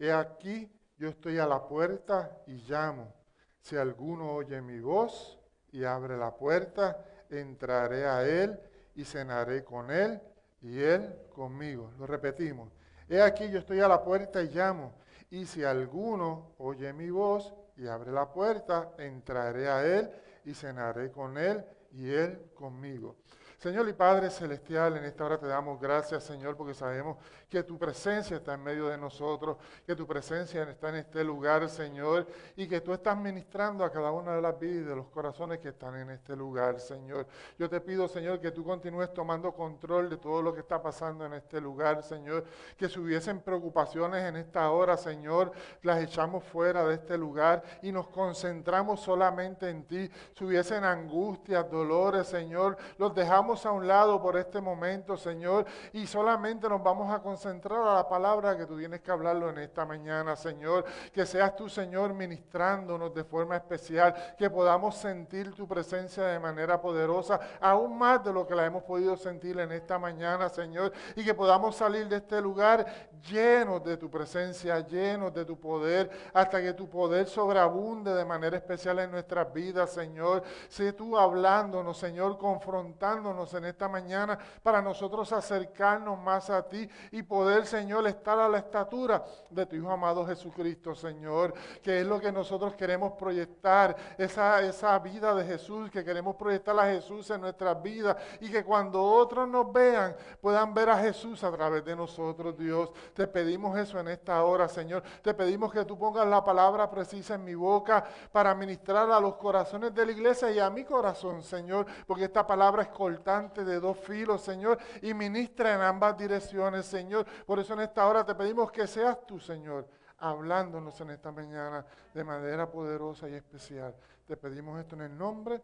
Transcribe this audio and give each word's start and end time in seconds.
he 0.00 0.10
aquí, 0.10 0.68
yo 0.96 1.10
estoy 1.10 1.38
a 1.38 1.46
la 1.46 1.66
puerta 1.68 2.42
y 2.46 2.54
llamo. 2.68 3.14
Si 3.60 3.76
alguno 3.76 4.32
oye 4.32 4.60
mi 4.62 4.80
voz 4.80 5.38
y 5.72 5.84
abre 5.84 6.16
la 6.16 6.34
puerta, 6.34 7.04
entraré 7.28 8.06
a 8.06 8.26
él 8.26 8.58
y 8.94 9.04
cenaré 9.04 9.62
con 9.62 9.90
él 9.90 10.20
y 10.62 10.80
él 10.80 11.14
conmigo. 11.34 11.92
Lo 11.98 12.06
repetimos. 12.06 12.72
He 13.08 13.20
aquí, 13.20 13.50
yo 13.50 13.58
estoy 13.58 13.80
a 13.80 13.88
la 13.88 14.02
puerta 14.02 14.42
y 14.42 14.48
llamo. 14.48 14.94
Y 15.30 15.44
si 15.44 15.62
alguno 15.64 16.54
oye 16.58 16.92
mi 16.94 17.10
voz 17.10 17.54
y 17.76 17.86
abre 17.86 18.10
la 18.10 18.32
puerta, 18.32 18.92
entraré 18.98 19.68
a 19.68 19.84
él 19.84 20.10
y 20.44 20.54
cenaré 20.54 21.10
con 21.10 21.36
él 21.36 21.62
y 21.92 22.10
él 22.10 22.50
conmigo. 22.54 23.16
Señor 23.60 23.86
y 23.90 23.92
Padre 23.92 24.30
Celestial, 24.30 24.96
en 24.96 25.04
esta 25.04 25.22
hora 25.22 25.36
te 25.36 25.46
damos 25.46 25.78
gracias, 25.78 26.24
Señor, 26.24 26.56
porque 26.56 26.72
sabemos 26.72 27.18
que 27.46 27.62
tu 27.62 27.78
presencia 27.78 28.38
está 28.38 28.54
en 28.54 28.62
medio 28.62 28.88
de 28.88 28.96
nosotros, 28.96 29.58
que 29.86 29.94
tu 29.94 30.06
presencia 30.06 30.62
está 30.62 30.88
en 30.88 30.94
este 30.94 31.22
lugar, 31.22 31.68
Señor, 31.68 32.26
y 32.56 32.66
que 32.66 32.80
tú 32.80 32.94
estás 32.94 33.18
ministrando 33.18 33.84
a 33.84 33.92
cada 33.92 34.12
una 34.12 34.34
de 34.34 34.40
las 34.40 34.58
vidas 34.58 34.76
y 34.76 34.88
de 34.88 34.96
los 34.96 35.08
corazones 35.08 35.58
que 35.58 35.68
están 35.68 35.94
en 35.96 36.08
este 36.08 36.34
lugar, 36.34 36.80
Señor. 36.80 37.26
Yo 37.58 37.68
te 37.68 37.82
pido, 37.82 38.08
Señor, 38.08 38.40
que 38.40 38.50
tú 38.50 38.64
continúes 38.64 39.12
tomando 39.12 39.52
control 39.52 40.08
de 40.08 40.16
todo 40.16 40.40
lo 40.40 40.54
que 40.54 40.60
está 40.60 40.80
pasando 40.80 41.26
en 41.26 41.34
este 41.34 41.60
lugar, 41.60 42.02
Señor, 42.02 42.44
que 42.78 42.88
si 42.88 42.98
hubiesen 42.98 43.40
preocupaciones 43.40 44.24
en 44.24 44.36
esta 44.36 44.70
hora, 44.70 44.96
Señor, 44.96 45.52
las 45.82 46.02
echamos 46.02 46.44
fuera 46.44 46.86
de 46.86 46.94
este 46.94 47.18
lugar 47.18 47.62
y 47.82 47.92
nos 47.92 48.08
concentramos 48.08 49.00
solamente 49.00 49.68
en 49.68 49.84
ti. 49.84 50.10
Si 50.34 50.46
hubiesen 50.46 50.82
angustias, 50.82 51.70
dolores, 51.70 52.26
Señor, 52.26 52.78
los 52.96 53.14
dejamos 53.14 53.49
a 53.50 53.72
un 53.72 53.88
lado 53.88 54.22
por 54.22 54.36
este 54.36 54.60
momento, 54.60 55.16
Señor, 55.16 55.66
y 55.92 56.06
solamente 56.06 56.68
nos 56.68 56.82
vamos 56.82 57.12
a 57.12 57.20
concentrar 57.20 57.80
a 57.80 57.94
la 57.94 58.08
palabra 58.08 58.56
que 58.56 58.64
tú 58.64 58.78
tienes 58.78 59.00
que 59.00 59.10
hablarlo 59.10 59.50
en 59.50 59.58
esta 59.58 59.84
mañana, 59.84 60.36
Señor. 60.36 60.84
Que 61.12 61.26
seas 61.26 61.56
tú, 61.56 61.68
Señor, 61.68 62.14
ministrándonos 62.14 63.12
de 63.12 63.24
forma 63.24 63.56
especial, 63.56 64.14
que 64.38 64.48
podamos 64.48 64.96
sentir 64.96 65.52
tu 65.54 65.66
presencia 65.66 66.24
de 66.24 66.38
manera 66.38 66.80
poderosa, 66.80 67.40
aún 67.60 67.98
más 67.98 68.22
de 68.22 68.32
lo 68.32 68.46
que 68.46 68.54
la 68.54 68.66
hemos 68.66 68.84
podido 68.84 69.16
sentir 69.16 69.58
en 69.58 69.72
esta 69.72 69.98
mañana, 69.98 70.48
Señor, 70.48 70.92
y 71.16 71.24
que 71.24 71.34
podamos 71.34 71.74
salir 71.74 72.08
de 72.08 72.16
este 72.16 72.40
lugar 72.40 72.86
llenos 73.28 73.82
de 73.82 73.96
tu 73.96 74.08
presencia, 74.08 74.80
llenos 74.80 75.34
de 75.34 75.44
tu 75.44 75.58
poder, 75.58 76.10
hasta 76.32 76.60
que 76.60 76.72
tu 76.72 76.88
poder 76.88 77.26
sobreabunde 77.26 78.14
de 78.14 78.24
manera 78.24 78.56
especial 78.56 78.98
en 79.00 79.10
nuestras 79.10 79.52
vidas, 79.52 79.90
Señor. 79.90 80.42
Sé 80.68 80.92
tú 80.92 81.18
hablándonos, 81.18 81.98
Señor, 81.98 82.38
confrontándonos 82.38 83.39
en 83.54 83.64
esta 83.64 83.88
mañana 83.88 84.38
para 84.62 84.82
nosotros 84.82 85.32
acercarnos 85.32 86.18
más 86.18 86.50
a 86.50 86.68
ti 86.68 86.88
y 87.10 87.22
poder, 87.22 87.66
Señor, 87.66 88.06
estar 88.06 88.38
a 88.38 88.48
la 88.48 88.58
estatura 88.58 89.24
de 89.48 89.64
tu 89.66 89.76
Hijo 89.76 89.90
amado 89.90 90.26
Jesucristo, 90.26 90.94
Señor, 90.94 91.54
que 91.82 92.00
es 92.00 92.06
lo 92.06 92.20
que 92.20 92.30
nosotros 92.30 92.74
queremos 92.74 93.12
proyectar, 93.12 93.96
esa, 94.18 94.60
esa 94.62 94.98
vida 94.98 95.34
de 95.34 95.44
Jesús, 95.44 95.90
que 95.90 96.04
queremos 96.04 96.36
proyectar 96.36 96.78
a 96.78 96.84
Jesús 96.84 97.30
en 97.30 97.40
nuestras 97.40 97.80
vidas 97.82 98.16
y 98.40 98.50
que 98.50 98.64
cuando 98.64 99.02
otros 99.02 99.48
nos 99.48 99.72
vean 99.72 100.14
puedan 100.40 100.74
ver 100.74 100.90
a 100.90 100.98
Jesús 100.98 101.42
a 101.44 101.50
través 101.50 101.84
de 101.84 101.96
nosotros, 101.96 102.56
Dios. 102.58 102.90
Te 103.14 103.26
pedimos 103.26 103.78
eso 103.78 103.98
en 103.98 104.08
esta 104.08 104.44
hora, 104.44 104.68
Señor. 104.68 105.02
Te 105.22 105.32
pedimos 105.34 105.72
que 105.72 105.84
tú 105.84 105.98
pongas 105.98 106.26
la 106.26 106.44
palabra 106.44 106.90
precisa 106.90 107.34
en 107.34 107.44
mi 107.44 107.54
boca 107.54 108.04
para 108.32 108.54
ministrar 108.54 109.10
a 109.10 109.20
los 109.20 109.36
corazones 109.36 109.94
de 109.94 110.06
la 110.06 110.12
iglesia 110.12 110.50
y 110.50 110.58
a 110.58 110.70
mi 110.70 110.84
corazón, 110.84 111.42
Señor, 111.42 111.86
porque 112.06 112.24
esta 112.24 112.46
palabra 112.46 112.82
es 112.82 112.88
cortada 112.88 113.29
de 113.38 113.78
dos 113.78 113.98
filos, 113.98 114.42
Señor, 114.42 114.78
y 115.02 115.14
ministra 115.14 115.74
en 115.74 115.80
ambas 115.80 116.18
direcciones, 116.18 116.86
Señor. 116.86 117.24
Por 117.46 117.58
eso 117.60 117.74
en 117.74 117.80
esta 117.80 118.06
hora 118.06 118.24
te 118.24 118.34
pedimos 118.34 118.72
que 118.72 118.86
seas 118.86 119.24
tú, 119.26 119.38
Señor, 119.38 119.88
hablándonos 120.18 121.00
en 121.00 121.10
esta 121.10 121.30
mañana 121.30 121.84
de 122.12 122.24
manera 122.24 122.70
poderosa 122.70 123.28
y 123.28 123.34
especial. 123.34 123.94
Te 124.26 124.36
pedimos 124.36 124.78
esto 124.80 124.96
en 124.96 125.02
el 125.02 125.16
nombre 125.16 125.62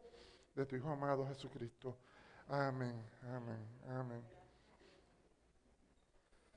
de 0.55 0.65
tu 0.65 0.77
Hijo 0.77 0.91
amado 0.91 1.27
Jesucristo. 1.27 1.97
Amén, 2.49 3.05
amén, 3.35 3.67
amén. 3.99 4.25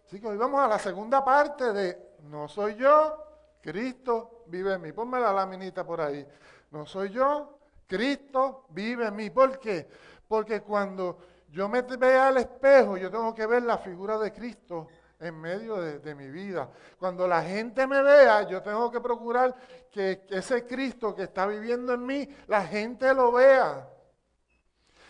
Así 0.05 0.19
que 0.19 0.27
hoy 0.27 0.37
vamos 0.37 0.59
a 0.61 0.67
la 0.67 0.79
segunda 0.79 1.23
parte 1.23 1.73
de 1.73 2.15
No 2.23 2.47
soy 2.47 2.75
yo, 2.75 3.25
Cristo 3.61 4.43
vive 4.47 4.73
en 4.73 4.81
mí. 4.81 4.91
Ponme 4.91 5.19
la 5.19 5.33
laminita 5.33 5.83
por 5.83 6.01
ahí. 6.01 6.25
No 6.71 6.85
soy 6.85 7.09
yo, 7.09 7.59
Cristo 7.87 8.65
vive 8.69 9.07
en 9.07 9.15
mí. 9.15 9.29
¿Por 9.31 9.59
qué? 9.59 9.89
Porque 10.29 10.61
cuando 10.61 11.17
yo 11.49 11.67
me 11.67 11.81
vea 11.81 12.27
al 12.27 12.37
espejo, 12.37 12.97
yo 12.97 13.09
tengo 13.09 13.33
que 13.33 13.47
ver 13.47 13.63
la 13.63 13.79
figura 13.79 14.19
de 14.19 14.31
Cristo 14.31 14.87
en 15.19 15.41
medio 15.41 15.77
de, 15.77 16.13
mi 16.13 16.29
vida. 16.29 16.69
Cuando 16.99 17.27
la 17.27 17.41
gente 17.41 17.87
me 17.87 18.03
vea, 18.03 18.47
yo 18.47 18.61
tengo 18.61 18.91
que 18.91 19.01
procurar 19.01 19.55
que, 19.91 20.27
ese 20.29 20.67
Cristo 20.67 21.15
que 21.15 21.23
está 21.23 21.47
viviendo 21.47 21.95
en 21.95 22.05
mí, 22.05 22.29
la 22.45 22.63
gente 22.63 23.11
lo 23.11 23.31
vea. 23.31 23.89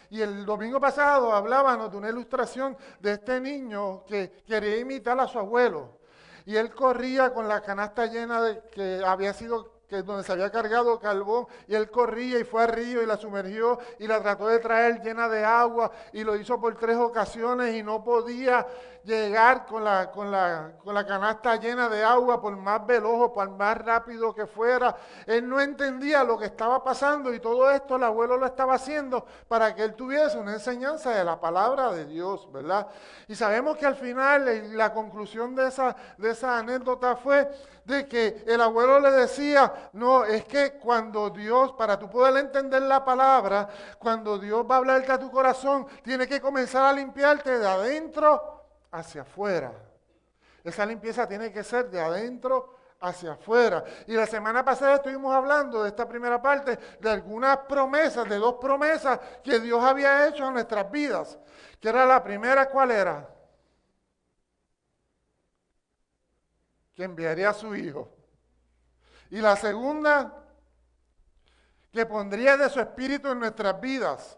Y 0.09 0.21
el 0.21 0.45
domingo 0.45 0.79
pasado 0.79 1.33
hablábamos 1.33 1.91
de 1.91 1.97
una 1.97 2.09
ilustración 2.09 2.77
de 3.01 3.11
este 3.11 3.41
niño 3.41 4.05
que 4.05 4.41
quería 4.47 4.77
imitar 4.77 5.19
a 5.19 5.27
su 5.27 5.37
abuelo. 5.37 5.99
Y 6.45 6.55
él 6.55 6.73
corría 6.73 7.33
con 7.33 7.45
la 7.45 7.59
canasta 7.59 8.05
llena 8.05 8.41
de 8.41 8.61
que 8.69 9.01
había 9.05 9.33
sido 9.33 9.78
que 9.89 10.03
donde 10.03 10.23
se 10.23 10.31
había 10.31 10.51
cargado 10.51 10.99
carbón, 10.99 11.47
y 11.67 11.75
él 11.75 11.89
corría 11.89 12.39
y 12.39 12.43
fue 12.43 12.63
al 12.63 12.69
río 12.69 13.01
y 13.01 13.05
la 13.05 13.17
sumergió 13.17 13.79
y 13.97 14.07
la 14.07 14.21
trató 14.21 14.47
de 14.47 14.59
traer 14.59 15.01
llena 15.01 15.27
de 15.27 15.43
agua 15.43 15.91
y 16.13 16.23
lo 16.23 16.35
hizo 16.35 16.59
por 16.61 16.75
tres 16.75 16.97
ocasiones 16.97 17.75
y 17.75 17.81
no 17.81 18.03
podía 18.03 18.67
llegar 19.03 19.65
con 19.65 19.83
la, 19.83 20.11
con 20.11 20.29
la, 20.31 20.73
con 20.83 20.93
la 20.93 21.05
canasta 21.05 21.55
llena 21.55 21.89
de 21.89 22.03
agua 22.03 22.39
por 22.41 22.55
más 22.55 22.85
veloz 22.85 23.21
o 23.21 23.33
por 23.33 23.49
más 23.49 23.77
rápido 23.79 24.33
que 24.33 24.45
fuera. 24.45 24.95
Él 25.25 25.47
no 25.47 25.59
entendía 25.59 26.23
lo 26.23 26.37
que 26.37 26.45
estaba 26.45 26.83
pasando 26.83 27.33
y 27.33 27.39
todo 27.39 27.69
esto 27.71 27.95
el 27.95 28.03
abuelo 28.03 28.37
lo 28.37 28.45
estaba 28.45 28.75
haciendo 28.75 29.25
para 29.47 29.73
que 29.73 29.83
él 29.83 29.95
tuviese 29.95 30.37
una 30.37 30.53
enseñanza 30.53 31.11
de 31.11 31.23
la 31.23 31.39
palabra 31.39 31.91
de 31.91 32.05
Dios, 32.05 32.51
¿verdad? 32.51 32.87
Y 33.27 33.35
sabemos 33.35 33.77
que 33.77 33.85
al 33.85 33.95
final 33.95 34.77
la 34.77 34.93
conclusión 34.93 35.55
de 35.55 35.67
esa, 35.67 35.95
de 36.17 36.31
esa 36.31 36.57
anécdota 36.59 37.15
fue 37.15 37.49
de 37.89 38.07
que 38.07 38.43
el 38.45 38.61
abuelo 38.61 38.99
le 38.99 39.11
decía, 39.11 39.89
no, 39.93 40.23
es 40.23 40.45
que 40.45 40.73
cuando 40.73 41.29
Dios, 41.31 41.73
para 41.73 41.97
tú 41.97 42.09
poder 42.09 42.37
entender 42.37 42.83
la 42.83 43.03
palabra, 43.03 43.67
cuando 43.97 44.37
Dios 44.37 44.63
va 44.69 44.75
a 44.75 44.77
hablarte 44.77 45.11
a 45.11 45.19
tu 45.19 45.31
corazón, 45.31 45.87
tiene 46.03 46.27
que 46.27 46.39
comenzar 46.39 46.85
a 46.85 46.93
limpiarte 46.93 47.57
de 47.57 47.67
adentro 47.67 48.63
hacia 48.91 49.23
afuera. 49.23 49.73
Esa 50.63 50.85
limpieza 50.85 51.27
tiene 51.27 51.51
que 51.51 51.63
ser 51.63 51.89
de 51.89 51.99
adentro 51.99 52.75
hacia 53.01 53.31
afuera. 53.31 53.83
Y 54.05 54.13
la 54.13 54.27
semana 54.27 54.63
pasada 54.63 54.95
estuvimos 54.95 55.33
hablando 55.33 55.81
de 55.81 55.89
esta 55.89 56.07
primera 56.07 56.39
parte, 56.39 56.77
de 56.99 57.09
algunas 57.09 57.57
promesas, 57.59 58.29
de 58.29 58.35
dos 58.35 58.55
promesas 58.55 59.19
que 59.43 59.59
Dios 59.59 59.83
había 59.83 60.27
hecho 60.27 60.47
en 60.47 60.53
nuestras 60.53 60.91
vidas. 60.91 61.39
Que 61.79 61.89
era 61.89 62.05
la 62.05 62.21
primera, 62.21 62.69
¿cuál 62.69 62.91
era? 62.91 63.38
Que 66.99 67.05
enviaría 67.05 67.51
a 67.51 67.53
su 67.53 67.73
Hijo. 67.77 68.13
Y 69.29 69.39
la 69.39 69.55
segunda, 69.55 70.43
que 71.93 72.05
pondría 72.05 72.57
de 72.57 72.69
su 72.69 72.81
espíritu 72.81 73.29
en 73.29 73.39
nuestras 73.39 73.79
vidas. 73.79 74.37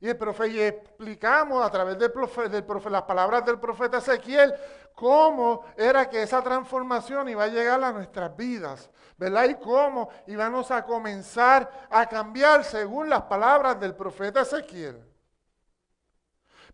Y, 0.00 0.08
el 0.08 0.52
y 0.54 0.60
explicamos 0.62 1.62
a 1.62 1.70
través 1.70 1.98
del 1.98 2.10
del 2.50 2.90
las 2.90 3.02
palabras 3.02 3.44
del 3.44 3.60
profeta 3.60 3.98
Ezequiel 3.98 4.54
cómo 4.94 5.66
era 5.76 6.08
que 6.08 6.22
esa 6.22 6.40
transformación 6.40 7.28
iba 7.28 7.44
a 7.44 7.48
llegar 7.48 7.84
a 7.84 7.92
nuestras 7.92 8.34
vidas, 8.34 8.88
¿verdad? 9.18 9.50
Y 9.50 9.56
cómo 9.56 10.08
íbamos 10.28 10.70
a 10.70 10.82
comenzar 10.82 11.88
a 11.90 12.08
cambiar 12.08 12.64
según 12.64 13.10
las 13.10 13.24
palabras 13.24 13.78
del 13.78 13.94
profeta 13.94 14.40
Ezequiel. 14.40 15.04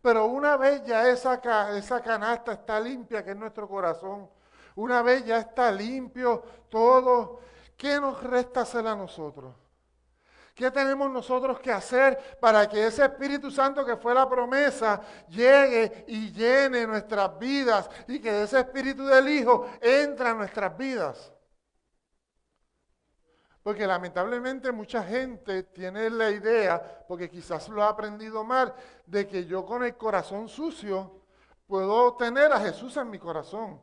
Pero 0.05 0.27
una 0.27 0.59
vez 0.59 0.85
ya 0.85 1.09
esa, 1.09 1.41
esa 1.79 2.03
canasta 2.03 2.53
está 2.53 2.79
limpia, 2.79 3.25
que 3.25 3.31
es 3.31 3.37
nuestro 3.39 3.67
corazón, 3.67 4.29
una 4.75 5.01
vez 5.01 5.25
ya 5.25 5.39
está 5.39 5.73
limpio 5.73 6.43
todo, 6.69 7.41
¿qué 7.75 7.99
nos 7.99 8.23
resta 8.23 8.61
hacer 8.61 8.87
a 8.87 8.95
nosotros? 8.95 9.55
¿Qué 10.55 10.71
tenemos 10.71 11.11
nosotros 11.11 11.59
que 11.59 11.73
hacer 11.73 12.37
para 12.39 12.69
que 12.69 12.87
ese 12.87 13.03
Espíritu 13.03 13.51
Santo 13.51 13.83
que 13.83 13.97
fue 13.97 14.13
la 14.13 14.29
promesa 14.29 15.01
llegue 15.27 16.05
y 16.07 16.31
llene 16.33 16.87
nuestras 16.87 17.39
vidas 17.39 17.89
y 18.07 18.21
que 18.21 18.43
ese 18.43 18.61
Espíritu 18.61 19.07
del 19.07 19.27
Hijo 19.27 19.67
entre 19.81 20.29
a 20.29 20.35
nuestras 20.35 20.77
vidas? 20.77 21.34
Porque 23.65 23.87
lamentablemente 23.87 24.71
mucha 24.73 25.03
gente 25.03 25.63
tiene 25.63 26.11
la 26.11 26.31
idea, 26.31 27.05
porque 27.09 27.31
quizás 27.31 27.71
lo 27.71 27.83
ha 27.83 27.89
aprendido 27.89 28.45
mal, 28.45 28.75
de 29.07 29.27
que 29.27 29.47
yo 29.47 29.65
con 29.65 29.83
el 29.83 29.97
corazón 29.97 30.51
sucio 30.51 31.23
puedo 31.67 32.15
tener 32.15 32.53
a 32.53 32.61
Jesús 32.61 32.95
en 32.99 33.09
mi 33.09 33.19
corazón. 33.19 33.81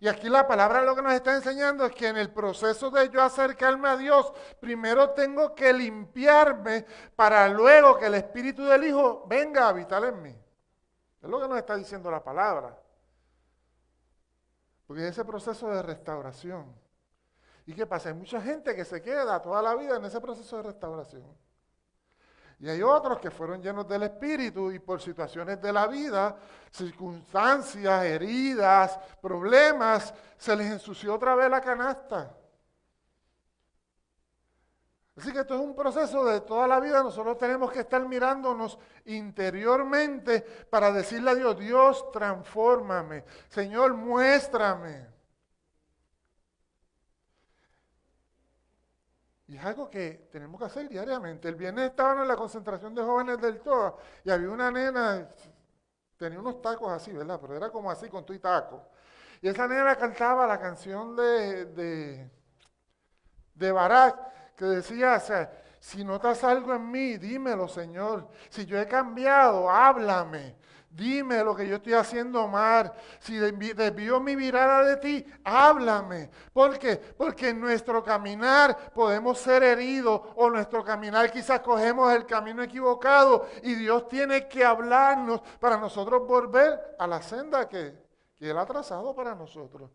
Y 0.00 0.08
aquí 0.08 0.28
la 0.28 0.48
palabra 0.48 0.82
lo 0.82 0.96
que 0.96 1.02
nos 1.02 1.12
está 1.12 1.36
enseñando 1.36 1.86
es 1.86 1.92
que 1.92 2.08
en 2.08 2.16
el 2.16 2.32
proceso 2.32 2.90
de 2.90 3.08
yo 3.08 3.22
acercarme 3.22 3.88
a 3.88 3.96
Dios, 3.96 4.32
primero 4.58 5.10
tengo 5.10 5.54
que 5.54 5.72
limpiarme 5.72 6.84
para 7.14 7.46
luego 7.46 7.98
que 7.98 8.06
el 8.06 8.14
Espíritu 8.14 8.64
del 8.64 8.82
Hijo 8.82 9.26
venga 9.28 9.66
a 9.66 9.68
habitar 9.68 10.02
en 10.06 10.22
mí. 10.22 10.36
Es 11.22 11.30
lo 11.30 11.40
que 11.40 11.46
nos 11.46 11.56
está 11.56 11.76
diciendo 11.76 12.10
la 12.10 12.24
palabra. 12.24 12.76
Porque 14.88 15.04
es 15.04 15.12
ese 15.12 15.24
proceso 15.24 15.68
de 15.68 15.82
restauración. 15.82 16.89
¿Y 17.70 17.72
qué 17.72 17.86
pasa? 17.86 18.08
Hay 18.08 18.16
mucha 18.16 18.42
gente 18.42 18.74
que 18.74 18.84
se 18.84 19.00
queda 19.00 19.40
toda 19.40 19.62
la 19.62 19.76
vida 19.76 19.94
en 19.94 20.04
ese 20.04 20.20
proceso 20.20 20.56
de 20.56 20.64
restauración. 20.64 21.22
Y 22.58 22.68
hay 22.68 22.82
otros 22.82 23.20
que 23.20 23.30
fueron 23.30 23.62
llenos 23.62 23.86
del 23.86 24.02
Espíritu 24.02 24.72
y 24.72 24.80
por 24.80 25.00
situaciones 25.00 25.62
de 25.62 25.72
la 25.72 25.86
vida, 25.86 26.36
circunstancias, 26.68 28.04
heridas, 28.04 28.98
problemas, 29.22 30.12
se 30.36 30.56
les 30.56 30.68
ensució 30.68 31.14
otra 31.14 31.36
vez 31.36 31.48
la 31.48 31.60
canasta. 31.60 32.36
Así 35.16 35.32
que 35.32 35.38
esto 35.38 35.54
es 35.54 35.60
un 35.60 35.76
proceso 35.76 36.24
de 36.24 36.40
toda 36.40 36.66
la 36.66 36.80
vida. 36.80 37.04
Nosotros 37.04 37.38
tenemos 37.38 37.70
que 37.70 37.80
estar 37.80 38.04
mirándonos 38.04 38.80
interiormente 39.04 40.40
para 40.68 40.90
decirle 40.90 41.30
a 41.30 41.34
Dios, 41.36 41.56
Dios, 41.56 42.10
transfórmame. 42.10 43.22
Señor, 43.48 43.94
muéstrame. 43.94 45.19
Y 49.50 49.56
es 49.56 49.64
algo 49.64 49.90
que 49.90 50.28
tenemos 50.30 50.60
que 50.60 50.66
hacer 50.66 50.88
diariamente. 50.88 51.48
El 51.48 51.56
viernes 51.56 51.90
estaban 51.90 52.20
en 52.20 52.28
la 52.28 52.36
concentración 52.36 52.94
de 52.94 53.02
jóvenes 53.02 53.40
del 53.40 53.60
TOA 53.60 53.96
y 54.22 54.30
había 54.30 54.48
una 54.48 54.70
nena, 54.70 55.28
tenía 56.16 56.38
unos 56.38 56.62
tacos 56.62 56.92
así, 56.92 57.10
¿verdad? 57.10 57.40
Pero 57.40 57.56
era 57.56 57.68
como 57.68 57.90
así, 57.90 58.08
con 58.08 58.24
tu 58.24 58.32
y 58.32 58.38
taco. 58.38 58.86
Y 59.42 59.48
esa 59.48 59.66
nena 59.66 59.96
cantaba 59.96 60.46
la 60.46 60.60
canción 60.60 61.16
de, 61.16 61.64
de, 61.64 62.30
de 63.54 63.72
Barak 63.72 64.54
que 64.54 64.66
decía, 64.66 65.16
o 65.16 65.20
sea, 65.20 65.50
si 65.80 66.04
notas 66.04 66.44
algo 66.44 66.72
en 66.72 66.88
mí, 66.88 67.16
dímelo, 67.16 67.66
Señor. 67.66 68.28
Si 68.50 68.64
yo 68.64 68.78
he 68.78 68.86
cambiado, 68.86 69.68
háblame. 69.68 70.54
Dime 70.90 71.44
lo 71.44 71.54
que 71.54 71.68
yo 71.68 71.76
estoy 71.76 71.92
haciendo 71.92 72.48
mal. 72.48 72.92
Si 73.20 73.36
desvío 73.36 74.18
mi 74.18 74.34
mirada 74.34 74.82
de 74.82 74.96
ti, 74.96 75.24
háblame. 75.44 76.30
¿Por 76.52 76.78
qué? 76.80 76.96
Porque 76.96 77.50
en 77.50 77.60
nuestro 77.60 78.02
caminar 78.02 78.92
podemos 78.92 79.38
ser 79.38 79.62
heridos 79.62 80.20
o 80.34 80.50
nuestro 80.50 80.82
caminar 80.82 81.30
quizás 81.30 81.60
cogemos 81.60 82.12
el 82.12 82.26
camino 82.26 82.60
equivocado 82.62 83.46
y 83.62 83.74
Dios 83.74 84.08
tiene 84.08 84.48
que 84.48 84.64
hablarnos 84.64 85.40
para 85.60 85.76
nosotros 85.76 86.26
volver 86.26 86.96
a 86.98 87.06
la 87.06 87.22
senda 87.22 87.68
que, 87.68 87.94
que 88.36 88.50
Él 88.50 88.58
ha 88.58 88.66
trazado 88.66 89.14
para 89.14 89.36
nosotros. 89.36 89.90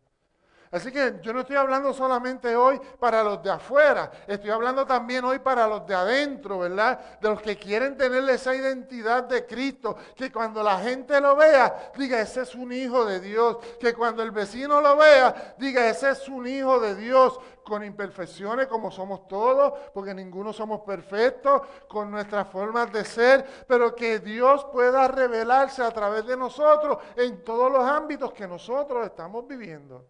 Así 0.72 0.92
que 0.92 1.20
yo 1.22 1.32
no 1.32 1.42
estoy 1.42 1.56
hablando 1.56 1.94
solamente 1.94 2.56
hoy 2.56 2.80
para 3.00 3.24
los 3.24 3.42
de 3.42 3.52
afuera, 3.52 4.12
estoy 4.28 4.50
hablando 4.50 4.86
también 4.86 5.24
hoy 5.24 5.40
para 5.40 5.68
los 5.68 5.86
de 5.86 5.96
adentro, 5.96 6.60
¿verdad? 6.60 7.20
De 7.20 7.30
los 7.30 7.42
que 7.42 7.58
quieren 7.58 7.96
tener 7.96 8.28
esa 8.30 8.54
identidad 8.56 9.24
de 9.24 9.46
Cristo, 9.46 9.96
que 10.16 10.32
cuando 10.32 10.62
la 10.64 10.80
gente 10.80 11.22
lo 11.22 11.36
vea, 11.36 11.92
diga, 11.96 12.20
ese 12.20 12.42
es 12.42 12.56
un 12.56 12.74
hijo 12.74 13.06
de 13.06 13.20
Dios, 13.20 13.58
que 13.80 13.94
cuando 13.94 14.24
el 14.24 14.32
vecino 14.32 14.82
lo 14.82 14.98
vea, 14.98 15.56
diga, 15.58 15.88
ese 15.88 16.10
es 16.10 16.28
un 16.28 16.48
hijo 16.48 16.80
de 16.80 16.96
Dios, 16.96 17.40
con 17.66 17.84
imperfecciones 17.84 18.68
como 18.68 18.92
somos 18.92 19.28
todos, 19.28 19.74
porque 19.94 20.14
ninguno 20.14 20.54
somos 20.54 20.82
perfectos, 20.82 21.62
con 21.88 22.12
nuestras 22.12 22.48
formas 22.48 22.92
de 22.94 23.04
ser, 23.04 23.46
pero 23.68 23.96
que 23.96 24.20
Dios 24.20 24.66
pueda 24.72 25.08
revelarse 25.08 25.84
a 25.84 25.92
través 25.92 26.26
de 26.26 26.38
nosotros 26.38 27.00
en 27.16 27.44
todos 27.44 27.72
los 27.72 27.84
ámbitos 27.84 28.32
que 28.34 28.48
nosotros 28.48 29.06
estamos 29.06 29.48
viviendo. 29.48 30.06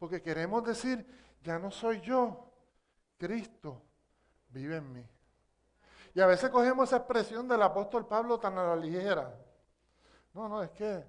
Porque 0.00 0.22
queremos 0.22 0.64
decir, 0.64 1.06
ya 1.42 1.58
no 1.58 1.70
soy 1.70 2.00
yo, 2.00 2.50
Cristo 3.18 3.82
vive 4.48 4.78
en 4.78 4.92
mí. 4.94 5.06
Y 6.14 6.20
a 6.22 6.26
veces 6.26 6.48
cogemos 6.48 6.88
esa 6.88 6.96
expresión 6.96 7.46
del 7.46 7.60
apóstol 7.60 8.06
Pablo 8.06 8.40
tan 8.40 8.56
a 8.56 8.64
la 8.64 8.76
ligera. 8.76 9.30
No, 10.32 10.48
no, 10.48 10.62
es 10.62 10.70
que 10.70 11.04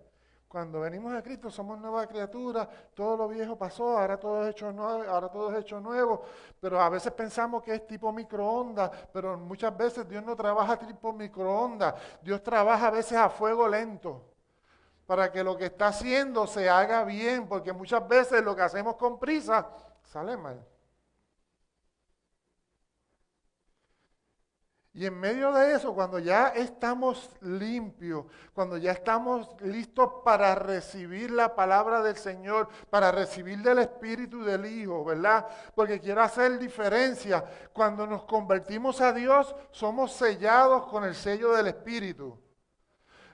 cuando 0.46 0.82
venimos 0.82 1.14
a 1.14 1.24
Cristo 1.24 1.50
somos 1.50 1.80
nuevas 1.80 2.06
criaturas, 2.08 2.68
todo 2.94 3.16
lo 3.16 3.30
viejo 3.30 3.58
pasó, 3.58 3.98
ahora 3.98 4.20
todo 4.20 4.44
es 4.44 4.50
hecho 4.50 4.74
nuevo, 4.74 5.10
ahora 5.10 5.30
todo 5.30 5.54
es 5.54 5.62
hecho 5.62 5.80
nuevo, 5.80 6.26
pero 6.60 6.82
a 6.82 6.90
veces 6.90 7.14
pensamos 7.14 7.64
que 7.64 7.74
es 7.74 7.88
tipo 7.88 8.12
microondas, 8.12 8.92
pero 9.14 9.38
muchas 9.38 9.76
veces 9.78 10.06
Dios 10.10 10.22
no 10.22 10.36
trabaja 10.36 10.78
tipo 10.78 11.14
microondas, 11.14 11.96
Dios 12.22 12.44
trabaja 12.44 12.88
a 12.88 12.92
veces 12.92 13.18
a 13.18 13.30
fuego 13.30 13.70
lento 13.70 14.31
para 15.12 15.30
que 15.30 15.44
lo 15.44 15.58
que 15.58 15.66
está 15.66 15.88
haciendo 15.88 16.48
se 16.48 16.70
haga 16.70 17.04
bien, 17.04 17.46
porque 17.50 17.74
muchas 17.74 18.08
veces 18.08 18.42
lo 18.42 18.56
que 18.56 18.62
hacemos 18.62 18.96
con 18.96 19.20
prisa 19.20 19.68
sale 20.06 20.38
mal. 20.38 20.66
Y 24.94 25.06
en 25.06 25.20
medio 25.20 25.52
de 25.52 25.74
eso, 25.74 25.94
cuando 25.94 26.18
ya 26.18 26.54
estamos 26.56 27.30
limpios, 27.42 28.26
cuando 28.54 28.78
ya 28.78 28.94
estamos 28.94 29.50
listos 29.64 30.10
para 30.24 30.56
recibir 30.56 31.30
la 31.30 31.56
palabra 31.56 32.02
del 32.02 32.16
Señor, 32.16 32.70
para 32.90 33.12
recibir 33.12 33.58
del 33.62 33.80
Espíritu 33.80 34.46
del 34.46 34.66
Hijo, 34.66 35.04
¿verdad? 35.04 35.46
Porque 35.76 36.00
quiero 36.00 36.22
hacer 36.22 36.58
diferencia. 36.58 37.44
Cuando 37.74 38.08
nos 38.08 38.24
convertimos 38.24 39.02
a 39.02 39.12
Dios, 39.12 39.54
somos 39.72 40.14
sellados 40.14 40.86
con 40.86 41.04
el 41.04 41.16
sello 41.16 41.52
del 41.52 41.68
Espíritu. 41.68 42.40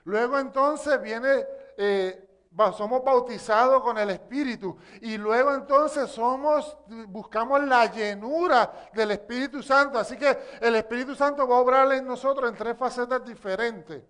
Luego 0.08 0.38
entonces 0.38 1.00
viene 1.02 1.44
eh, 1.80 2.28
somos 2.76 3.04
bautizados 3.04 3.80
con 3.84 3.96
el 3.98 4.10
Espíritu 4.10 4.76
y 5.00 5.16
luego 5.16 5.54
entonces 5.54 6.10
somos, 6.10 6.76
buscamos 7.06 7.62
la 7.62 7.86
llenura 7.86 8.90
del 8.92 9.12
Espíritu 9.12 9.62
Santo. 9.62 9.96
Así 9.96 10.16
que 10.16 10.36
el 10.60 10.74
Espíritu 10.74 11.14
Santo 11.14 11.46
va 11.46 11.56
a 11.56 11.60
obrar 11.60 11.92
en 11.92 12.04
nosotros 12.04 12.50
en 12.50 12.56
tres 12.56 12.76
facetas 12.76 13.24
diferentes, 13.24 14.02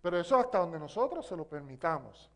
pero 0.00 0.18
eso 0.18 0.36
hasta 0.36 0.58
donde 0.58 0.80
nosotros 0.80 1.24
se 1.24 1.36
lo 1.36 1.46
permitamos. 1.46 2.28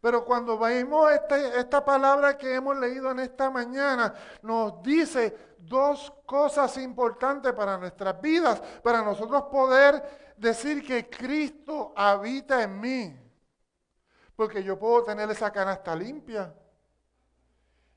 Pero 0.00 0.24
cuando 0.24 0.56
vemos 0.56 1.10
esta, 1.10 1.58
esta 1.58 1.84
palabra 1.84 2.38
que 2.38 2.54
hemos 2.54 2.76
leído 2.78 3.10
en 3.10 3.18
esta 3.18 3.50
mañana, 3.50 4.14
nos 4.42 4.80
dice 4.80 5.56
dos 5.58 6.12
cosas 6.24 6.76
importantes 6.78 7.52
para 7.52 7.76
nuestras 7.76 8.20
vidas, 8.20 8.62
para 8.84 9.02
nosotros 9.02 9.42
poder 9.50 10.34
decir 10.36 10.86
que 10.86 11.10
Cristo 11.10 11.92
habita 11.96 12.62
en 12.62 12.80
mí. 12.80 13.25
Porque 14.36 14.62
yo 14.62 14.78
puedo 14.78 15.02
tener 15.02 15.30
esa 15.30 15.50
canasta 15.50 15.96
limpia. 15.96 16.54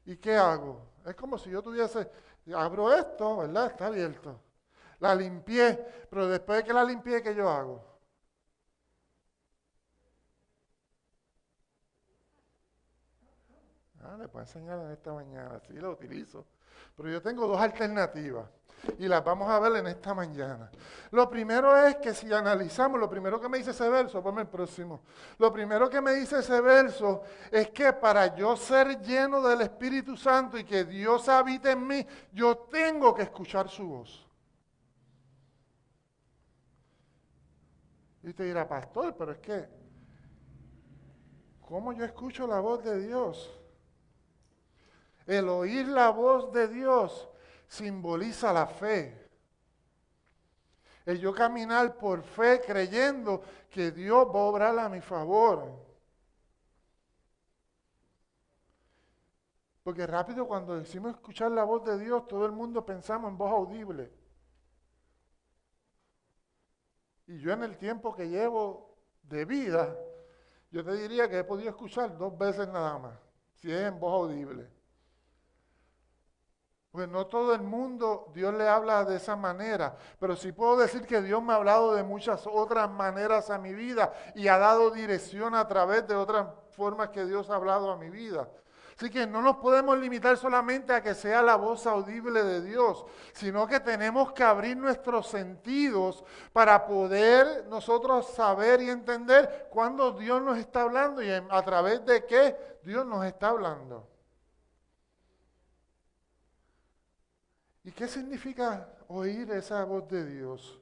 ¿Y 0.05 0.17
qué 0.17 0.35
hago? 0.35 0.89
Es 1.05 1.15
como 1.15 1.37
si 1.37 1.49
yo 1.49 1.61
tuviese, 1.61 2.09
abro 2.55 2.91
esto, 2.93 3.37
¿verdad? 3.37 3.67
Está 3.67 3.87
abierto. 3.87 4.41
La 4.99 5.15
limpié, 5.15 5.77
pero 6.09 6.27
después 6.27 6.59
de 6.59 6.63
que 6.65 6.73
la 6.73 6.83
limpié, 6.83 7.21
¿qué 7.21 7.35
yo 7.35 7.49
hago? 7.49 7.85
Ah, 14.01 14.17
le 14.17 14.27
puedo 14.27 14.43
enseñar 14.43 14.79
en 14.79 14.91
esta 14.91 15.13
mañana, 15.13 15.59
sí, 15.67 15.73
lo 15.73 15.91
utilizo. 15.91 16.45
Pero 16.95 17.09
yo 17.09 17.21
tengo 17.21 17.47
dos 17.47 17.59
alternativas 17.59 18.49
y 18.97 19.07
las 19.07 19.23
vamos 19.23 19.49
a 19.49 19.59
ver 19.59 19.77
en 19.77 19.87
esta 19.87 20.13
mañana. 20.13 20.69
Lo 21.11 21.29
primero 21.29 21.75
es 21.85 21.97
que 21.97 22.13
si 22.13 22.31
analizamos, 22.31 22.99
lo 22.99 23.09
primero 23.09 23.39
que 23.39 23.49
me 23.49 23.57
dice 23.57 23.71
ese 23.71 23.89
verso, 23.89 24.21
ponme 24.21 24.41
el 24.41 24.47
próximo. 24.47 25.01
Lo 25.37 25.51
primero 25.51 25.89
que 25.89 26.01
me 26.01 26.13
dice 26.13 26.39
ese 26.39 26.61
verso 26.61 27.23
es 27.51 27.69
que 27.69 27.93
para 27.93 28.35
yo 28.35 28.55
ser 28.55 29.01
lleno 29.01 29.41
del 29.41 29.61
Espíritu 29.61 30.15
Santo 30.15 30.57
y 30.57 30.63
que 30.63 30.85
Dios 30.85 31.27
habite 31.29 31.71
en 31.71 31.85
mí, 31.85 32.05
yo 32.31 32.57
tengo 32.71 33.13
que 33.13 33.23
escuchar 33.23 33.69
su 33.69 33.87
voz. 33.87 34.25
Y 38.23 38.33
te 38.33 38.43
dirá, 38.43 38.67
pastor, 38.67 39.15
pero 39.17 39.31
es 39.31 39.39
que, 39.39 39.67
¿cómo 41.61 41.93
yo 41.93 42.03
escucho 42.03 42.45
la 42.45 42.59
voz 42.59 42.83
de 42.83 42.99
Dios? 42.99 43.55
El 45.25 45.47
oír 45.47 45.87
la 45.87 46.09
voz 46.09 46.51
de 46.51 46.67
Dios 46.67 47.29
simboliza 47.69 48.51
la 48.51 48.67
fe. 48.67 49.29
El 51.05 51.19
yo 51.19 51.33
caminar 51.33 51.97
por 51.97 52.23
fe 52.23 52.61
creyendo 52.65 53.41
que 53.69 53.91
Dios 53.91 54.27
va 54.27 54.39
a 54.39 54.43
obrar 54.43 54.79
a 54.79 54.89
mi 54.89 54.99
favor. 54.99 55.87
Porque 59.83 60.05
rápido 60.05 60.47
cuando 60.47 60.75
decimos 60.75 61.11
escuchar 61.11 61.51
la 61.51 61.63
voz 61.63 61.83
de 61.85 61.97
Dios, 61.97 62.27
todo 62.27 62.45
el 62.45 62.51
mundo 62.51 62.85
pensamos 62.85 63.31
en 63.31 63.37
voz 63.37 63.51
audible. 63.51 64.11
Y 67.27 67.39
yo 67.39 67.53
en 67.53 67.63
el 67.63 67.77
tiempo 67.77 68.13
que 68.15 68.27
llevo 68.27 68.97
de 69.23 69.45
vida, 69.45 69.95
yo 70.71 70.83
te 70.83 70.93
diría 70.93 71.29
que 71.29 71.39
he 71.39 71.43
podido 71.43 71.69
escuchar 71.69 72.17
dos 72.17 72.37
veces 72.37 72.67
nada 72.67 72.97
más, 72.97 73.19
si 73.53 73.71
es 73.71 73.81
en 73.81 73.99
voz 73.99 74.13
audible. 74.13 74.78
Pues 76.91 77.07
no 77.07 77.27
todo 77.27 77.53
el 77.53 77.61
mundo 77.61 78.31
Dios 78.33 78.51
le 78.55 78.67
habla 78.67 79.05
de 79.05 79.17
esa 79.17 79.35
manera, 79.35 79.95
pero 80.19 80.35
sí 80.35 80.51
puedo 80.51 80.77
decir 80.77 81.05
que 81.05 81.21
Dios 81.21 81.41
me 81.41 81.53
ha 81.53 81.57
hablado 81.57 81.93
de 81.93 82.01
muchas 82.01 82.47
otras 82.47 82.89
maneras 82.89 83.51
a 83.51 83.59
mi 83.59 83.73
vida 83.73 84.11
y 84.33 84.47
ha 84.47 84.57
dado 84.57 84.89
dirección 84.89 85.53
a 85.53 85.67
través 85.67 86.07
de 86.07 86.15
otras 86.15 86.47
formas 86.71 87.09
que 87.09 87.25
Dios 87.25 87.49
ha 87.51 87.55
hablado 87.55 87.91
a 87.91 87.97
mi 87.97 88.09
vida. 88.09 88.49
Así 88.97 89.09
que 89.09 89.25
no 89.25 89.41
nos 89.41 89.57
podemos 89.57 89.97
limitar 89.97 90.35
solamente 90.35 90.91
a 90.91 91.01
que 91.01 91.13
sea 91.13 91.41
la 91.41 91.55
voz 91.55 91.87
audible 91.87 92.43
de 92.43 92.61
Dios, 92.61 93.05
sino 93.31 93.65
que 93.65 93.79
tenemos 93.79 94.33
que 94.33 94.43
abrir 94.43 94.75
nuestros 94.75 95.27
sentidos 95.27 96.25
para 96.51 96.85
poder 96.85 97.65
nosotros 97.69 98.27
saber 98.31 98.81
y 98.81 98.89
entender 98.89 99.67
cuándo 99.69 100.11
Dios 100.11 100.41
nos 100.41 100.57
está 100.57 100.81
hablando 100.81 101.21
y 101.21 101.29
a 101.31 101.61
través 101.61 102.03
de 102.03 102.25
qué 102.25 102.79
Dios 102.83 103.05
nos 103.05 103.25
está 103.25 103.49
hablando. 103.49 104.05
¿Y 107.83 107.91
qué 107.91 108.07
significa 108.07 108.89
oír 109.07 109.51
esa 109.51 109.83
voz 109.83 110.07
de 110.07 110.25
Dios? 110.25 110.79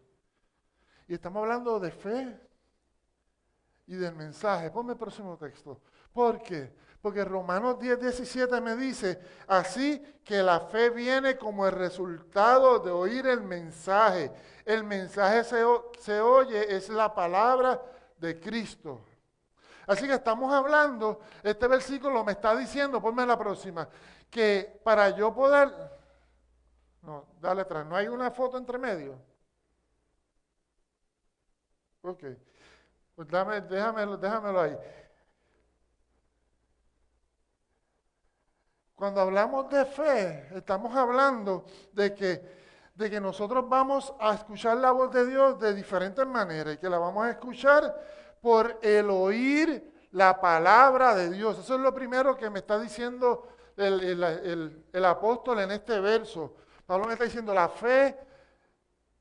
Y 1.08 1.14
estamos 1.14 1.42
hablando 1.42 1.80
de 1.80 1.92
fe 1.92 2.40
y 3.86 3.96
del 3.96 4.16
mensaje. 4.16 4.70
Ponme 4.72 4.94
el 4.94 5.00
próximo 5.00 5.38
texto. 5.38 5.82
¿Por 6.12 6.42
qué? 6.42 6.74
Porque 7.02 7.24
Romanos 7.24 7.80
10, 7.80 8.02
17 8.02 8.60
me 8.60 8.76
dice, 8.76 9.22
así 9.48 10.02
que 10.24 10.44
la 10.44 10.60
fe 10.60 10.90
viene 10.90 11.38
como 11.38 11.66
el 11.66 11.74
resultado 11.74 12.80
de 12.80 12.92
oír 12.92 13.28
el 13.28 13.42
mensaje. 13.42 14.32
El 14.66 14.84
mensaje 14.84 15.44
se, 15.44 15.64
se 16.00 16.20
oye, 16.20 16.76
es 16.76 16.90
la 16.90 17.14
palabra 17.14 17.82
de 18.18 18.40
Cristo. 18.40 19.00
Así 19.86 20.06
que 20.06 20.16
estamos 20.16 20.52
hablando, 20.54 21.22
este 21.44 21.66
versículo 21.68 22.24
me 22.26 22.34
está 22.34 22.54
diciendo, 22.58 23.02
ponme 23.02 23.26
la 23.26 23.38
próxima, 23.38 23.88
que 24.30 24.82
para 24.84 25.12
yo 25.12 25.34
poder, 25.34 25.72
no, 27.08 27.26
dale 27.40 27.62
atrás, 27.62 27.86
no 27.86 27.96
hay 27.96 28.10
una 28.10 28.30
foto 28.32 28.58
entre 28.58 28.78
medio. 28.78 29.18
Ok. 32.02 32.24
Pues 33.16 33.28
dame, 33.30 33.62
déjamelo, 33.62 34.18
déjamelo 34.18 34.60
ahí. 34.60 34.78
Cuando 38.94 39.22
hablamos 39.22 39.70
de 39.70 39.86
fe, 39.86 40.50
estamos 40.54 40.94
hablando 40.98 41.66
de 41.94 42.14
que, 42.14 42.42
de 42.94 43.10
que 43.10 43.22
nosotros 43.22 43.70
vamos 43.70 44.14
a 44.20 44.34
escuchar 44.34 44.76
la 44.76 44.92
voz 44.92 45.14
de 45.14 45.26
Dios 45.28 45.58
de 45.62 45.74
diferentes 45.74 46.28
maneras 46.28 46.76
y 46.76 46.78
que 46.78 46.90
la 46.90 46.98
vamos 46.98 47.26
a 47.26 47.30
escuchar 47.30 47.96
por 48.42 48.80
el 48.82 49.10
oír 49.10 50.10
la 50.12 50.42
palabra 50.42 51.16
de 51.16 51.30
Dios. 51.30 51.58
Eso 51.58 51.76
es 51.76 51.80
lo 51.80 51.94
primero 51.94 52.36
que 52.36 52.50
me 52.50 52.60
está 52.60 52.78
diciendo 52.78 53.48
el, 53.78 54.84
el 54.92 55.06
apóstol 55.06 55.62
en 55.62 55.72
este 55.72 56.02
verso. 56.02 56.67
Pablo 56.88 57.06
me 57.06 57.14
está 57.14 57.26
diciendo, 57.26 57.54
la 57.54 57.68
fe 57.68 58.18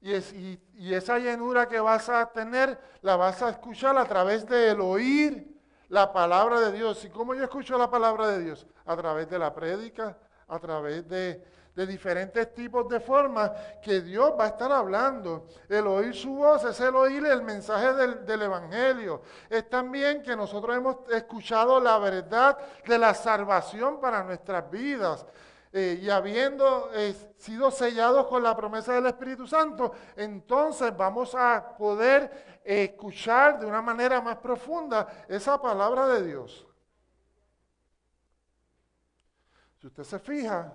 y, 0.00 0.94
esa 0.94 1.18
llenura 1.18 1.68
que 1.68 1.80
vas 1.80 2.08
a 2.08 2.24
tener, 2.30 2.78
la 3.02 3.16
vas 3.16 3.42
a 3.42 3.50
escuchar 3.50 3.98
a 3.98 4.04
través 4.04 4.46
del 4.46 4.80
oír 4.80 5.52
la 5.88 6.12
palabra 6.12 6.60
de 6.60 6.70
Dios. 6.70 7.04
¿Y 7.04 7.10
cómo 7.10 7.34
yo 7.34 7.42
escucho 7.42 7.76
la 7.76 7.90
palabra 7.90 8.28
de 8.28 8.44
Dios? 8.44 8.66
A 8.84 8.96
través 8.96 9.28
de 9.28 9.38
la 9.38 9.52
prédica, 9.52 10.16
a 10.46 10.58
través 10.60 11.08
de, 11.08 11.56
diferentes 11.74 12.54
tipos 12.54 12.88
de 12.88 13.00
formas 13.00 13.50
que 13.82 14.00
Dios 14.00 14.32
va 14.38 14.44
a 14.44 14.48
estar 14.48 14.70
hablando. 14.70 15.48
El 15.68 15.88
oír 15.88 16.14
su 16.14 16.36
voz 16.36 16.64
es 16.64 16.80
el 16.80 16.94
oír 16.94 17.26
el 17.26 17.42
mensaje 17.42 17.92
del, 17.94 18.24
del, 18.24 18.42
Evangelio. 18.42 19.22
Es 19.50 19.68
también 19.68 20.22
que 20.22 20.36
nosotros 20.36 20.74
hemos 20.76 20.96
escuchado 21.10 21.80
la 21.80 21.98
verdad 21.98 22.56
de 22.86 22.96
la 22.96 23.12
salvación 23.12 24.00
para 24.00 24.22
nuestras 24.22 24.70
vidas. 24.70 25.26
Eh, 25.78 26.00
y 26.00 26.08
habiendo 26.08 26.90
eh, 26.94 27.12
sido 27.36 27.70
sellados 27.70 28.28
con 28.28 28.42
la 28.42 28.56
promesa 28.56 28.94
del 28.94 29.04
Espíritu 29.04 29.46
Santo, 29.46 29.92
entonces 30.16 30.96
vamos 30.96 31.34
a 31.34 31.76
poder 31.76 32.62
escuchar 32.64 33.60
de 33.60 33.66
una 33.66 33.82
manera 33.82 34.22
más 34.22 34.38
profunda 34.38 35.26
esa 35.28 35.60
palabra 35.60 36.06
de 36.06 36.24
Dios. 36.28 36.66
Si 39.78 39.86
usted 39.86 40.02
se 40.04 40.18
fija, 40.18 40.74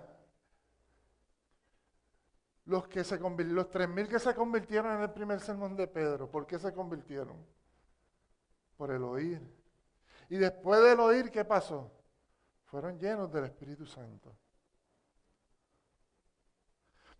los, 2.66 2.86
que 2.86 3.02
se 3.02 3.18
los 3.18 3.70
3.000 3.70 4.06
que 4.06 4.20
se 4.20 4.32
convirtieron 4.36 4.98
en 4.98 5.02
el 5.02 5.10
primer 5.10 5.40
sermón 5.40 5.74
de 5.74 5.88
Pedro, 5.88 6.30
¿por 6.30 6.46
qué 6.46 6.60
se 6.60 6.72
convirtieron? 6.72 7.44
Por 8.76 8.92
el 8.92 9.02
oír. 9.02 9.42
Y 10.28 10.36
después 10.36 10.80
del 10.80 11.00
oír, 11.00 11.28
¿qué 11.32 11.44
pasó? 11.44 11.90
Fueron 12.66 13.00
llenos 13.00 13.32
del 13.32 13.46
Espíritu 13.46 13.84
Santo. 13.84 14.36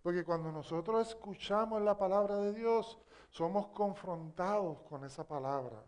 Porque 0.03 0.25
cuando 0.25 0.51
nosotros 0.51 1.09
escuchamos 1.09 1.81
la 1.81 1.97
palabra 1.97 2.37
de 2.37 2.53
Dios, 2.53 2.99
somos 3.31 3.69
confrontados 3.69 4.81
con 4.83 5.05
esa 5.05 5.27
palabra. 5.27 5.83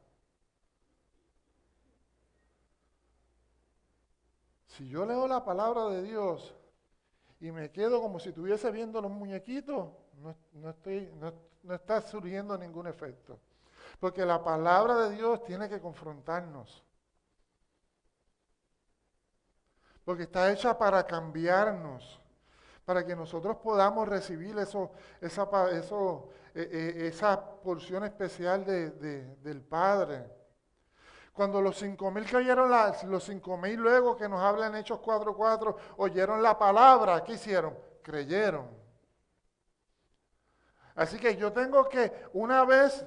Si 4.69 4.89
yo 4.89 5.05
leo 5.05 5.27
la 5.27 5.45
palabra 5.45 5.87
de 5.87 6.03
Dios 6.03 6.55
y 7.41 7.51
me 7.51 7.71
quedo 7.71 8.01
como 8.01 8.19
si 8.19 8.31
estuviese 8.31 8.71
viendo 8.71 9.01
los 9.01 9.11
muñequitos, 9.11 9.89
no, 10.53 10.71
estoy, 10.71 11.13
no 11.63 11.75
está 11.75 12.01
surgiendo 12.01 12.57
ningún 12.57 12.87
efecto. 12.87 13.39
Porque 13.99 14.25
la 14.25 14.43
palabra 14.43 15.09
de 15.09 15.17
Dios 15.17 15.43
tiene 15.45 15.69
que 15.69 15.81
confrontarnos. 15.81 16.85
Porque 20.05 20.25
está 20.25 20.53
hecha 20.53 20.77
para 20.77 21.05
cambiarnos 21.05 22.21
para 22.85 23.05
que 23.05 23.17
nosotros 23.17 23.57
podamos 23.57 24.07
recibir 24.09 24.59
eso, 24.59 24.91
esa, 25.21 25.49
eh, 25.73 25.83
eh, 26.55 27.07
esa 27.07 27.43
porción 27.61 28.05
especial 28.05 28.65
del 28.65 29.63
Padre. 29.63 30.27
Cuando 31.33 31.61
los 31.61 31.77
cinco 31.77 32.11
mil 32.11 32.31
cayeron, 32.31 32.71
los 33.07 33.25
cinco 33.25 33.57
mil 33.57 33.81
luego 33.81 34.17
que 34.17 34.29
nos 34.29 34.41
hablan 34.41 34.77
Hechos 34.77 35.01
4.4, 35.01 35.75
oyeron 35.97 36.43
la 36.43 36.57
palabra, 36.57 37.25
¿qué 37.25 37.33
hicieron? 37.33 37.77
Creyeron. 38.03 38.69
Así 40.95 41.19
que 41.19 41.37
yo 41.37 41.53
tengo 41.53 41.89
que, 41.89 42.13
una 42.35 42.65
vez 42.65 43.05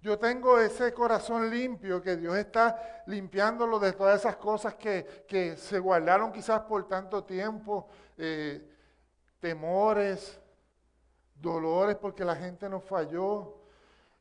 yo 0.00 0.18
tengo 0.18 0.58
ese 0.60 0.94
corazón 0.94 1.50
limpio, 1.50 2.00
que 2.00 2.16
Dios 2.16 2.36
está 2.36 3.02
limpiándolo 3.06 3.78
de 3.78 3.92
todas 3.92 4.20
esas 4.20 4.36
cosas 4.36 4.76
que, 4.76 5.56
se 5.58 5.78
guardaron 5.78 6.32
quizás 6.32 6.60
por 6.60 6.86
tanto 6.86 7.24
tiempo. 7.24 7.88
Eh, 8.16 8.75
temores, 9.40 10.40
dolores 11.34 11.96
porque 11.96 12.24
la 12.24 12.36
gente 12.36 12.68
nos 12.68 12.84
falló, 12.84 13.56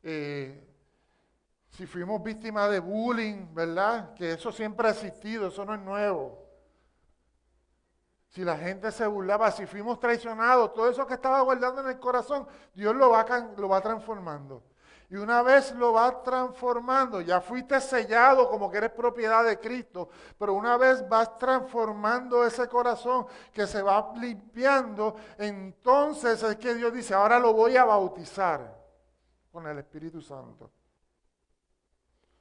eh, 0.03 0.62
si 1.69 1.86
fuimos 1.86 2.24
víctimas 2.24 2.72
de 2.72 2.79
bullying, 2.79 3.53
¿verdad? 3.53 4.13
Que 4.13 4.34
eso 4.34 4.51
siempre 4.51 4.88
ha 4.88 4.91
existido, 4.91 5.48
eso 5.48 5.65
no 5.65 5.74
es 5.74 5.81
nuevo. 5.81 6.45
Si 8.29 8.43
la 8.43 8.57
gente 8.57 8.91
se 8.91 9.05
burlaba, 9.07 9.51
si 9.51 9.65
fuimos 9.65 10.00
traicionados, 10.00 10.74
todo 10.74 10.89
eso 10.89 11.05
que 11.07 11.13
estaba 11.13 11.41
guardando 11.41 11.81
en 11.81 11.88
el 11.88 12.00
corazón, 12.00 12.48
Dios 12.74 12.95
lo 12.95 13.10
va, 13.10 13.25
lo 13.57 13.69
va 13.69 13.81
transformando. 13.81 14.63
Y 15.09 15.17
una 15.17 15.43
vez 15.43 15.74
lo 15.75 15.93
vas 15.93 16.24
transformando, 16.24 17.21
ya 17.21 17.39
fuiste 17.39 17.79
sellado 17.79 18.50
como 18.50 18.71
que 18.71 18.77
eres 18.77 18.91
propiedad 18.91 19.45
de 19.45 19.59
Cristo, 19.59 20.09
pero 20.38 20.53
una 20.53 20.77
vez 20.77 21.07
vas 21.07 21.38
transformando 21.38 22.43
ese 22.43 22.67
corazón 22.67 23.27
que 23.53 23.67
se 23.67 23.81
va 23.81 24.13
limpiando, 24.15 25.15
entonces 25.38 26.41
es 26.41 26.55
que 26.55 26.74
Dios 26.74 26.91
dice, 26.91 27.13
ahora 27.13 27.38
lo 27.38 27.53
voy 27.53 27.77
a 27.77 27.85
bautizar 27.85 28.83
con 29.51 29.67
el 29.67 29.77
Espíritu 29.77 30.21
Santo. 30.21 30.71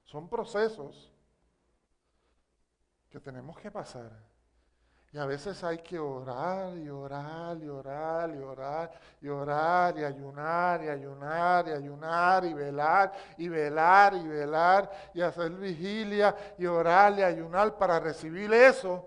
Son 0.05 0.29
procesos 0.29 1.13
que 3.11 3.21
tenemos 3.21 3.59
que 3.59 3.71
pasar. 3.71 4.34
Y 5.15 5.19
a 5.19 5.27
veces 5.27 5.63
hay 5.63 5.79
que 5.79 5.97
orar 5.97 6.77
y 6.77 6.89
orar 6.89 7.57
y 7.63 7.69
orar 7.69 8.35
y 8.35 8.39
orar 8.39 9.01
y 9.21 9.29
orar 9.29 9.97
y 9.97 10.03
ayunar 10.03 10.83
y 10.83 10.89
ayunar 10.89 11.69
y 11.69 11.71
ayunar 11.71 12.45
y 12.45 12.53
velar 12.53 13.13
y 13.39 13.49
velar 13.49 14.15
y 14.15 14.27
velar 14.27 14.91
y 15.15 15.21
hacer 15.21 15.53
vigilia 15.53 16.35
y 16.59 16.67
orar 16.67 17.17
y 17.17 17.23
ayunar 17.23 17.79
para 17.79 18.01
recibir 18.01 18.53
eso. 18.53 19.07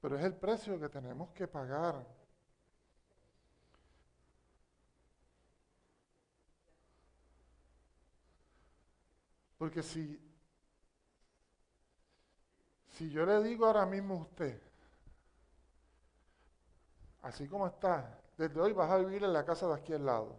Pero 0.00 0.18
es 0.18 0.24
el 0.24 0.34
precio 0.34 0.80
que 0.80 0.88
tenemos 0.88 1.30
que 1.30 1.46
pagar. 1.46 2.04
Porque 9.56 9.80
si 9.80 10.33
si 12.94 13.10
yo 13.10 13.26
le 13.26 13.42
digo 13.42 13.66
ahora 13.66 13.86
mismo 13.86 14.14
a 14.14 14.22
usted, 14.22 14.60
así 17.22 17.48
como 17.48 17.66
está, 17.66 18.20
desde 18.36 18.60
hoy 18.60 18.72
vas 18.72 18.90
a 18.90 18.98
vivir 18.98 19.24
en 19.24 19.32
la 19.32 19.44
casa 19.44 19.66
de 19.66 19.74
aquí 19.74 19.92
al 19.92 20.06
lado. 20.06 20.36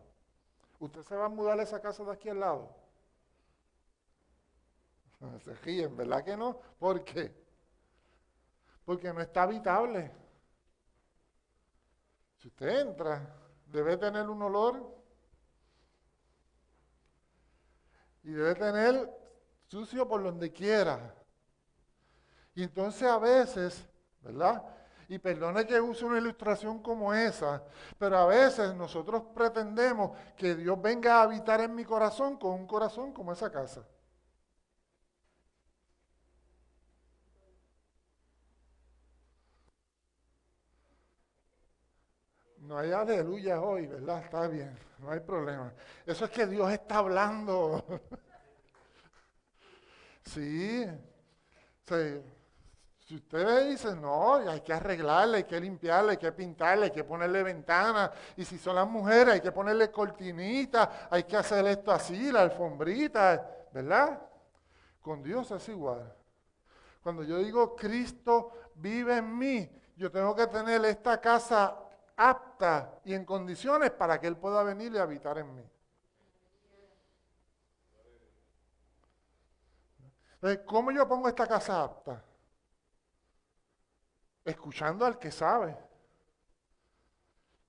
¿Usted 0.80 1.04
se 1.04 1.16
va 1.16 1.26
a 1.26 1.30
mudar 1.30 1.60
a 1.60 1.64
esa 1.64 1.82
casa 1.82 2.04
de 2.04 2.12
aquí 2.12 2.30
al 2.30 2.40
lado? 2.40 2.76
Se 5.44 5.54
ríen, 5.56 5.96
¿verdad 5.96 6.24
que 6.24 6.38
no? 6.38 6.60
¿Por 6.80 7.04
qué? 7.04 7.34
Porque 8.86 9.12
no 9.14 9.22
está 9.22 9.44
habitable. 9.44 10.12
Si 12.38 12.48
usted 12.48 12.82
entra, 12.82 13.36
debe 13.68 13.98
tener 13.98 14.30
un 14.30 14.42
olor 14.42 14.96
y 18.24 18.32
debe 18.32 18.56
tener 18.56 19.10
sucio 19.68 20.08
por 20.08 20.24
donde 20.24 20.52
quiera. 20.52 21.16
Y 22.56 22.64
entonces 22.64 23.04
a 23.04 23.18
veces, 23.20 23.86
¿verdad? 24.22 24.64
Y 25.08 25.20
perdone 25.20 25.68
que 25.68 25.80
use 25.80 26.04
una 26.06 26.18
ilustración 26.18 26.82
como 26.82 27.14
esa, 27.14 27.62
pero 28.00 28.18
a 28.18 28.26
veces 28.26 28.74
nosotros 28.76 29.24
pretendemos 29.36 30.18
que 30.36 30.56
Dios 30.56 30.82
venga 30.82 31.18
a 31.20 31.24
habitar 31.24 31.62
en 31.62 31.76
mi 31.76 31.86
corazón 31.86 32.38
con 32.38 32.54
un 32.54 32.66
corazón 32.68 33.14
como 33.14 33.34
esa 33.34 33.52
casa. 33.52 33.86
No 42.60 42.78
hay 42.80 42.92
aleluya 42.92 43.62
hoy, 43.62 43.86
¿verdad? 43.88 44.24
Está 44.26 44.48
bien, 44.48 44.76
no 45.00 45.12
hay 45.12 45.20
problema. 45.20 45.72
Eso 46.06 46.26
es 46.26 46.32
que 46.32 46.48
Dios 46.48 46.72
está 46.72 46.98
hablando. 46.98 47.86
sí. 50.26 50.86
sí. 51.88 52.22
Si 53.06 53.16
ustedes 53.18 53.70
dicen, 53.70 54.02
no, 54.02 54.34
hay 54.34 54.62
que 54.62 54.74
arreglarle, 54.74 55.38
hay 55.38 55.44
que 55.44 55.60
limpiarle, 55.60 56.12
hay 56.12 56.18
que 56.18 56.32
pintarle, 56.32 56.86
hay 56.86 56.92
que 56.92 57.04
ponerle 57.04 57.44
ventanas. 57.44 58.10
Y 58.36 58.44
si 58.44 58.58
son 58.58 58.76
las 58.76 58.88
mujeres, 58.88 59.36
hay 59.36 59.42
que 59.42 59.52
ponerle 59.52 59.92
cortinitas, 59.92 60.90
hay 61.12 61.24
que 61.24 61.38
hacer 61.38 61.68
esto 61.68 61.92
así, 61.92 62.32
la 62.32 62.42
alfombrita, 62.42 63.48
¿verdad? 63.72 64.20
Con 65.02 65.22
Dios 65.22 65.52
es 65.52 65.70
igual. 65.70 66.12
Cuando 67.04 67.22
yo 67.22 67.38
digo 67.38 67.76
Cristo 67.76 68.52
vive 68.74 69.18
en 69.18 69.38
mí, 69.38 69.70
yo 69.96 70.12
tengo 70.12 70.36
que 70.36 70.48
tener 70.48 70.84
esta 70.86 71.22
casa 71.22 71.78
apta 72.18 73.00
y 73.04 73.14
en 73.14 73.24
condiciones 73.24 73.92
para 73.92 74.20
que 74.20 74.26
Él 74.26 74.36
pueda 74.36 74.64
venir 74.64 74.92
y 74.94 74.98
habitar 74.98 75.38
en 75.38 75.56
mí. 75.56 75.64
¿cómo 80.66 80.92
yo 80.92 81.08
pongo 81.08 81.28
esta 81.28 81.48
casa 81.48 81.84
apta? 81.84 82.24
Escuchando 84.46 85.06
al 85.06 85.18
que 85.18 85.32
sabe. 85.32 85.76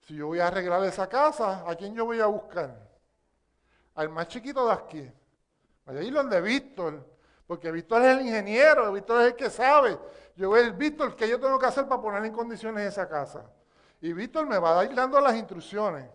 Si 0.03 0.15
yo 0.15 0.29
voy 0.29 0.39
a 0.39 0.47
arreglar 0.47 0.85
esa 0.85 1.09
casa, 1.09 1.69
¿a 1.69 1.75
quién 1.75 1.95
yo 1.95 2.05
voy 2.05 2.21
a 2.21 2.27
buscar? 2.27 2.79
Al 3.95 4.09
más 4.11 4.29
chiquito 4.29 4.67
de 4.67 4.73
aquí. 4.73 5.13
Vaya 5.87 6.01
a 6.01 6.13
donde 6.13 6.41
Víctor, 6.41 7.05
porque 7.47 7.73
Víctor 7.73 8.03
es 8.03 8.19
el 8.19 8.27
ingeniero, 8.27 8.93
Víctor 8.93 9.23
es 9.23 9.29
el 9.29 9.35
que 9.37 9.51
sabe. 9.51 9.99
Yo 10.37 10.51
voy 10.51 10.61
a 10.61 10.71
Víctor, 10.71 11.17
¿qué 11.17 11.29
yo 11.29 11.41
tengo 11.41 11.59
que 11.59 11.67
hacer 11.67 11.89
para 11.89 12.01
poner 12.01 12.25
en 12.25 12.33
condiciones 12.33 12.87
esa 12.87 13.09
casa? 13.09 13.51
Y 14.01 14.13
Víctor 14.13 14.47
me 14.47 14.59
va 14.59 14.79
a 14.79 14.85
ir 14.85 14.95
dando 14.95 15.21
las 15.21 15.35
instrucciones 15.35 16.09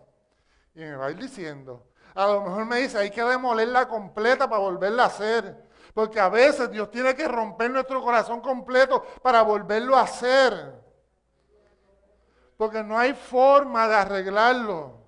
y 0.74 0.80
me 0.80 0.94
va 0.94 1.06
a 1.06 1.10
ir 1.10 1.18
diciendo. 1.18 1.88
A 2.14 2.26
lo 2.26 2.42
mejor 2.42 2.66
me 2.66 2.76
dice, 2.76 2.98
hay 2.98 3.10
que 3.10 3.22
demolerla 3.22 3.88
completa 3.88 4.48
para 4.48 4.60
volverla 4.60 5.04
a 5.04 5.06
hacer. 5.06 5.64
Porque 5.94 6.18
a 6.18 6.28
veces 6.28 6.70
Dios 6.70 6.90
tiene 6.90 7.14
que 7.14 7.28
romper 7.28 7.70
nuestro 7.70 8.02
corazón 8.02 8.40
completo 8.40 9.04
para 9.22 9.42
volverlo 9.42 9.96
a 9.96 10.02
hacer. 10.02 10.80
Porque 12.56 12.82
no 12.82 12.98
hay 12.98 13.12
forma 13.14 13.88
de 13.88 13.94
arreglarlo. 13.96 15.02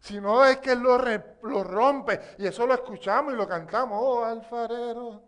Si 0.00 0.20
no 0.20 0.44
es 0.44 0.58
que 0.58 0.74
lo, 0.74 0.98
lo, 1.42 1.64
rompe. 1.64 2.20
Y 2.38 2.46
eso 2.46 2.66
lo 2.66 2.74
escuchamos 2.74 3.34
y 3.34 3.36
lo 3.36 3.48
cantamos. 3.48 3.98
Oh, 4.00 4.24
alfarero. 4.24 5.22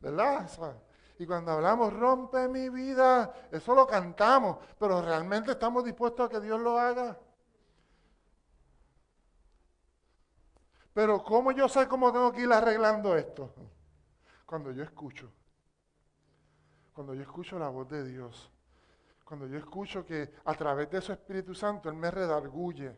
¿Verdad? 0.00 0.48
Y 1.18 1.26
cuando 1.26 1.52
hablamos, 1.52 1.92
rompe 1.92 2.48
mi 2.48 2.68
vida, 2.68 3.32
eso 3.50 3.74
lo 3.74 3.86
cantamos, 3.86 4.58
pero 4.78 5.00
realmente 5.00 5.52
estamos 5.52 5.82
dispuestos 5.82 6.26
a 6.26 6.28
que 6.28 6.40
Dios 6.40 6.60
lo 6.60 6.78
haga. 6.78 7.18
Pero 10.92 11.22
¿cómo 11.22 11.52
yo 11.52 11.68
sé 11.68 11.88
cómo 11.88 12.12
tengo 12.12 12.32
que 12.32 12.42
ir 12.42 12.52
arreglando 12.52 13.16
esto? 13.16 13.52
Cuando 14.46 14.70
yo 14.70 14.82
escucho. 14.82 15.30
Cuando 16.94 17.12
yo 17.12 17.22
escucho 17.22 17.58
la 17.58 17.68
voz 17.68 17.88
de 17.88 18.04
Dios. 18.04 18.50
Cuando 19.24 19.46
yo 19.46 19.58
escucho 19.58 20.06
que 20.06 20.32
a 20.44 20.54
través 20.54 20.88
de 20.88 21.00
su 21.02 21.12
Espíritu 21.12 21.54
Santo 21.54 21.90
Él 21.90 21.96
me 21.96 22.10
redarguye. 22.10 22.96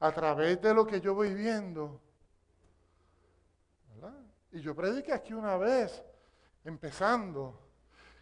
A 0.00 0.12
través 0.12 0.60
de 0.60 0.74
lo 0.74 0.86
que 0.86 1.00
yo 1.00 1.14
voy 1.14 1.32
viendo. 1.32 2.02
Y 4.50 4.60
yo 4.60 4.74
prediqué 4.74 5.12
aquí 5.12 5.32
una 5.32 5.56
vez 5.56 6.04
empezando, 6.64 7.58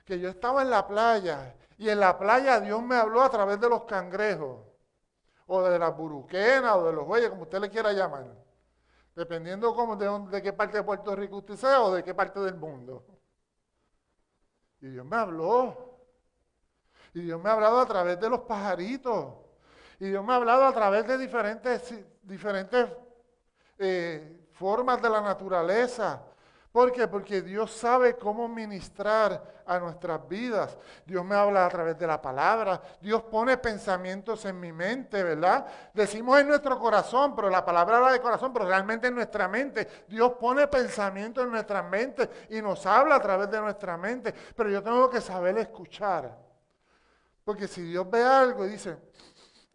que 0.05 0.19
yo 0.19 0.29
estaba 0.29 0.63
en 0.63 0.71
la 0.71 0.87
playa 0.87 1.55
y 1.79 1.89
en 1.89 2.01
la 2.01 2.19
playa 2.19 2.61
Dios 2.61 2.83
me 2.83 2.97
habló 2.97 3.23
a 3.23 3.31
través 3.31 3.61
de 3.61 3.69
los 3.69 3.85
cangrejos, 3.85 4.61
o 5.47 5.63
de 5.63 5.79
las 5.79 5.97
buruquenas, 5.97 6.77
o 6.77 6.87
de 6.87 6.93
los 6.93 7.07
bueyes, 7.07 7.31
como 7.31 7.43
usted 7.43 7.61
le 7.61 7.71
quiera 7.71 7.93
llamar, 7.93 8.27
dependiendo 9.17 9.97
de, 9.97 10.31
de 10.31 10.43
qué 10.43 10.53
parte 10.53 10.77
de 10.77 10.85
Puerto 10.85 11.17
Rico 11.17 11.39
usted 11.39 11.57
sea 11.57 11.81
o 11.81 11.95
de 11.95 12.05
qué 12.05 12.15
parte 12.15 12.39
del 12.39 12.55
mundo. 12.55 13.03
Y 14.81 14.89
Dios 14.89 15.07
me 15.07 15.17
habló. 15.17 15.99
Y 17.15 17.23
Dios 17.23 17.43
me 17.43 17.49
ha 17.49 17.55
hablado 17.55 17.81
a 17.81 17.87
través 17.87 18.21
de 18.21 18.29
los 18.29 18.41
pajaritos. 18.41 19.33
Y 19.99 20.11
Dios 20.11 20.23
me 20.23 20.35
ha 20.35 20.37
hablado 20.37 20.65
a 20.67 20.73
través 20.73 21.07
de 21.07 21.17
diferentes, 21.17 21.95
diferentes 22.23 22.87
eh, 23.79 24.49
formas 24.53 25.01
de 25.01 25.09
la 25.09 25.23
naturaleza. 25.23 26.23
¿Por 26.77 26.93
qué? 26.93 27.09
Porque 27.09 27.41
Dios 27.41 27.73
sabe 27.73 28.19
cómo 28.19 28.47
ministrar 28.49 29.63
a 29.65 29.79
nuestras 29.79 30.29
vidas. 30.29 30.77
Dios 31.07 31.25
me 31.25 31.35
habla 31.35 31.65
a 31.65 31.71
través 31.71 31.99
de 31.99 32.07
la 32.07 32.21
palabra. 32.21 32.83
Dios 33.01 33.23
pone 33.23 33.57
pensamientos 33.57 34.45
en 34.45 34.61
mi 34.61 34.73
mente, 34.75 35.23
¿verdad? 35.23 35.67
Decimos 35.95 36.39
en 36.39 36.49
nuestro 36.49 36.79
corazón, 36.79 37.35
pero 37.35 37.49
la 37.49 37.65
palabra 37.65 37.97
habla 37.97 38.13
de 38.13 38.21
corazón, 38.21 38.53
pero 38.53 38.67
realmente 38.67 39.07
en 39.07 39.15
nuestra 39.15 39.49
mente. 39.49 40.05
Dios 40.07 40.35
pone 40.39 40.67
pensamientos 40.67 41.45
en 41.45 41.53
nuestra 41.53 41.83
mente 41.83 42.29
y 42.51 42.61
nos 42.61 42.85
habla 42.85 43.15
a 43.15 43.23
través 43.23 43.51
de 43.51 43.59
nuestra 43.59 43.97
mente. 43.97 44.35
Pero 44.55 44.69
yo 44.69 44.83
tengo 44.83 45.09
que 45.09 45.23
saber 45.23 45.57
escuchar. 45.57 46.39
Porque 47.43 47.69
si 47.69 47.81
Dios 47.85 48.07
ve 48.11 48.23
algo 48.23 48.67
y 48.67 48.73
dice, 48.73 48.99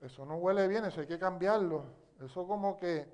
eso 0.01 0.23
no 0.23 0.35
huele 0.35 0.67
bien, 0.67 0.85
eso 0.85 1.01
hay 1.01 1.07
que 1.07 1.17
cambiarlo. 1.17 1.83
Eso 2.23 2.45
como 2.45 2.77
que 2.77 3.09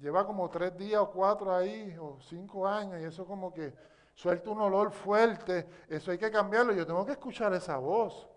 lleva 0.00 0.26
como 0.26 0.48
tres 0.50 0.76
días 0.76 1.00
o 1.00 1.10
cuatro 1.10 1.54
ahí, 1.54 1.96
o 1.98 2.18
cinco 2.20 2.66
años, 2.66 3.00
y 3.00 3.04
eso 3.04 3.26
como 3.26 3.52
que 3.52 3.74
suelta 4.14 4.50
un 4.50 4.60
olor 4.60 4.90
fuerte, 4.90 5.68
eso 5.88 6.10
hay 6.10 6.18
que 6.18 6.30
cambiarlo, 6.30 6.72
yo 6.72 6.86
tengo 6.86 7.04
que 7.04 7.12
escuchar 7.12 7.52
esa 7.54 7.76
voz. 7.76 8.28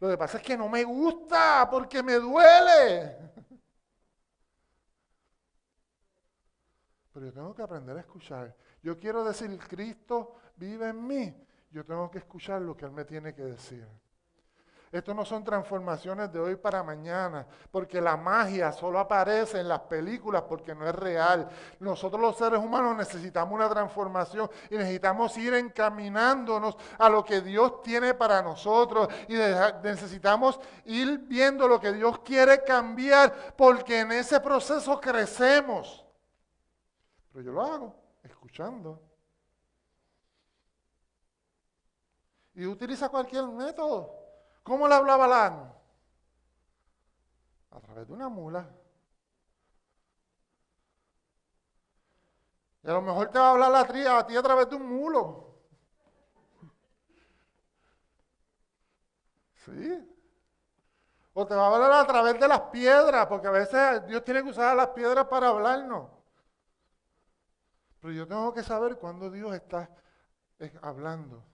Lo 0.00 0.08
que 0.08 0.16
pasa 0.16 0.38
es 0.38 0.44
que 0.44 0.56
no 0.56 0.68
me 0.68 0.84
gusta 0.84 1.68
porque 1.70 2.02
me 2.02 2.14
duele. 2.14 3.16
Pero 7.12 7.26
yo 7.26 7.32
tengo 7.32 7.54
que 7.54 7.62
aprender 7.62 7.96
a 7.96 8.00
escuchar. 8.00 8.54
Yo 8.82 8.98
quiero 8.98 9.24
decir, 9.24 9.58
Cristo 9.58 10.36
vive 10.56 10.88
en 10.88 11.06
mí. 11.06 11.34
Yo 11.70 11.84
tengo 11.84 12.10
que 12.10 12.18
escuchar 12.18 12.62
lo 12.62 12.76
que 12.76 12.84
Él 12.84 12.92
me 12.92 13.04
tiene 13.04 13.34
que 13.34 13.42
decir. 13.42 13.86
Esto 14.90 15.12
no 15.12 15.24
son 15.24 15.44
transformaciones 15.44 16.32
de 16.32 16.40
hoy 16.40 16.56
para 16.56 16.82
mañana, 16.82 17.46
porque 17.70 18.00
la 18.00 18.16
magia 18.16 18.72
solo 18.72 18.98
aparece 18.98 19.60
en 19.60 19.68
las 19.68 19.80
películas 19.80 20.44
porque 20.48 20.74
no 20.74 20.88
es 20.88 20.94
real. 20.94 21.46
Nosotros 21.80 22.20
los 22.20 22.36
seres 22.36 22.58
humanos 22.58 22.96
necesitamos 22.96 23.54
una 23.54 23.68
transformación 23.68 24.50
y 24.70 24.76
necesitamos 24.76 25.36
ir 25.36 25.52
encaminándonos 25.54 26.76
a 26.98 27.10
lo 27.10 27.22
que 27.22 27.42
Dios 27.42 27.82
tiene 27.82 28.14
para 28.14 28.40
nosotros 28.40 29.08
y 29.28 29.34
necesitamos 29.82 30.58
ir 30.86 31.18
viendo 31.18 31.68
lo 31.68 31.78
que 31.78 31.92
Dios 31.92 32.20
quiere 32.20 32.64
cambiar 32.64 33.54
porque 33.56 34.00
en 34.00 34.12
ese 34.12 34.40
proceso 34.40 34.98
crecemos. 34.98 36.06
Pero 37.32 37.44
yo 37.44 37.52
lo 37.52 37.62
hago 37.62 37.94
escuchando. 38.22 39.02
Y 42.54 42.66
utiliza 42.66 43.08
cualquier 43.08 43.46
método. 43.46 44.27
¿Cómo 44.68 44.86
le 44.86 44.94
hablaba 44.96 45.26
Balán? 45.26 45.74
A 47.70 47.80
través 47.80 48.06
de 48.06 48.12
una 48.12 48.28
mula. 48.28 48.68
Y 52.82 52.88
a 52.90 52.92
lo 52.92 53.00
mejor 53.00 53.30
te 53.30 53.38
va 53.38 53.48
a 53.48 53.50
hablar 53.52 53.70
la 53.70 54.18
a 54.18 54.26
ti 54.26 54.36
a 54.36 54.42
través 54.42 54.68
de 54.68 54.76
un 54.76 54.86
mulo. 54.86 55.56
¿Sí? 59.64 60.14
O 61.32 61.46
te 61.46 61.54
va 61.54 61.68
a 61.68 61.74
hablar 61.74 61.92
a 61.92 62.06
través 62.06 62.38
de 62.38 62.46
las 62.46 62.60
piedras, 62.60 63.26
porque 63.26 63.46
a 63.46 63.52
veces 63.52 64.06
Dios 64.06 64.22
tiene 64.22 64.42
que 64.42 64.50
usar 64.50 64.76
las 64.76 64.88
piedras 64.88 65.24
para 65.28 65.48
hablarnos. 65.48 66.10
Pero 68.02 68.12
yo 68.12 68.28
tengo 68.28 68.52
que 68.52 68.62
saber 68.62 68.98
cuándo 68.98 69.30
Dios 69.30 69.54
está 69.54 69.88
hablando. 70.82 71.47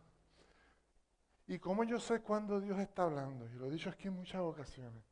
¿Y 1.47 1.59
cómo 1.59 1.85
yo 1.85 2.01
sé 2.01 2.21
cuándo 2.21 2.61
Dios 2.61 2.79
está 2.79 3.03
hablando? 3.03 3.47
Y 3.47 3.55
lo 3.55 3.67
he 3.67 3.71
dicho 3.71 3.91
aquí 3.91 4.09
en 4.09 4.15
muchas 4.15 4.41
ocasiones. 4.41 5.03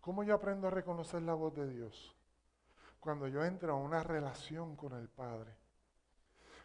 ¿Cómo 0.00 0.24
yo 0.24 0.34
aprendo 0.34 0.66
a 0.66 0.70
reconocer 0.70 1.22
la 1.22 1.34
voz 1.34 1.54
de 1.54 1.68
Dios? 1.68 2.16
Cuando 2.98 3.28
yo 3.28 3.44
entro 3.44 3.72
a 3.72 3.76
una 3.76 4.02
relación 4.02 4.76
con 4.76 4.94
el 4.94 5.08
Padre. 5.08 5.54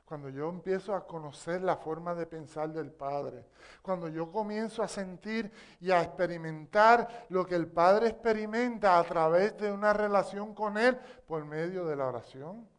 Cuando 0.06 0.30
yo 0.30 0.48
empiezo 0.50 0.96
a 0.96 1.06
conocer 1.06 1.62
la 1.62 1.76
forma 1.76 2.16
de 2.16 2.26
pensar 2.26 2.72
del 2.72 2.92
Padre. 2.92 3.46
Cuando 3.82 4.08
yo 4.08 4.32
comienzo 4.32 4.82
a 4.82 4.88
sentir 4.88 5.52
y 5.82 5.92
a 5.92 6.02
experimentar 6.02 7.28
lo 7.28 7.46
que 7.46 7.56
el 7.56 7.68
Padre 7.68 8.08
experimenta 8.08 8.98
a 8.98 9.04
través 9.04 9.58
de 9.58 9.70
una 9.70 9.92
relación 9.92 10.56
con 10.56 10.78
Él 10.78 10.98
por 11.28 11.44
medio 11.44 11.86
de 11.86 11.98
la 11.98 12.08
oración, 12.08 12.70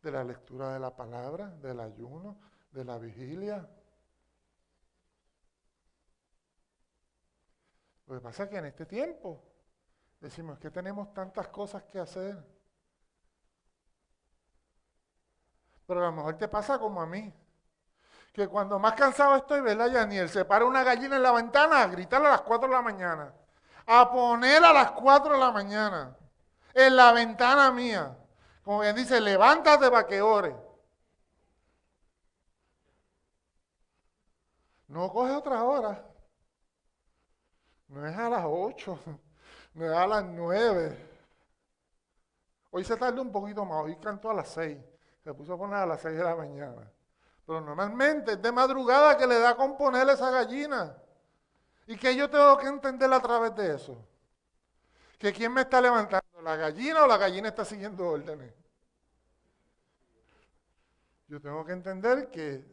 de 0.00 0.12
la 0.12 0.22
lectura 0.22 0.72
de 0.72 0.78
la 0.78 0.94
palabra, 0.94 1.50
del 1.60 1.80
ayuno, 1.80 2.36
de 2.70 2.84
la 2.84 2.98
vigilia. 2.98 3.68
Lo 8.06 8.14
que 8.14 8.20
pasa 8.20 8.44
es 8.44 8.50
que 8.50 8.58
en 8.58 8.66
este 8.66 8.86
tiempo 8.86 9.42
decimos 10.20 10.58
que 10.58 10.70
tenemos 10.70 11.12
tantas 11.12 11.48
cosas 11.48 11.82
que 11.84 11.98
hacer. 11.98 12.36
Pero 15.86 16.00
a 16.00 16.06
lo 16.06 16.12
mejor 16.12 16.36
te 16.36 16.48
pasa 16.48 16.78
como 16.78 17.00
a 17.00 17.06
mí. 17.06 17.32
Que 18.32 18.48
cuando 18.48 18.78
más 18.78 18.94
cansado 18.94 19.34
estoy, 19.36 19.60
¿verdad, 19.60 19.90
Yaniel? 19.90 20.28
Se 20.28 20.44
para 20.44 20.64
una 20.64 20.84
gallina 20.84 21.16
en 21.16 21.22
la 21.22 21.32
ventana 21.32 21.82
a 21.82 21.86
gritar 21.86 22.24
a 22.24 22.30
las 22.30 22.42
4 22.42 22.68
de 22.68 22.74
la 22.74 22.82
mañana. 22.82 23.34
A 23.86 24.10
poner 24.10 24.64
a 24.64 24.72
las 24.72 24.92
4 24.92 25.34
de 25.34 25.40
la 25.40 25.50
mañana. 25.50 26.16
En 26.74 26.96
la 26.96 27.12
ventana 27.12 27.72
mía. 27.72 28.16
Como 28.62 28.80
quien 28.80 28.94
dice, 28.96 29.20
levántate 29.20 29.90
para 29.90 30.06
que 30.06 30.20
ore. 30.20 30.54
No 34.88 35.10
coge 35.10 35.32
otra 35.32 35.64
hora. 35.64 36.04
No 37.88 38.06
es 38.06 38.16
a 38.16 38.28
las 38.28 38.44
8. 38.44 38.98
No 39.74 39.84
es 39.84 39.92
a 39.92 40.06
las 40.06 40.24
9. 40.24 40.96
Hoy 42.70 42.84
se 42.84 42.96
tardó 42.96 43.20
un 43.20 43.30
poquito 43.30 43.64
más. 43.64 43.84
Hoy 43.84 43.96
cantó 43.96 44.30
a 44.30 44.34
las 44.34 44.48
6. 44.48 44.78
Se 45.22 45.34
puso 45.34 45.54
a 45.54 45.58
poner 45.58 45.76
a 45.76 45.86
las 45.86 46.00
6 46.00 46.16
de 46.16 46.24
la 46.24 46.34
mañana. 46.34 46.90
Pero 47.46 47.60
normalmente 47.60 48.32
es 48.32 48.42
de 48.42 48.52
madrugada 48.52 49.16
que 49.16 49.26
le 49.26 49.38
da 49.38 49.50
a 49.50 49.56
componer 49.56 50.08
esa 50.08 50.30
gallina. 50.30 50.96
¿Y 51.86 51.96
que 51.96 52.16
yo 52.16 52.28
tengo 52.28 52.56
que 52.58 52.66
entender 52.66 53.12
a 53.12 53.20
través 53.20 53.54
de 53.54 53.74
eso? 53.74 53.96
Que 55.18 55.32
quién 55.32 55.52
me 55.52 55.60
está 55.60 55.80
levantando, 55.80 56.42
la 56.42 56.56
gallina 56.56 57.04
o 57.04 57.06
la 57.06 57.16
gallina 57.16 57.48
está 57.48 57.64
siguiendo 57.64 58.08
órdenes. 58.08 58.52
Yo 61.28 61.40
tengo 61.40 61.64
que 61.64 61.72
entender 61.72 62.30
que 62.30 62.64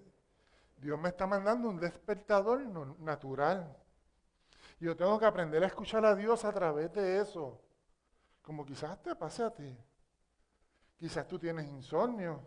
Dios 0.77 0.99
me 0.99 1.09
está 1.09 1.27
mandando 1.27 1.69
un 1.69 1.79
despertador 1.79 2.61
natural. 2.99 3.82
Yo 4.83 4.97
tengo 4.97 5.17
que 5.17 5.25
aprender 5.25 5.63
a 5.63 5.67
escuchar 5.67 6.03
a 6.03 6.13
Dios 6.13 6.43
a 6.43 6.51
través 6.51 6.91
de 6.91 7.21
eso. 7.21 7.57
Como 8.41 8.65
quizás 8.65 9.01
te 9.01 9.15
pase 9.15 9.41
a 9.41 9.49
ti. 9.49 9.77
Quizás 10.97 11.25
tú 11.25 11.39
tienes 11.39 11.65
insomnio 11.69 12.41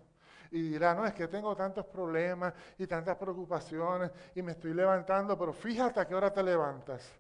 y 0.51 0.61
dirás, 0.61 0.95
no, 0.95 1.07
es 1.07 1.15
que 1.15 1.29
tengo 1.29 1.57
tantos 1.57 1.87
problemas 1.87 2.53
y 2.77 2.87
tantas 2.87 3.17
preocupaciones 3.17 4.11
y 4.35 4.43
me 4.43 4.53
estoy 4.53 4.75
levantando, 4.75 5.39
pero 5.39 5.55
fíjate 5.55 5.99
a 5.99 6.07
qué 6.07 6.15
hora 6.15 6.31
te 6.31 6.43
levantas. 6.43 7.11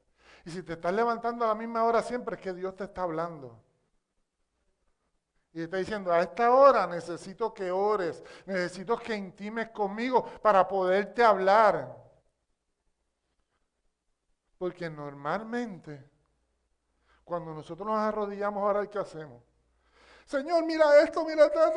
Y 0.44 0.50
si 0.50 0.62
te 0.62 0.74
estás 0.74 0.92
levantando 0.92 1.46
a 1.46 1.48
la 1.48 1.54
misma 1.54 1.84
hora 1.84 2.02
siempre 2.02 2.36
es 2.36 2.42
que 2.42 2.52
Dios 2.52 2.76
te 2.76 2.84
está 2.84 3.00
hablando. 3.00 3.58
Y 5.54 5.62
está 5.62 5.78
diciendo, 5.78 6.12
a 6.12 6.20
esta 6.20 6.52
hora 6.52 6.86
necesito 6.86 7.54
que 7.54 7.70
ores, 7.70 8.22
necesito 8.44 8.98
que 8.98 9.16
intimes 9.16 9.70
conmigo 9.70 10.26
para 10.42 10.68
poderte 10.68 11.24
hablar. 11.24 12.05
Porque 14.58 14.88
normalmente, 14.88 16.10
cuando 17.24 17.52
nosotros 17.52 17.86
nos 17.86 17.98
arrodillamos, 17.98 18.62
ahora 18.62 18.86
¿qué 18.86 18.98
hacemos? 18.98 19.42
Señor, 20.26 20.64
mira 20.64 21.00
esto, 21.02 21.24
mira, 21.24 21.48
ta, 21.50 21.72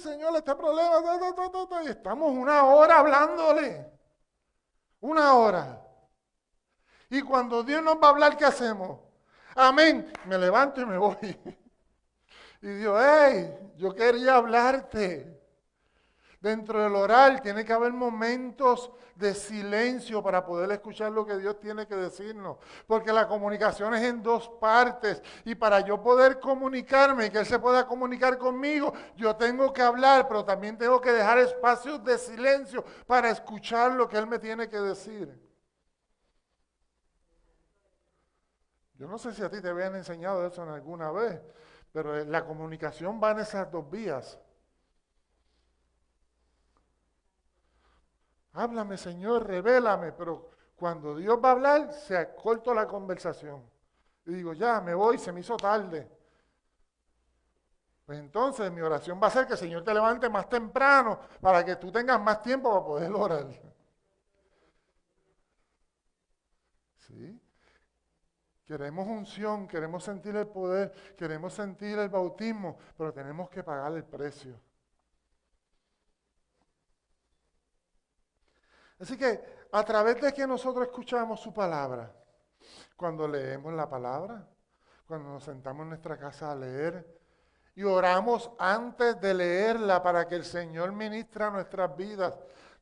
Señor, 0.00 0.36
este 0.36 0.54
problema, 0.54 1.02
y 1.82 1.88
estamos 1.88 2.30
una 2.30 2.64
hora 2.64 2.98
hablándole. 2.98 3.90
Una 5.00 5.34
hora. 5.34 5.82
Y 7.08 7.22
cuando 7.22 7.62
Dios 7.62 7.82
nos 7.82 7.96
va 7.96 8.08
a 8.08 8.10
hablar, 8.10 8.36
¿qué 8.36 8.44
hacemos? 8.44 9.00
Amén. 9.54 10.12
Me 10.26 10.36
levanto 10.36 10.80
y 10.82 10.86
me 10.86 10.98
voy. 10.98 11.16
Y 12.60 12.68
Dios, 12.68 13.00
hey, 13.00 13.72
yo 13.76 13.94
quería 13.94 14.34
hablarte. 14.36 15.37
Dentro 16.40 16.80
del 16.80 16.94
oral 16.94 17.42
tiene 17.42 17.64
que 17.64 17.72
haber 17.72 17.92
momentos 17.92 18.92
de 19.16 19.34
silencio 19.34 20.22
para 20.22 20.46
poder 20.46 20.70
escuchar 20.70 21.10
lo 21.10 21.26
que 21.26 21.36
Dios 21.36 21.58
tiene 21.58 21.86
que 21.88 21.96
decirnos. 21.96 22.58
Porque 22.86 23.12
la 23.12 23.26
comunicación 23.26 23.92
es 23.94 24.02
en 24.02 24.22
dos 24.22 24.48
partes. 24.60 25.20
Y 25.44 25.56
para 25.56 25.80
yo 25.80 26.00
poder 26.00 26.38
comunicarme 26.38 27.26
y 27.26 27.30
que 27.30 27.38
Él 27.38 27.46
se 27.46 27.58
pueda 27.58 27.88
comunicar 27.88 28.38
conmigo, 28.38 28.92
yo 29.16 29.34
tengo 29.34 29.72
que 29.72 29.82
hablar, 29.82 30.28
pero 30.28 30.44
también 30.44 30.78
tengo 30.78 31.00
que 31.00 31.10
dejar 31.10 31.38
espacios 31.38 32.04
de 32.04 32.16
silencio 32.16 32.84
para 33.08 33.30
escuchar 33.30 33.92
lo 33.92 34.08
que 34.08 34.16
Él 34.16 34.28
me 34.28 34.38
tiene 34.38 34.68
que 34.68 34.78
decir. 34.78 35.48
Yo 38.94 39.08
no 39.08 39.18
sé 39.18 39.32
si 39.32 39.42
a 39.42 39.50
ti 39.50 39.60
te 39.60 39.68
habían 39.68 39.96
enseñado 39.96 40.46
eso 40.46 40.62
en 40.62 40.68
alguna 40.68 41.10
vez, 41.10 41.40
pero 41.92 42.24
la 42.24 42.44
comunicación 42.44 43.20
va 43.22 43.32
en 43.32 43.40
esas 43.40 43.70
dos 43.72 43.90
vías. 43.90 44.38
Háblame, 48.52 48.96
Señor, 48.96 49.46
revélame. 49.46 50.12
Pero 50.12 50.50
cuando 50.76 51.16
Dios 51.16 51.38
va 51.42 51.50
a 51.50 51.52
hablar, 51.52 51.92
se 51.92 52.34
cortó 52.34 52.74
la 52.74 52.86
conversación. 52.86 53.62
Y 54.26 54.32
digo, 54.32 54.52
ya, 54.52 54.80
me 54.80 54.94
voy, 54.94 55.18
se 55.18 55.32
me 55.32 55.40
hizo 55.40 55.56
tarde. 55.56 56.10
Pues 58.08 58.18
entonces 58.20 58.72
mi 58.72 58.80
oración 58.80 59.20
va 59.22 59.26
a 59.26 59.30
ser 59.30 59.46
que 59.46 59.52
el 59.52 59.58
Señor 59.58 59.84
te 59.84 59.92
levante 59.92 60.30
más 60.30 60.48
temprano 60.48 61.20
para 61.42 61.62
que 61.62 61.76
tú 61.76 61.92
tengas 61.92 62.18
más 62.18 62.40
tiempo 62.40 62.70
para 62.70 62.84
poder 62.84 63.12
orar. 63.12 63.46
¿Sí? 66.96 67.38
Queremos 68.64 69.06
unción, 69.06 69.66
queremos 69.66 70.04
sentir 70.04 70.36
el 70.36 70.46
poder, 70.46 70.90
queremos 71.16 71.52
sentir 71.52 71.98
el 71.98 72.08
bautismo, 72.08 72.78
pero 72.96 73.12
tenemos 73.12 73.48
que 73.50 73.62
pagar 73.62 73.92
el 73.92 74.04
precio. 74.04 74.60
Así 79.00 79.16
que 79.16 79.40
a 79.70 79.84
través 79.84 80.20
de 80.20 80.32
que 80.32 80.46
nosotros 80.46 80.86
escuchamos 80.86 81.40
su 81.40 81.52
palabra, 81.52 82.12
cuando 82.96 83.28
leemos 83.28 83.72
la 83.72 83.88
palabra, 83.88 84.46
cuando 85.06 85.30
nos 85.30 85.44
sentamos 85.44 85.84
en 85.84 85.90
nuestra 85.90 86.18
casa 86.18 86.50
a 86.50 86.56
leer 86.56 87.18
y 87.74 87.84
oramos 87.84 88.50
antes 88.58 89.20
de 89.20 89.34
leerla 89.34 90.02
para 90.02 90.26
que 90.26 90.34
el 90.34 90.44
Señor 90.44 90.92
ministra 90.92 91.50
nuestras 91.50 91.96
vidas, 91.96 92.36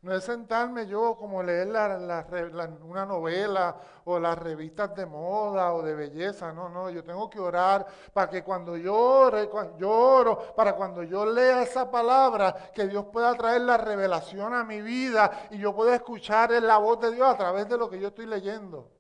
no 0.07 0.15
es 0.15 0.23
sentarme 0.23 0.87
yo 0.87 1.17
como 1.17 1.43
leer 1.43 1.67
una 1.67 3.05
novela 3.05 3.77
o 4.05 4.21
las 4.21 4.39
revistas 4.39 4.95
de 4.95 5.05
moda 5.05 5.75
o 5.75 5.83
de 5.83 5.97
belleza. 5.97 6.53
No, 6.53 6.69
no, 6.69 6.91
yo 6.91 7.03
tengo 7.03 7.29
que 7.29 7.41
orar 7.41 7.85
para 8.13 8.31
que 8.31 8.45
cuando 8.45 8.77
yo 8.77 8.95
ore, 8.97 9.51
yo 9.77 9.91
oro, 9.91 10.55
para 10.55 10.77
cuando 10.77 11.03
yo 11.03 11.27
lea 11.27 11.61
esa 11.63 11.91
palabra, 11.91 12.71
que 12.73 12.87
Dios 12.87 13.07
pueda 13.13 13.35
traer 13.35 13.63
la 13.63 13.79
revelación 13.79 14.55
a 14.55 14.63
mi 14.63 14.81
vida 14.81 15.49
y 15.51 15.59
yo 15.59 15.75
pueda 15.75 15.97
escuchar 15.97 16.53
la 16.53 16.79
voz 16.79 17.01
de 17.01 17.11
Dios 17.11 17.29
a 17.29 17.37
través 17.37 17.69
de 17.69 17.77
lo 17.77 17.91
que 17.91 17.99
yo 17.99 18.07
estoy 18.09 18.27
leyendo. 18.27 18.93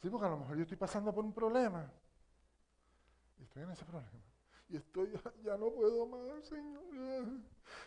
Sí, 0.00 0.08
porque 0.08 0.26
a 0.26 0.30
lo 0.30 0.36
mejor 0.36 0.56
yo 0.58 0.62
estoy 0.62 0.78
pasando 0.78 1.12
por 1.12 1.24
un 1.24 1.32
problema. 1.32 1.90
Estoy 3.40 3.64
en 3.64 3.70
ese 3.70 3.84
problema. 3.84 4.31
Y 4.72 4.76
estoy, 4.76 5.12
ya 5.44 5.58
no 5.58 5.70
puedo 5.70 6.06
más, 6.06 6.46
Señor. 6.46 6.82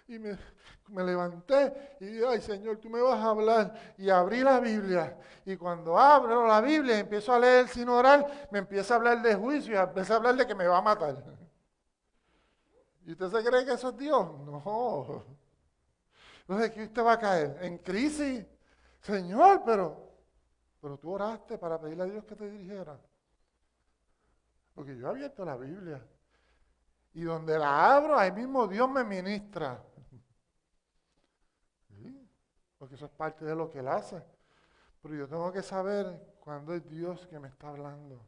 Y 0.08 0.20
me, 0.20 0.38
levanté 1.04 1.98
y 2.00 2.06
dije, 2.06 2.28
ay 2.28 2.42
Señor, 2.42 2.78
tú 2.78 2.92
me 2.92 3.02
vas 3.02 3.20
a 3.20 3.30
hablar. 3.30 3.96
Y 3.98 4.08
abrí 4.12 4.42
la 4.42 4.60
Biblia. 4.60 5.18
Y 5.46 5.58
cuando 5.58 5.98
abro 5.98 6.46
la 6.46 6.62
Biblia 6.62 6.98
y 6.98 7.00
empiezo 7.00 7.34
a 7.34 7.40
leer 7.40 7.68
sin 7.70 7.90
orar, 7.90 8.48
me 8.52 8.60
empieza 8.60 8.94
a 8.94 8.98
hablar 8.98 9.20
de 9.24 9.34
juicio 9.34 9.74
y 9.74 9.78
empieza 9.78 10.14
a 10.14 10.18
hablar 10.18 10.36
de 10.36 10.46
que 10.46 10.54
me 10.54 10.68
va 10.68 10.78
a 10.78 10.82
matar. 10.84 11.24
¿Y 13.04 13.14
usted 13.14 13.32
se 13.32 13.44
cree 13.44 13.66
que 13.66 13.74
eso 13.74 13.90
es 13.90 13.98
Dios? 13.98 14.24
No. 14.46 15.26
Entonces, 16.42 16.70
¿qué 16.70 16.84
usted 16.84 17.04
va 17.04 17.14
a 17.14 17.20
caer? 17.20 17.58
En 17.62 17.80
crisis. 17.80 18.46
Señor, 19.02 19.64
pero, 19.66 20.12
pero 20.80 21.00
tú 21.00 21.12
oraste 21.12 21.58
para 21.58 21.82
pedirle 21.82 22.04
a 22.04 22.08
Dios 22.08 22.26
que 22.26 22.36
te 22.36 22.48
dirigiera. 22.48 23.00
Porque 24.76 24.96
yo 24.96 25.08
he 25.08 25.10
abierto 25.10 25.44
la 25.44 25.58
Biblia. 25.58 26.00
Y 27.16 27.24
donde 27.24 27.58
la 27.58 27.96
abro, 27.96 28.20
ahí 28.20 28.32
mismo 28.32 28.68
Dios 28.68 28.90
me 28.90 29.04
ministra. 29.06 29.82
Porque 32.78 32.96
eso 32.96 33.06
es 33.06 33.12
parte 33.12 33.46
de 33.46 33.56
lo 33.56 33.70
que 33.70 33.80
Él 33.80 33.88
hace. 33.88 34.22
Pero 35.02 35.16
yo 35.16 35.28
tengo 35.28 35.50
que 35.52 35.62
saber 35.62 36.36
cuándo 36.42 36.74
es 36.74 36.88
Dios 36.90 37.26
que 37.28 37.40
me 37.40 37.48
está 37.48 37.70
hablando. 37.70 38.22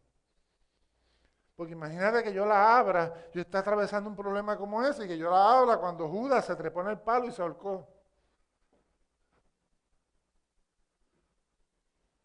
Porque 1.57 1.73
imagínate 1.73 2.23
que 2.23 2.33
yo 2.33 2.45
la 2.45 2.77
abra, 2.77 3.13
yo 3.33 3.41
estoy 3.41 3.59
atravesando 3.59 4.09
un 4.09 4.15
problema 4.15 4.57
como 4.57 4.81
ese, 4.81 5.03
y 5.03 5.07
que 5.07 5.17
yo 5.17 5.29
la 5.29 5.59
abra 5.59 5.77
cuando 5.77 6.07
Judas 6.07 6.45
se 6.45 6.55
trepó 6.55 6.81
en 6.81 6.87
el 6.87 6.99
palo 6.99 7.25
y 7.25 7.31
se 7.33 7.41
ahorcó. 7.41 7.85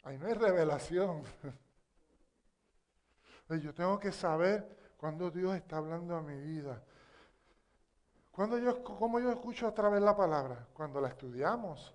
Ahí 0.03 0.17
no 0.17 0.27
hay 0.27 0.33
revelación. 0.33 1.23
Yo 3.61 3.73
tengo 3.73 3.99
que 3.99 4.11
saber 4.11 4.82
cuando 5.03 5.29
Dios 5.29 5.53
está 5.53 5.79
hablando 5.79 6.15
a 6.15 6.21
mi 6.21 6.39
vida. 6.39 6.81
Cuando 8.31 8.57
yo, 8.57 8.81
¿Cómo 8.85 9.19
yo 9.19 9.31
escucho 9.31 9.67
a 9.67 9.73
través 9.73 9.99
de 9.99 10.05
la 10.05 10.15
palabra? 10.15 10.65
Cuando 10.73 11.01
la 11.01 11.09
estudiamos. 11.09 11.93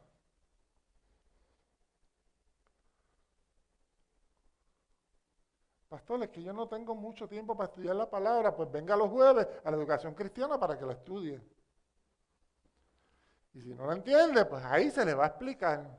Pastores, 5.88 6.29
que 6.29 6.42
yo 6.42 6.53
no 6.53 6.68
tengo 6.68 6.94
mucho 6.94 7.27
tiempo 7.27 7.57
para 7.57 7.71
estudiar 7.71 7.97
la 7.97 8.11
palabra, 8.11 8.55
pues 8.55 8.71
venga 8.71 8.94
los 8.94 9.09
jueves 9.09 9.49
a 9.64 9.71
la 9.71 9.79
educación 9.79 10.12
cristiana 10.12 10.61
para 10.61 10.79
que 10.79 10.85
la 10.85 10.92
estudie. 10.92 11.40
Y 13.55 13.62
si 13.62 13.75
no 13.75 13.87
la 13.87 13.94
entiende, 13.94 14.44
pues 14.44 14.62
ahí 14.66 14.90
se 14.90 15.07
le 15.07 15.14
va 15.14 15.25
a 15.25 15.29
explicar. 15.29 15.99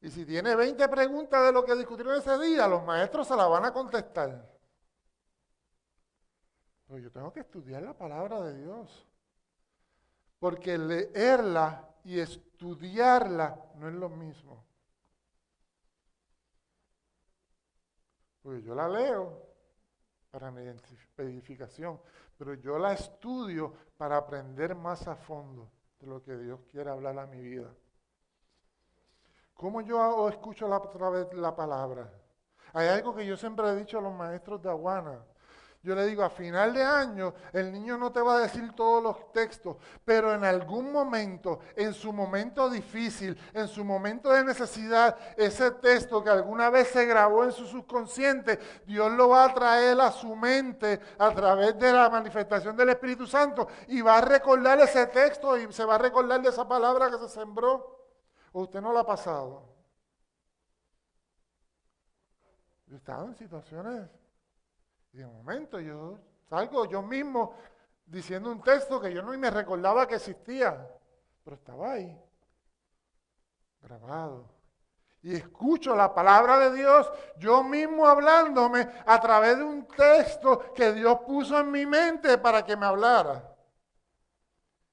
Y 0.00 0.08
si 0.08 0.24
tiene 0.24 0.56
20 0.56 0.88
preguntas 0.88 1.44
de 1.44 1.52
lo 1.52 1.66
que 1.66 1.74
discutieron 1.74 2.16
ese 2.16 2.38
día, 2.38 2.66
los 2.66 2.82
maestros 2.82 3.28
se 3.28 3.36
la 3.36 3.46
van 3.46 3.66
a 3.66 3.74
contestar. 3.74 4.55
Pero 6.86 6.98
yo 6.98 7.10
tengo 7.10 7.32
que 7.32 7.40
estudiar 7.40 7.82
la 7.82 7.94
palabra 7.94 8.40
de 8.42 8.62
Dios. 8.62 9.06
Porque 10.38 10.78
leerla 10.78 11.88
y 12.04 12.20
estudiarla 12.20 13.58
no 13.76 13.88
es 13.88 13.94
lo 13.94 14.08
mismo. 14.08 14.64
Porque 18.42 18.62
yo 18.62 18.74
la 18.74 18.88
leo 18.88 19.42
para 20.30 20.50
mi 20.50 20.62
edificación, 21.16 22.00
pero 22.36 22.54
yo 22.54 22.78
la 22.78 22.92
estudio 22.92 23.72
para 23.96 24.18
aprender 24.18 24.74
más 24.74 25.08
a 25.08 25.16
fondo 25.16 25.70
de 25.98 26.06
lo 26.06 26.22
que 26.22 26.36
Dios 26.36 26.60
quiere 26.70 26.90
hablar 26.90 27.18
a 27.18 27.26
mi 27.26 27.40
vida. 27.40 27.74
¿Cómo 29.54 29.80
yo 29.80 30.28
escucho 30.28 30.68
la, 30.68 30.82
la 31.32 31.56
palabra? 31.56 32.12
Hay 32.74 32.88
algo 32.88 33.14
que 33.14 33.26
yo 33.26 33.36
siempre 33.36 33.66
he 33.70 33.76
dicho 33.76 33.98
a 33.98 34.02
los 34.02 34.12
maestros 34.12 34.60
de 34.62 34.68
Aguana. 34.68 35.24
Yo 35.86 35.94
le 35.94 36.04
digo, 36.04 36.24
a 36.24 36.30
final 36.30 36.74
de 36.74 36.82
año 36.82 37.32
el 37.52 37.70
niño 37.70 37.96
no 37.96 38.10
te 38.10 38.20
va 38.20 38.38
a 38.38 38.40
decir 38.40 38.72
todos 38.72 39.00
los 39.00 39.30
textos, 39.30 39.76
pero 40.04 40.34
en 40.34 40.42
algún 40.42 40.90
momento, 40.90 41.60
en 41.76 41.94
su 41.94 42.12
momento 42.12 42.68
difícil, 42.68 43.38
en 43.54 43.68
su 43.68 43.84
momento 43.84 44.30
de 44.30 44.42
necesidad, 44.42 45.16
ese 45.36 45.70
texto 45.70 46.24
que 46.24 46.30
alguna 46.30 46.70
vez 46.70 46.88
se 46.88 47.06
grabó 47.06 47.44
en 47.44 47.52
su 47.52 47.68
subconsciente, 47.68 48.58
Dios 48.84 49.12
lo 49.12 49.28
va 49.28 49.44
a 49.44 49.54
traer 49.54 50.00
a 50.00 50.10
su 50.10 50.34
mente 50.34 50.98
a 51.20 51.30
través 51.30 51.78
de 51.78 51.92
la 51.92 52.10
manifestación 52.10 52.76
del 52.76 52.88
Espíritu 52.88 53.24
Santo 53.24 53.68
y 53.86 54.00
va 54.00 54.18
a 54.18 54.22
recordar 54.22 54.80
ese 54.80 55.06
texto 55.06 55.56
y 55.56 55.72
se 55.72 55.84
va 55.84 55.94
a 55.94 55.98
recordar 55.98 56.42
de 56.42 56.48
esa 56.48 56.66
palabra 56.66 57.12
que 57.12 57.18
se 57.18 57.28
sembró. 57.28 58.10
¿O 58.50 58.62
usted 58.62 58.80
no 58.80 58.92
lo 58.92 58.98
ha 58.98 59.06
pasado? 59.06 59.62
Yo 62.88 62.96
he 62.96 62.98
estado 62.98 63.26
en 63.26 63.36
situaciones 63.36 64.25
y 65.16 65.20
de 65.20 65.26
momento 65.26 65.80
yo 65.80 66.18
salgo 66.46 66.84
yo 66.84 67.00
mismo 67.00 67.54
diciendo 68.04 68.52
un 68.52 68.62
texto 68.62 69.00
que 69.00 69.14
yo 69.14 69.22
no 69.22 69.32
me 69.38 69.50
recordaba 69.50 70.06
que 70.06 70.16
existía, 70.16 70.86
pero 71.42 71.56
estaba 71.56 71.92
ahí, 71.92 72.22
grabado. 73.80 74.46
Y 75.22 75.34
escucho 75.34 75.96
la 75.96 76.14
palabra 76.14 76.58
de 76.58 76.76
Dios 76.76 77.10
yo 77.38 77.64
mismo 77.64 78.06
hablándome 78.06 78.86
a 79.06 79.18
través 79.18 79.56
de 79.56 79.64
un 79.64 79.88
texto 79.88 80.74
que 80.74 80.92
Dios 80.92 81.20
puso 81.26 81.58
en 81.60 81.70
mi 81.70 81.86
mente 81.86 82.36
para 82.36 82.62
que 82.62 82.76
me 82.76 82.84
hablara. 82.84 83.56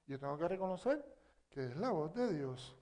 Yo 0.06 0.18
tengo 0.18 0.38
que 0.38 0.48
reconocer 0.48 1.04
que 1.50 1.66
es 1.66 1.76
la 1.76 1.90
voz 1.90 2.14
de 2.14 2.32
Dios. 2.32 2.74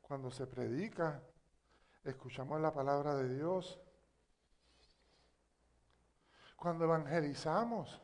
Cuando 0.00 0.32
se 0.32 0.48
predica, 0.48 1.22
escuchamos 2.02 2.60
la 2.60 2.74
palabra 2.74 3.14
de 3.14 3.28
Dios, 3.36 3.80
cuando 6.56 6.84
evangelizamos, 6.84 8.00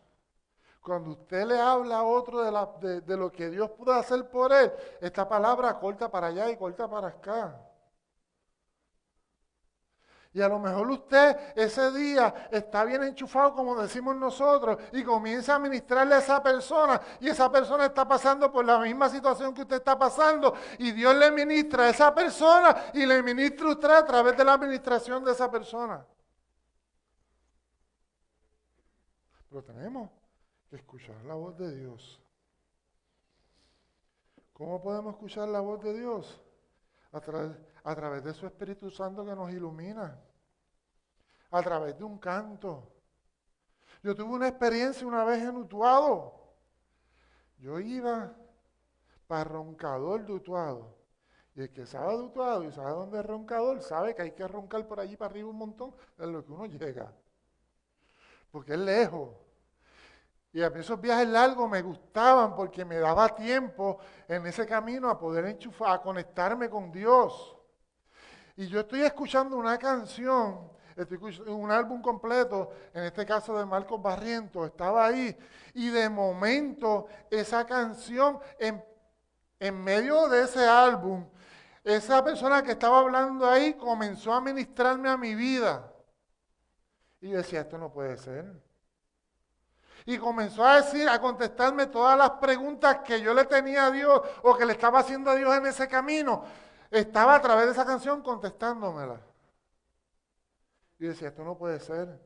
cuando 0.81 1.11
usted 1.11 1.47
le 1.47 1.61
habla 1.61 1.99
a 1.99 2.03
otro 2.05 2.43
de, 2.43 3.17
lo 3.17 3.31
que 3.31 3.51
Dios 3.51 3.71
pudo 3.71 3.93
hacer 3.93 4.29
por 4.31 4.53
él, 4.53 4.73
esta 5.01 5.29
palabra 5.29 5.79
corta 5.79 6.11
para 6.11 6.29
allá 6.29 6.51
y 6.51 6.57
corta 6.57 6.89
para 6.89 7.09
acá. 7.09 7.67
Y 10.33 10.41
a 10.41 10.49
lo 10.49 10.61
mejor 10.61 10.89
usted 10.91 11.37
ese 11.57 11.91
día 11.91 12.49
está 12.53 12.85
bien 12.85 13.03
enchufado, 13.03 13.53
como 13.53 13.75
decimos 13.81 14.15
nosotros, 14.15 14.79
y 14.93 15.03
comienza 15.03 15.57
a 15.57 15.59
ministrarle 15.59 16.15
a 16.15 16.19
esa 16.19 16.41
persona, 16.41 17.01
y 17.19 17.29
esa 17.29 17.51
persona 17.51 17.87
está 17.87 18.07
pasando 18.07 18.51
por 18.51 18.65
la 18.65 18.79
misma 18.79 19.09
situación 19.09 19.53
que 19.53 19.63
usted 19.63 19.77
está 19.77 19.99
pasando, 19.99 20.55
y 20.79 20.93
Dios 20.93 21.17
le 21.17 21.33
ministra 21.33 21.85
a 21.85 21.89
esa 21.91 22.15
persona 22.15 22.91
y 22.95 23.05
le 23.07 23.23
ministra 23.25 23.69
usted 23.71 23.91
a 23.91 24.05
través 24.05 24.37
de 24.37 24.45
la 24.45 24.53
administración 24.53 25.25
de 25.25 25.33
esa 25.33 25.51
persona. 25.51 26.07
Pero 29.51 29.65
tenemos 29.65 30.09
que 30.69 30.77
escuchar 30.77 31.25
la 31.25 31.35
voz 31.35 31.59
de 31.59 31.75
Dios. 31.75 32.23
¿Cómo 34.53 34.81
podemos 34.81 35.15
escuchar 35.15 35.49
la 35.49 35.61
voz 35.61 35.83
de 35.83 35.93
Dios? 35.99 36.41
A, 37.13 37.19
a 37.91 37.95
través 37.97 38.23
de 38.23 38.33
su 38.33 38.47
Espíritu 38.47 38.91
Santo 38.91 39.25
que 39.25 39.35
nos 39.35 39.51
ilumina. 39.51 40.21
A 41.51 41.63
través 41.63 41.99
de 41.99 42.05
un 42.05 42.19
canto. 42.19 42.93
Yo 44.05 44.15
tuve 44.15 44.35
una 44.35 44.47
experiencia 44.47 45.05
una 45.05 45.25
vez 45.25 45.43
en 45.43 45.57
Utuado. 45.57 46.55
Yo 47.59 47.81
iba 47.81 48.33
para 49.27 49.45
Roncador 49.45 50.25
de 50.25 50.33
Utuado. 50.33 50.97
Y 51.57 51.63
el 51.63 51.73
que 51.73 51.87
sabe 51.87 52.17
de 52.17 52.23
Utuado 52.23 52.63
y 52.63 52.71
sabe 52.71 52.93
dónde 52.93 53.19
es 53.19 53.27
Roncador, 53.27 53.83
sabe 53.83 54.15
que 54.15 54.23
hay 54.23 54.31
que 54.31 54.47
roncar 54.47 54.87
por 54.87 55.01
allí 55.01 55.17
para 55.17 55.33
arriba 55.33 55.49
un 55.49 55.59
montón 55.59 55.93
en 56.19 56.33
lo 56.33 56.45
que 56.45 56.53
uno 56.53 56.67
llega 56.67 57.13
porque 58.51 58.75
es 58.75 58.79
lejos. 58.79 59.31
Y 60.53 60.63
a 60.63 60.71
mí 60.71 60.81
esos 60.81 61.01
viajes 61.01 61.29
largos 61.29 61.71
me 61.71 61.81
gustaban 61.81 62.57
porque 62.57 62.85
me 62.85 62.97
daba 62.97 63.29
tiempo 63.35 63.99
en 64.27 64.47
ese 64.47 64.67
camino 64.67 65.09
a 65.09 65.19
poder 65.19 65.45
enchufar, 65.47 65.93
a 65.93 66.03
conectarme 66.03 66.69
con 66.69 66.91
Dios. 66.91 67.57
Y 68.57 68.67
yo 68.67 68.81
estoy 68.81 69.03
escuchando 69.03 69.57
una 69.57 69.79
canción, 69.79 70.71
un 71.47 71.71
álbum 71.71 72.03
completo, 72.03 72.71
en 72.93 73.05
este 73.05 73.25
caso 73.25 73.57
de 73.57 73.65
Marcos 73.65 74.03
Barrientos, 74.03 74.67
estaba 74.67 75.07
ahí. 75.07 75.37
Y 75.75 75.89
de 75.89 76.09
momento 76.09 77.07
esa 77.31 77.65
canción, 77.65 78.41
en, 78.59 78.85
en 79.61 79.83
medio 79.83 80.29
de 80.29 80.43
ese 80.43 80.67
álbum, 80.67 81.25
esa 81.85 82.23
persona 82.25 82.63
que 82.63 82.73
estaba 82.73 82.99
hablando 82.99 83.49
ahí 83.49 83.75
comenzó 83.75 84.33
a 84.35 84.41
ministrarme 84.41 85.09
a 85.09 85.17
mi 85.17 85.35
vida. 85.35 85.91
Y 87.21 87.31
yo 87.31 87.39
decía, 87.39 87.61
esto 87.61 87.77
no 87.79 87.93
puede 87.93 88.17
ser. 88.17 88.47
Y 90.07 90.19
comenzó 90.19 90.65
a 90.65 90.77
decir, 90.77 91.09
a 91.09 91.21
contestarme 91.21 91.87
todas 91.87 92.17
las 92.17 92.31
preguntas 92.33 93.01
que 93.05 93.21
yo 93.21 93.35
le 93.35 93.45
tenía 93.45 93.87
a 93.87 93.91
Dios 93.91 94.21
o 94.43 94.57
que 94.57 94.65
le 94.65 94.73
estaba 94.73 95.01
haciendo 95.01 95.31
a 95.31 95.35
Dios 95.35 95.55
en 95.55 95.67
ese 95.67 95.87
camino. 95.89 96.45
Estaba 96.91 97.35
a 97.35 97.41
través 97.41 97.67
de 97.67 97.73
esa 97.73 97.85
canción 97.85 98.23
contestándomela. 98.23 99.21
Y 100.99 101.07
decía, 101.07 101.29
esto 101.29 101.45
no 101.45 101.57
puede 101.57 101.79
ser. 101.81 102.19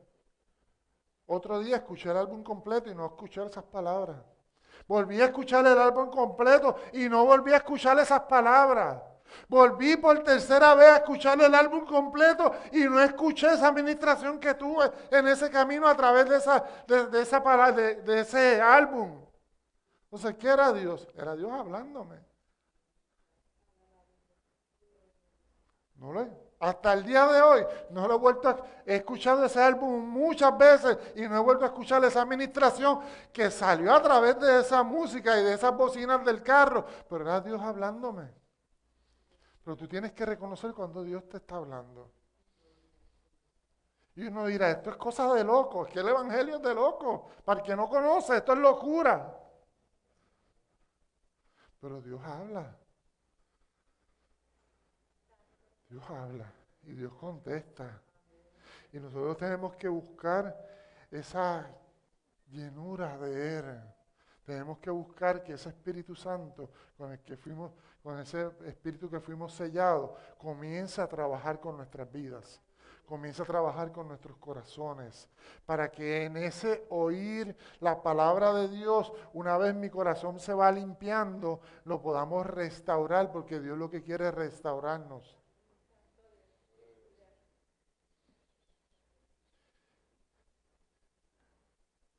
Otro 1.27 1.59
día 1.59 1.77
escuché 1.77 2.11
el 2.11 2.17
álbum 2.17 2.43
completo 2.43 2.89
y 2.89 2.95
no 2.95 3.05
escuché 3.05 3.45
esas 3.45 3.63
palabras. 3.63 4.17
Volví 4.87 5.19
a 5.21 5.25
escuchar 5.25 5.65
el 5.65 5.77
álbum 5.77 6.09
completo 6.09 6.77
y 6.93 7.09
no 7.09 7.25
volví 7.25 7.51
a 7.53 7.57
escuchar 7.57 7.97
esas 7.99 8.21
palabras. 8.21 9.01
Volví 9.47 9.97
por 9.97 10.23
tercera 10.23 10.75
vez 10.75 10.87
a 10.87 10.95
escuchar 10.97 11.39
el 11.41 11.53
álbum 11.53 11.85
completo 11.85 12.53
y 12.71 12.85
no 12.85 12.99
escuché 13.01 13.53
esa 13.53 13.67
administración 13.67 14.39
que 14.39 14.53
tuve 14.53 14.91
en 15.11 15.27
ese 15.27 15.49
camino 15.49 15.87
a 15.87 15.95
través 15.95 16.27
de, 16.29 16.37
esa, 16.37 16.63
de, 16.87 17.21
esa, 17.21 17.71
de, 17.71 17.95
de 18.01 18.19
ese 18.21 18.61
álbum. 18.61 19.21
Entonces, 20.05 20.35
¿qué 20.37 20.47
era 20.47 20.71
Dios? 20.71 21.07
Era 21.15 21.35
Dios 21.35 21.51
hablándome. 21.51 22.25
Hasta 26.59 26.93
el 26.93 27.05
día 27.05 27.27
de 27.27 27.41
hoy 27.41 27.65
no 27.91 28.07
lo 28.07 28.15
he 28.15 28.17
vuelto 28.17 28.49
a 28.49 28.57
he 28.85 28.97
escuchado 28.97 29.43
ese 29.45 29.61
álbum 29.61 30.07
muchas 30.07 30.55
veces 30.57 30.97
y 31.15 31.21
no 31.27 31.37
he 31.37 31.39
vuelto 31.39 31.65
a 31.65 31.69
escuchar 31.69 32.03
esa 32.05 32.21
administración 32.21 32.99
que 33.33 33.49
salió 33.49 33.93
a 33.93 34.01
través 34.01 34.39
de 34.39 34.61
esa 34.61 34.83
música 34.83 35.39
y 35.39 35.43
de 35.43 35.53
esas 35.53 35.75
bocinas 35.75 36.23
del 36.23 36.43
carro, 36.43 36.85
pero 37.09 37.23
era 37.23 37.41
Dios 37.41 37.61
hablándome. 37.61 38.29
Pero 39.65 39.75
tú 39.75 39.87
tienes 39.87 40.13
que 40.13 40.27
reconocer 40.27 40.75
cuando 40.75 41.03
Dios 41.03 41.27
te 41.27 41.37
está 41.37 41.55
hablando. 41.55 42.11
Y 44.15 44.27
uno 44.27 44.45
dirá, 44.45 44.69
esto 44.69 44.91
es 44.91 44.95
cosa 44.95 45.33
de 45.33 45.43
loco, 45.43 45.87
es 45.87 45.91
que 45.91 45.99
el 46.01 46.07
Evangelio 46.07 46.57
es 46.57 46.61
de 46.61 46.75
loco. 46.75 47.31
Para 47.43 47.61
el 47.61 47.65
que 47.65 47.75
no 47.75 47.89
conoce, 47.89 48.37
esto 48.37 48.53
es 48.53 48.59
locura. 48.59 49.41
Pero 51.81 51.99
Dios 51.99 52.21
habla. 52.23 52.77
Dios 55.89 56.03
habla 56.11 56.53
y 56.83 56.93
Dios 56.93 57.13
contesta. 57.13 58.01
Y 58.93 58.99
nosotros 58.99 59.35
tenemos 59.37 59.75
que 59.75 59.87
buscar 59.87 60.55
esa 61.09 61.67
llenura 62.51 63.17
de 63.17 63.57
Él. 63.57 63.81
Tenemos 64.45 64.77
que 64.77 64.91
buscar 64.91 65.43
que 65.43 65.53
ese 65.53 65.69
Espíritu 65.69 66.15
Santo 66.15 66.69
con 66.95 67.11
el 67.11 67.19
que 67.21 67.35
fuimos 67.35 67.71
con 68.05 68.19
ese 68.19 68.51
espíritu 68.67 69.09
que 69.09 69.19
fuimos 69.19 69.51
sellados, 69.51 70.11
comienza 70.37 71.01
a 71.01 71.07
trabajar 71.07 71.59
con 71.59 71.75
nuestras 71.75 72.11
vidas, 72.11 72.61
comienza 73.03 73.41
a 73.41 73.47
trabajar 73.47 73.91
con 73.91 74.07
nuestros 74.07 74.37
corazones, 74.37 75.27
para 75.65 75.89
que 75.89 76.25
en 76.25 76.37
ese 76.37 76.85
oír 76.91 77.57
la 77.79 78.03
palabra 78.03 78.53
de 78.53 78.67
Dios, 78.67 79.11
una 79.33 79.57
vez 79.57 79.73
mi 79.73 79.89
corazón 79.89 80.39
se 80.39 80.53
va 80.53 80.71
limpiando, 80.71 81.61
lo 81.85 81.99
podamos 81.99 82.45
restaurar, 82.45 83.31
porque 83.31 83.59
Dios 83.59 83.75
lo 83.75 83.89
que 83.89 84.03
quiere 84.03 84.27
es 84.27 84.35
restaurarnos. 84.35 85.39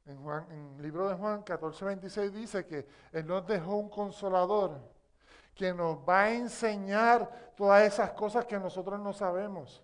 En, 0.04 0.20
Juan, 0.20 0.50
en 0.50 0.74
el 0.78 0.82
libro 0.82 1.08
de 1.08 1.14
Juan 1.14 1.44
14, 1.44 1.84
26 1.84 2.32
dice 2.32 2.66
que 2.66 2.88
Él 3.12 3.24
nos 3.24 3.46
dejó 3.46 3.76
un 3.76 3.88
consolador 3.88 4.95
que 5.56 5.72
nos 5.72 5.96
va 6.06 6.24
a 6.24 6.34
enseñar 6.34 7.54
todas 7.56 7.82
esas 7.82 8.12
cosas 8.12 8.44
que 8.44 8.58
nosotros 8.58 9.00
no 9.00 9.12
sabemos. 9.14 9.82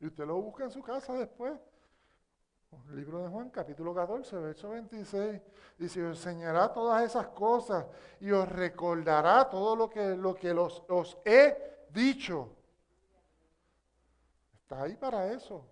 Y 0.00 0.06
usted 0.06 0.26
lo 0.26 0.34
busca 0.42 0.64
en 0.64 0.70
su 0.70 0.82
casa 0.82 1.14
después. 1.14 1.58
El 2.88 2.96
libro 2.96 3.22
de 3.22 3.28
Juan, 3.28 3.50
capítulo 3.50 3.94
14, 3.94 4.36
verso 4.36 4.70
26, 4.70 5.40
dice, 5.78 6.04
os 6.04 6.18
enseñará 6.18 6.72
todas 6.72 7.04
esas 7.04 7.28
cosas 7.28 7.86
y 8.18 8.32
os 8.32 8.48
recordará 8.48 9.48
todo 9.48 9.76
lo 9.76 9.88
que, 9.88 10.16
lo 10.16 10.34
que 10.34 10.52
los, 10.52 10.82
os 10.88 11.16
he 11.24 11.86
dicho. 11.90 12.56
Está 14.60 14.82
ahí 14.82 14.96
para 14.96 15.32
eso. 15.32 15.64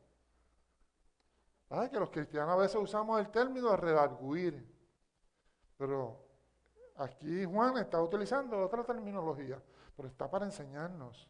¿Sabes? 1.68 1.90
Que 1.90 1.98
los 1.98 2.10
cristianos 2.10 2.54
a 2.54 2.56
veces 2.56 2.76
usamos 2.80 3.18
el 3.18 3.30
término 3.32 3.76
redarguir, 3.76 4.64
pero 5.76 6.21
aquí 7.02 7.44
Juan 7.44 7.78
está 7.78 8.00
utilizando 8.00 8.60
otra 8.60 8.84
terminología, 8.84 9.60
pero 9.96 10.08
está 10.08 10.30
para 10.30 10.44
enseñarnos. 10.44 11.28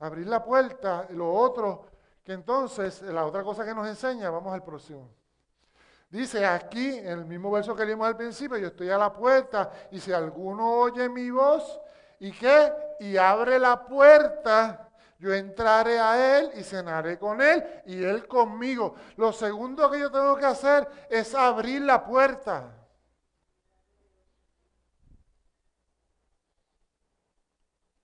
Abrir 0.00 0.26
la 0.26 0.44
puerta, 0.44 1.06
lo 1.10 1.32
otro, 1.32 1.86
que 2.24 2.32
entonces, 2.32 3.02
la 3.02 3.26
otra 3.26 3.42
cosa 3.42 3.64
que 3.64 3.74
nos 3.74 3.86
enseña, 3.88 4.30
vamos 4.30 4.52
al 4.52 4.62
próximo. 4.62 5.08
Dice 6.10 6.46
aquí, 6.46 6.98
en 6.98 7.06
el 7.06 7.24
mismo 7.26 7.50
verso 7.50 7.74
que 7.74 7.84
leímos 7.84 8.06
al 8.06 8.16
principio, 8.16 8.56
yo 8.56 8.68
estoy 8.68 8.88
a 8.88 8.96
la 8.96 9.12
puerta 9.12 9.70
y 9.90 10.00
si 10.00 10.12
alguno 10.12 10.70
oye 10.70 11.08
mi 11.08 11.30
voz, 11.30 11.80
¿y 12.18 12.32
qué? 12.32 12.72
Y 13.00 13.16
abre 13.16 13.58
la 13.58 13.84
puerta, 13.84 14.87
yo 15.18 15.34
entraré 15.34 15.98
a 15.98 16.38
Él 16.38 16.52
y 16.54 16.62
cenaré 16.62 17.18
con 17.18 17.40
Él 17.40 17.64
y 17.86 18.02
Él 18.02 18.26
conmigo. 18.28 18.94
Lo 19.16 19.32
segundo 19.32 19.90
que 19.90 19.98
yo 19.98 20.10
tengo 20.10 20.36
que 20.36 20.46
hacer 20.46 20.88
es 21.10 21.34
abrir 21.34 21.82
la 21.82 22.04
puerta. 22.04 22.74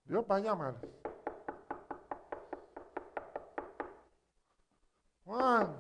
Dios 0.05 0.25
va 0.31 0.37
a 0.37 0.41
llamar. 0.41 0.75
Juan, 5.25 5.79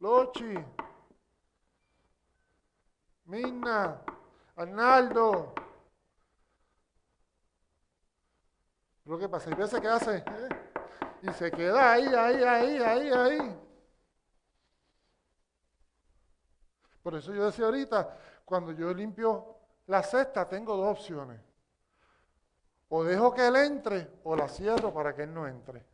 Lochi, 0.00 0.54
Mina, 3.26 4.00
Arnaldo. 4.56 5.63
Lo 9.04 9.18
que 9.18 9.28
pasa, 9.28 9.50
hay 9.50 9.56
veces 9.56 9.80
que 9.80 9.88
hace 9.88 10.16
¿eh? 10.16 10.48
y 11.22 11.30
se 11.32 11.50
queda 11.50 11.92
ahí, 11.92 12.06
ahí, 12.06 12.42
ahí, 12.42 12.76
ahí, 12.78 13.10
ahí. 13.10 13.60
Por 17.02 17.14
eso 17.14 17.34
yo 17.34 17.44
decía 17.44 17.66
ahorita, 17.66 18.18
cuando 18.46 18.72
yo 18.72 18.92
limpio 18.94 19.58
la 19.86 20.02
cesta, 20.02 20.48
tengo 20.48 20.76
dos 20.76 20.98
opciones. 20.98 21.38
O 22.88 23.04
dejo 23.04 23.34
que 23.34 23.46
él 23.46 23.56
entre 23.56 24.20
o 24.24 24.34
la 24.34 24.48
cierro 24.48 24.92
para 24.92 25.14
que 25.14 25.24
él 25.24 25.34
no 25.34 25.46
entre. 25.46 25.84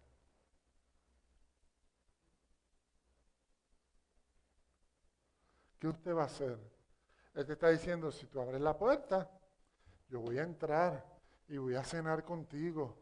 ¿Qué 5.81 5.89
usted 5.89 6.15
va 6.15 6.23
a 6.23 6.27
hacer? 6.27 6.59
Él 7.35 7.47
te 7.47 7.55
está 7.55 7.71
diciendo, 7.71 8.13
si 8.13 8.27
tú 8.27 8.41
abres 8.41 8.61
la 8.61 8.77
puerta, 8.77 9.29
yo 10.09 10.21
voy 10.21 10.39
a 10.39 10.43
entrar 10.43 11.20
y 11.51 11.59
voy 11.59 11.75
a 11.75 11.83
cenar 11.83 12.25
contigo. 12.25 12.97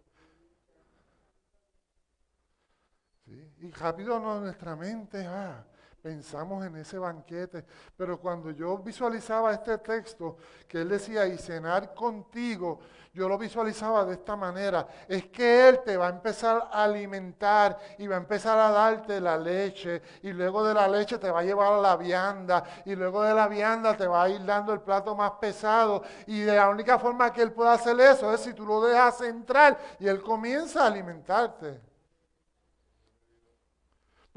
Y 3.27 3.71
rápido 3.73 4.19
no, 4.19 4.41
nuestra 4.41 4.75
mente, 4.75 5.25
ah, 5.27 5.67
pensamos 6.03 6.65
en 6.65 6.77
ese 6.77 6.99
banquete. 6.99 7.65
Pero 7.97 8.19
cuando 8.21 8.51
yo 8.51 8.79
visualizaba 8.79 9.53
este 9.53 9.79
texto, 9.79 10.37
que 10.67 10.81
él 10.81 10.89
decía, 10.89 11.27
y 11.27 11.39
cenar 11.39 11.95
contigo, 11.95 12.81
yo 13.13 13.29
lo 13.29 13.37
visualizaba 13.37 14.05
de 14.05 14.15
esta 14.15 14.37
manera. 14.37 14.87
Es 15.09 15.27
que 15.27 15.69
él 15.69 15.81
te 15.85 15.97
va 15.97 16.07
a 16.07 16.11
empezar 16.11 16.69
a 16.71 16.85
alimentar 16.85 17.79
y 17.99 18.07
va 18.07 18.15
a 18.15 18.19
empezar 18.19 18.59
a 18.59 18.71
darte 18.71 19.21
la 19.21 19.37
leche. 19.37 20.03
Y 20.23 20.33
luego 20.33 20.65
de 20.65 20.75
la 20.75 20.87
leche 20.87 21.19
te 21.19 21.31
va 21.31 21.41
a 21.41 21.45
llevar 21.45 21.73
a 21.73 21.81
la 21.81 21.97
vianda. 21.97 22.63
Y 22.85 22.95
luego 22.95 23.23
de 23.23 23.35
la 23.35 23.49
vianda 23.49 23.97
te 23.97 24.07
va 24.07 24.23
a 24.23 24.29
ir 24.29 24.45
dando 24.45 24.73
el 24.73 24.81
plato 24.81 25.17
más 25.17 25.33
pesado. 25.33 26.03
Y 26.27 26.41
de 26.41 26.55
la 26.55 26.69
única 26.69 26.99
forma 26.99 27.33
que 27.33 27.43
él 27.43 27.53
puede 27.53 27.71
hacer 27.71 27.99
eso 28.01 28.33
es 28.33 28.41
si 28.41 28.53
tú 28.55 28.65
lo 28.65 28.81
dejas 28.83 29.21
entrar 29.23 29.77
y 29.99 30.07
él 30.07 30.23
comienza 30.23 30.85
a 30.85 30.87
alimentarte. 30.87 31.88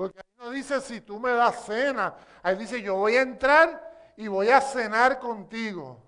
Porque 0.02 0.18
ahí 0.18 0.34
no 0.40 0.50
dice 0.50 0.82
si 0.82 1.02
tú 1.02 1.20
me 1.20 1.30
das 1.30 1.64
cena. 1.64 2.16
Ahí 2.42 2.56
dice 2.56 2.82
yo 2.82 2.96
voy 2.96 3.18
a 3.18 3.22
entrar 3.22 4.12
y 4.18 4.28
voy 4.28 4.50
a 4.50 4.60
cenar 4.60 5.20
contigo. 5.20 6.02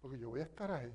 Porque 0.00 0.18
yo 0.18 0.28
voy 0.28 0.40
a 0.40 0.42
estar 0.42 0.72
ahí. 0.72 0.92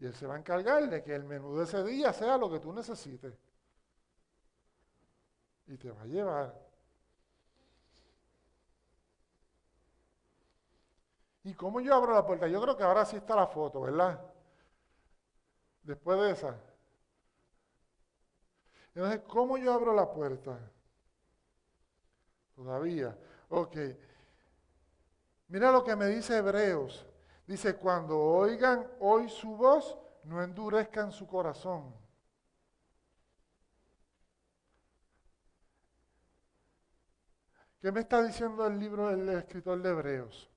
Y 0.00 0.06
Él 0.06 0.14
se 0.16 0.26
va 0.26 0.34
a 0.34 0.38
encargar 0.38 0.90
de 0.90 1.04
que 1.04 1.14
el 1.14 1.22
menú 1.22 1.56
de 1.58 1.62
ese 1.62 1.84
día 1.84 2.12
sea 2.12 2.36
lo 2.36 2.50
que 2.50 2.58
tú 2.58 2.72
necesites. 2.72 3.32
Y 5.68 5.76
te 5.76 5.88
va 5.88 6.02
a 6.02 6.06
llevar. 6.06 6.71
¿Y 11.44 11.54
cómo 11.54 11.80
yo 11.80 11.94
abro 11.94 12.14
la 12.14 12.24
puerta? 12.24 12.46
Yo 12.46 12.60
creo 12.62 12.76
que 12.76 12.84
ahora 12.84 13.04
sí 13.04 13.16
está 13.16 13.34
la 13.34 13.46
foto, 13.46 13.80
¿verdad? 13.80 14.20
Después 15.82 16.20
de 16.20 16.30
esa. 16.30 16.60
Entonces, 18.94 19.22
¿cómo 19.26 19.58
yo 19.58 19.72
abro 19.72 19.94
la 19.94 20.10
puerta? 20.10 20.58
Todavía. 22.54 23.16
Ok. 23.48 23.76
Mira 25.48 25.72
lo 25.72 25.82
que 25.82 25.96
me 25.96 26.06
dice 26.06 26.36
Hebreos. 26.36 27.06
Dice, 27.46 27.74
cuando 27.76 28.18
oigan 28.20 28.86
hoy 29.00 29.28
su 29.28 29.56
voz, 29.56 29.98
no 30.24 30.42
endurezcan 30.42 31.10
su 31.10 31.26
corazón. 31.26 31.92
¿Qué 37.80 37.90
me 37.90 38.00
está 38.00 38.22
diciendo 38.22 38.64
el 38.64 38.78
libro 38.78 39.08
del 39.08 39.28
escritor 39.30 39.82
de 39.82 39.90
Hebreos? 39.90 40.51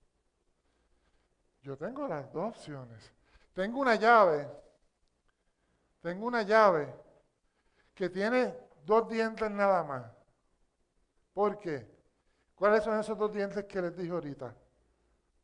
Yo 1.66 1.76
tengo 1.76 2.08
las 2.08 2.32
dos 2.32 2.50
opciones. 2.50 3.12
Tengo 3.56 3.80
una 3.80 3.96
llave, 3.96 4.48
tengo 6.00 6.28
una 6.28 6.44
llave 6.44 6.94
que 7.96 8.08
tiene 8.08 8.56
dos 8.86 9.10
dientes 9.10 9.50
nada 9.50 9.84
más. 9.84 10.06
¿Por 11.34 11.58
qué? 11.58 11.90
¿Cuáles 12.54 12.84
son 12.84 13.00
esos 13.00 13.18
dos 13.18 13.34
dientes 13.34 13.66
que 13.66 13.82
les 13.82 13.98
dije 13.98 14.12
ahorita? 14.12 14.56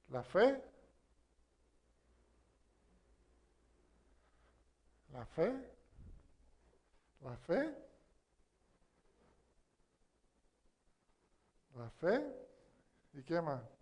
La 0.10 0.22
fe, 0.22 0.64
la 5.14 5.26
fe, 5.26 5.76
la 7.22 7.36
fe, 7.36 7.76
la 11.74 11.90
fe, 11.90 12.48
¿y 13.14 13.24
qué 13.24 13.42
más? 13.42 13.81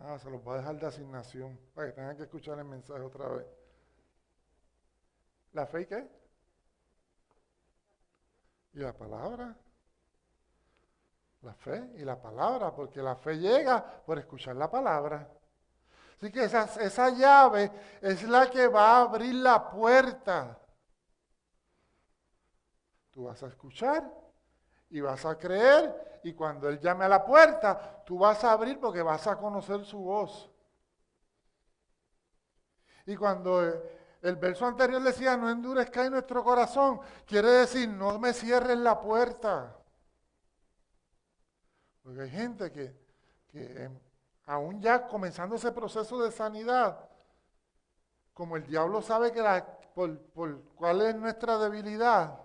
Ah, 0.00 0.18
se 0.18 0.30
los 0.30 0.46
va 0.46 0.54
a 0.54 0.56
dejar 0.58 0.78
de 0.78 0.86
asignación 0.86 1.58
para 1.74 1.88
que 1.88 1.92
tengan 1.94 2.16
que 2.16 2.22
escuchar 2.22 2.58
el 2.58 2.64
mensaje 2.64 3.00
otra 3.00 3.28
vez. 3.28 3.46
¿La 5.52 5.66
fe 5.66 5.82
y 5.82 5.86
qué? 5.86 6.08
Y 8.74 8.78
la 8.78 8.92
palabra. 8.92 9.56
La 11.42 11.54
fe 11.54 11.92
y 11.96 12.04
la 12.04 12.20
palabra, 12.20 12.74
porque 12.74 13.02
la 13.02 13.16
fe 13.16 13.38
llega 13.38 13.84
por 14.04 14.18
escuchar 14.18 14.56
la 14.56 14.70
palabra. 14.70 15.28
Así 16.16 16.30
que 16.30 16.44
esa, 16.44 16.64
esa 16.80 17.10
llave 17.10 17.70
es 18.00 18.22
la 18.24 18.50
que 18.50 18.66
va 18.68 18.98
a 18.98 19.02
abrir 19.02 19.34
la 19.34 19.68
puerta. 19.70 20.58
Tú 23.10 23.24
vas 23.24 23.42
a 23.42 23.48
escuchar 23.48 24.08
y 24.90 25.00
vas 25.00 25.24
a 25.24 25.36
creer 25.36 26.07
y 26.22 26.32
cuando 26.34 26.68
Él 26.68 26.78
llame 26.80 27.04
a 27.04 27.08
la 27.08 27.24
puerta, 27.24 28.02
tú 28.04 28.18
vas 28.18 28.42
a 28.44 28.52
abrir 28.52 28.78
porque 28.78 29.02
vas 29.02 29.26
a 29.26 29.36
conocer 29.36 29.84
su 29.84 29.98
voz. 29.98 30.50
Y 33.06 33.16
cuando 33.16 33.62
el 34.20 34.36
verso 34.36 34.66
anterior 34.66 35.02
decía, 35.02 35.36
no 35.36 35.50
endurezca 35.50 36.04
en 36.04 36.12
nuestro 36.12 36.44
corazón, 36.44 37.00
quiere 37.24 37.48
decir, 37.48 37.88
no 37.88 38.18
me 38.18 38.32
cierres 38.32 38.78
la 38.78 39.00
puerta. 39.00 39.76
Porque 42.02 42.22
hay 42.22 42.30
gente 42.30 42.70
que, 42.72 42.94
que 43.48 43.90
aún 44.46 44.80
ya 44.80 45.06
comenzando 45.06 45.56
ese 45.56 45.72
proceso 45.72 46.22
de 46.22 46.30
sanidad, 46.30 47.08
como 48.34 48.56
el 48.56 48.66
diablo 48.66 49.02
sabe 49.02 49.32
que 49.32 49.42
la, 49.42 49.64
por 49.94 50.62
cuál 50.74 51.02
es 51.02 51.14
nuestra 51.16 51.58
debilidad, 51.58 52.38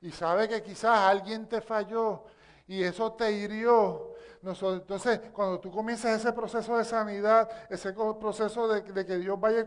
y 0.00 0.10
sabe 0.10 0.48
que 0.48 0.62
quizás 0.62 0.98
alguien 0.98 1.48
te 1.48 1.60
falló 1.60 2.24
y 2.70 2.84
eso 2.84 3.12
te 3.14 3.32
hirió, 3.32 4.14
entonces, 4.42 5.20
cuando 5.32 5.58
tú 5.58 5.72
comienzas 5.72 6.20
ese 6.20 6.32
proceso 6.32 6.78
de 6.78 6.84
sanidad, 6.84 7.50
ese 7.68 7.92
proceso 7.92 8.68
de, 8.68 9.04
que 9.04 9.18
Dios 9.18 9.38
vaya 9.40 9.66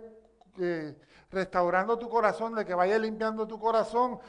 eh, 0.58 0.96
restaurando 1.30 2.00
tu 2.00 2.08
corazón, 2.08 2.56
de 2.56 2.66
que 2.66 2.74
vaya 2.74 2.98
limpiando 2.98 3.46
tu 3.46 3.60
corazón, 3.60 4.20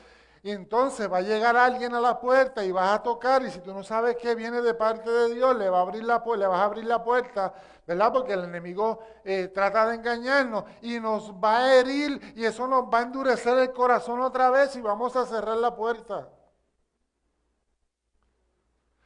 y 0.43 0.51
entonces 0.51 1.11
va 1.11 1.18
a 1.18 1.22
llegar 1.22 1.57
alguien 1.57 1.95
a 1.95 2.01
la 2.01 2.18
puerta 2.18 2.64
y 2.64 2.72
vas 2.72 2.99
a 2.99 3.03
tocar 3.03 3.43
y 3.45 3.51
si 3.51 3.61
tú 3.61 3.72
no 3.72 3.85
sabes 3.85 4.16
que 4.16 4.35
viene 4.35 4.61
de 4.61 4.75
parte 4.75 5.09
de 5.09 5.35
Dios, 5.35 5.57
le, 5.57 5.70
va 5.70 5.79
a 5.79 5.83
abrir 5.83 6.03
la, 6.03 6.22
le 6.37 6.47
vas 6.47 6.61
a 6.61 6.64
abrir 6.64 6.85
la 6.85 7.03
puerta, 7.03 7.55
¿verdad? 7.87 8.12
Porque 8.12 8.33
el 8.33 8.43
enemigo 8.43 8.99
eh, 9.25 9.49
trata 9.55 9.87
de 9.87 9.95
engañarnos 9.95 10.64
y 10.83 10.99
nos 10.99 11.33
va 11.33 11.61
a 11.61 11.75
herir 11.77 12.35
y 12.35 12.45
eso 12.45 12.66
nos 12.66 12.93
va 12.93 12.99
a 12.99 13.03
endurecer 13.03 13.57
el 13.57 13.72
corazón 13.72 14.20
otra 14.20 14.51
vez 14.51 14.75
y 14.77 14.83
vamos 14.83 15.14
a 15.16 15.25
cerrar 15.25 15.57
la 15.57 15.75
puerta. 15.75 16.29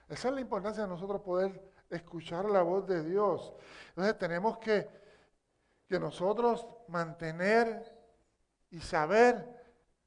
Esa 0.08 0.28
es 0.28 0.34
la 0.34 0.40
importancia 0.40 0.82
de 0.82 0.88
nosotros 0.88 1.20
poder 1.20 1.72
escuchar 1.90 2.46
la 2.46 2.62
voz 2.62 2.86
de 2.86 3.04
Dios. 3.04 3.52
Entonces 3.90 4.18
tenemos 4.18 4.58
que, 4.58 4.88
que 5.86 6.00
nosotros 6.00 6.66
mantener 6.88 7.96
y 8.70 8.80
saber 8.80 9.56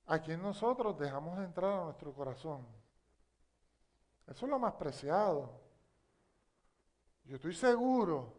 a 0.08 0.20
quien 0.20 0.42
nosotros 0.42 0.98
dejamos 0.98 1.40
entrar 1.40 1.72
a 1.72 1.84
nuestro 1.86 2.14
corazón. 2.14 2.66
Eso 4.28 4.46
es 4.46 4.50
lo 4.50 4.60
más 4.60 4.74
preciado. 4.74 5.62
Yo 7.26 7.36
estoy 7.36 7.54
seguro 7.54 8.34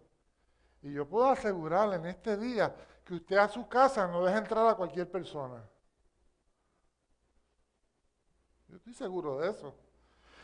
y 0.82 0.92
yo 0.92 1.08
puedo 1.08 1.28
asegurarle 1.28 1.96
en 1.96 2.06
este 2.06 2.36
día 2.36 2.74
que 3.04 3.14
usted 3.14 3.36
a 3.36 3.48
su 3.48 3.68
casa 3.68 4.06
no 4.08 4.24
deja 4.24 4.38
entrar 4.38 4.66
a 4.66 4.74
cualquier 4.74 5.10
persona. 5.10 5.62
Yo 8.68 8.76
estoy 8.76 8.94
seguro 8.94 9.38
de 9.38 9.50
eso. 9.50 9.74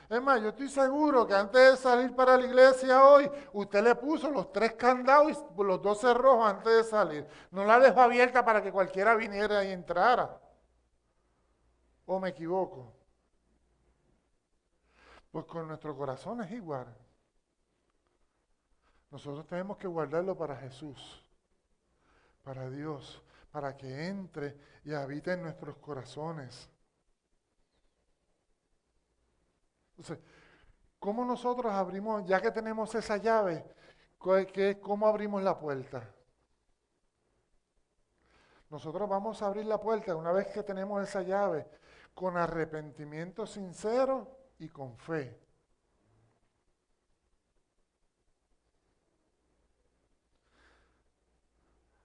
Es 0.09 0.23
más, 0.23 0.41
yo 0.41 0.49
estoy 0.49 0.69
seguro 0.69 1.27
que 1.27 1.35
antes 1.35 1.73
de 1.73 1.77
salir 1.77 2.15
para 2.15 2.39
la 2.39 2.47
iglesia 2.47 3.05
hoy, 3.05 3.31
usted 3.53 3.85
le 3.85 3.95
puso 3.95 4.31
los 4.31 4.51
tres 4.53 4.73
candados 4.73 5.45
y 5.57 5.63
los 5.63 5.83
dos 5.83 6.01
cerrojos 6.01 6.49
antes 6.49 6.73
de 6.73 6.85
salir. 6.85 7.27
No 7.51 7.65
la 7.65 7.79
dejó 7.79 8.01
abierta 8.01 8.43
para 8.43 8.63
que 8.63 8.73
cualquiera 8.73 9.15
viniera 9.17 9.63
y 9.65 9.73
entrara. 9.73 10.41
¿O 12.07 12.19
me 12.19 12.31
equivoco? 12.31 12.91
Pues 15.31 15.45
con 15.45 15.69
nuestro 15.69 15.95
corazón 15.95 16.41
es 16.41 16.51
igual. 16.53 16.87
Nosotros 19.11 19.47
tenemos 19.47 19.77
que 19.77 19.87
guardarlo 19.87 20.37
para 20.37 20.57
Jesús, 20.57 21.23
para 22.43 22.71
Dios, 22.71 23.23
para 23.51 23.77
que 23.77 24.07
entre 24.07 24.57
y 24.85 24.95
habite 24.95 25.33
en 25.33 25.43
nuestros 25.43 25.77
corazones. 25.77 26.71
Entonces, 29.99 30.25
¿cómo 31.01 31.25
nosotros 31.25 31.73
abrimos, 31.73 32.25
ya 32.25 32.41
que 32.41 32.53
tenemos 32.53 32.95
esa 32.95 33.17
llave, 33.17 33.65
cómo 34.81 35.09
abrimos 35.09 35.43
la 35.43 35.59
puerta? 35.59 36.15
Nosotros 38.71 39.09
vamos 39.09 39.43
a 39.43 39.47
abrir 39.47 39.67
la 39.67 39.81
puerta 39.81 40.15
una 40.15 40.31
vez 40.31 40.47
que 40.49 40.63
tenemos 40.63 41.03
esa 41.03 41.23
llave 41.23 41.67
con 42.15 42.37
arrepentimiento 42.37 43.45
sincero 43.45 44.39
y 44.61 44.69
con 44.69 44.97
fe. 44.97 45.41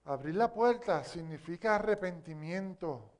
Abrir 0.06 0.34
la 0.34 0.52
puerta 0.52 1.04
significa 1.04 1.76
arrepentimiento 1.76 3.13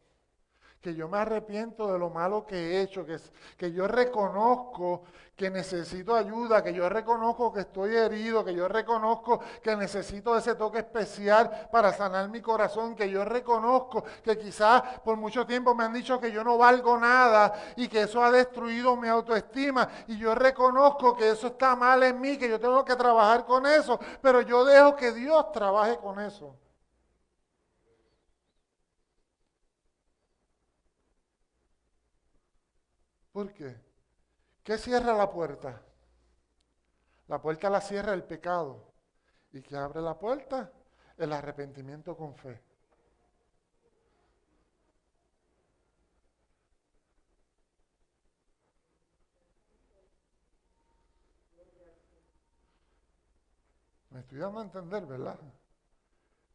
que 0.85 0.95
yo 0.95 1.09
me 1.09 1.17
arrepiento 1.17 1.91
de 1.91 1.99
lo 1.99 2.11
malo 2.11 2.45
que 2.47 2.57
he 2.57 2.83
hecho, 2.83 3.07
que, 3.07 3.17
que 3.57 3.73
yo 3.73 3.89
reconozco 3.89 5.05
que 5.35 5.49
necesito 5.49 6.15
ayuda, 6.15 6.63
que 6.63 6.75
yo 6.75 6.91
reconozco 6.91 7.51
que 7.51 7.61
estoy 7.61 7.97
herido, 7.97 8.45
que 8.45 8.55
yo 8.55 8.69
reconozco 8.69 9.41
que 9.63 9.75
necesito 9.77 10.37
ese 10.37 10.57
toque 10.57 10.81
especial 10.81 11.69
para 11.73 11.91
sanar 11.95 12.29
mi 12.29 12.43
corazón, 12.43 12.95
que 12.95 13.09
yo 13.09 13.25
reconozco 13.25 14.05
que 14.23 14.37
quizás 14.37 14.83
por 15.03 15.17
mucho 15.17 15.47
tiempo 15.47 15.75
me 15.75 15.85
han 15.85 15.95
dicho 15.95 16.21
que 16.21 16.31
yo 16.31 16.45
no 16.45 16.59
valgo 16.59 16.99
nada 16.99 17.55
y 17.77 17.89
que 17.89 18.03
eso 18.03 18.23
ha 18.23 18.31
destruido 18.31 18.95
mi 18.95 19.09
autoestima 19.09 19.89
y 20.07 20.19
yo 20.19 20.35
reconozco 20.35 21.17
que 21.17 21.31
eso 21.31 21.47
está 21.47 21.75
mal 21.75 22.03
en 22.03 22.21
mí, 22.21 22.37
que 22.37 22.51
yo 22.51 22.61
tengo 22.61 22.85
que 22.85 22.95
trabajar 22.95 23.47
con 23.47 23.65
eso, 23.65 23.99
pero 24.21 24.43
yo 24.43 24.67
dejo 24.67 24.95
que 24.97 25.13
Dios 25.13 25.51
trabaje 25.51 25.97
con 25.97 26.21
eso. 26.21 26.55
¿Por 33.35 33.53
qué? 33.53 33.75
¿Qué 34.63 34.79
cierra 34.79 35.13
la 35.13 35.29
puerta? 35.29 35.83
La 37.27 37.43
puerta 37.43 37.69
la 37.69 37.81
cierra 37.81 38.15
el 38.15 38.23
pecado. 38.23 38.93
¿Y 39.51 39.61
qué 39.61 39.77
abre 39.77 40.01
la 40.01 40.17
puerta? 40.17 40.71
El 41.19 41.33
arrepentimiento 41.33 42.17
con 42.17 42.37
fe. 42.37 42.63
Me 54.11 54.21
estoy 54.21 54.39
dando 54.39 54.61
a 54.61 54.63
entender, 54.63 55.07
¿verdad? 55.07 55.41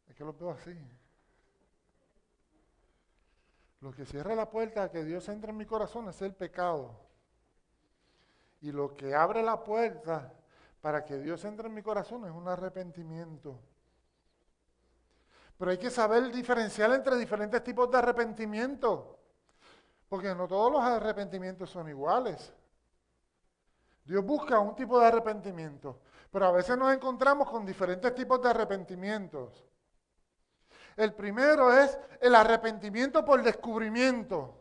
Es 0.08 0.16
que 0.16 0.24
lo 0.24 0.32
veo 0.32 0.52
así. 0.52 0.80
Lo 3.82 3.92
que 3.92 4.06
cierra 4.06 4.36
la 4.36 4.50
puerta 4.50 4.84
a 4.84 4.92
que 4.92 5.04
Dios 5.04 5.30
entre 5.30 5.52
en 5.52 5.58
mi 5.58 5.66
corazón 5.66 6.10
es 6.10 6.22
el 6.22 6.34
pecado. 6.34 7.00
Y 8.62 8.72
lo 8.72 8.96
que 8.96 9.16
abre 9.16 9.42
la 9.42 9.64
puerta 9.64 10.34
para 10.82 11.06
que 11.06 11.18
Dios 11.18 11.46
entre 11.46 11.68
en 11.68 11.74
mi 11.74 11.82
corazón 11.82 12.26
es 12.26 12.32
un 12.32 12.48
arrepentimiento. 12.48 13.58
Pero 15.58 15.72
hay 15.72 15.78
que 15.78 15.90
saber 15.90 16.32
diferenciar 16.32 16.92
entre 16.92 17.18
diferentes 17.18 17.64
tipos 17.64 17.90
de 17.90 17.98
arrepentimiento. 17.98 19.18
Porque 20.10 20.34
no 20.36 20.48
todos 20.48 20.72
los 20.72 20.82
arrepentimientos 20.82 21.70
son 21.70 21.88
iguales. 21.88 22.54
Dios 24.04 24.26
busca 24.26 24.60
un 24.60 24.76
tipo 24.76 25.00
de 25.00 25.06
arrepentimiento. 25.06 26.02
Pero 26.32 26.46
a 26.46 26.52
veces 26.52 26.78
nos 26.78 26.94
encontramos 26.94 27.50
con 27.50 27.66
diferentes 27.66 28.14
tipos 28.14 28.42
de 28.42 28.50
arrepentimientos. 28.50 29.69
El 31.00 31.14
primero 31.14 31.72
es 31.72 31.98
el 32.20 32.36
arrepentimiento 32.36 33.24
por 33.24 33.42
descubrimiento. 33.42 34.54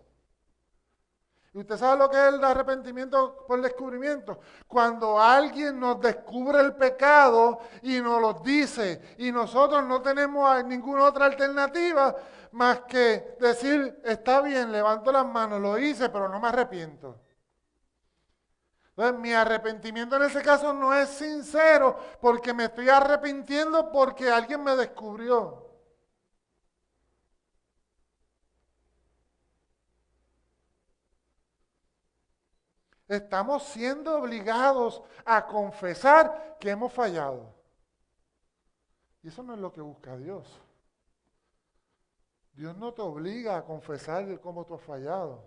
¿Y 1.52 1.58
usted 1.58 1.76
sabe 1.76 1.98
lo 1.98 2.08
que 2.08 2.16
es 2.16 2.32
el 2.32 2.44
arrepentimiento 2.44 3.44
por 3.44 3.60
descubrimiento? 3.60 4.38
Cuando 4.68 5.20
alguien 5.20 5.80
nos 5.80 6.00
descubre 6.00 6.60
el 6.60 6.76
pecado 6.76 7.58
y 7.82 8.00
nos 8.00 8.20
lo 8.20 8.34
dice 8.34 9.16
y 9.18 9.32
nosotros 9.32 9.82
no 9.82 10.00
tenemos 10.00 10.64
ninguna 10.64 11.06
otra 11.06 11.24
alternativa 11.24 12.14
más 12.52 12.82
que 12.82 13.36
decir, 13.40 14.00
está 14.04 14.40
bien, 14.40 14.70
levanto 14.70 15.10
las 15.10 15.26
manos, 15.26 15.60
lo 15.60 15.76
hice, 15.76 16.08
pero 16.08 16.28
no 16.28 16.38
me 16.38 16.46
arrepiento. 16.46 17.20
Entonces, 18.90 19.18
mi 19.18 19.32
arrepentimiento 19.32 20.14
en 20.14 20.22
ese 20.22 20.40
caso 20.40 20.72
no 20.72 20.94
es 20.94 21.08
sincero 21.08 21.98
porque 22.20 22.54
me 22.54 22.66
estoy 22.66 22.88
arrepintiendo 22.88 23.90
porque 23.90 24.30
alguien 24.30 24.62
me 24.62 24.76
descubrió. 24.76 25.67
Estamos 33.08 33.62
siendo 33.64 34.18
obligados 34.18 35.02
a 35.24 35.46
confesar 35.46 36.58
que 36.60 36.70
hemos 36.70 36.92
fallado. 36.92 37.54
Y 39.22 39.28
eso 39.28 39.42
no 39.42 39.54
es 39.54 39.60
lo 39.60 39.72
que 39.72 39.80
busca 39.80 40.16
Dios. 40.16 40.60
Dios 42.52 42.76
no 42.76 42.92
te 42.92 43.02
obliga 43.02 43.56
a 43.56 43.64
confesar 43.64 44.40
cómo 44.40 44.66
tú 44.66 44.74
has 44.74 44.82
fallado. 44.82 45.42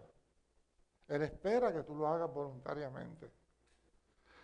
Él 1.07 1.21
espera 1.21 1.71
que 1.71 1.83
tú 1.83 1.93
lo 1.93 2.07
hagas 2.07 2.33
voluntariamente. 2.33 3.29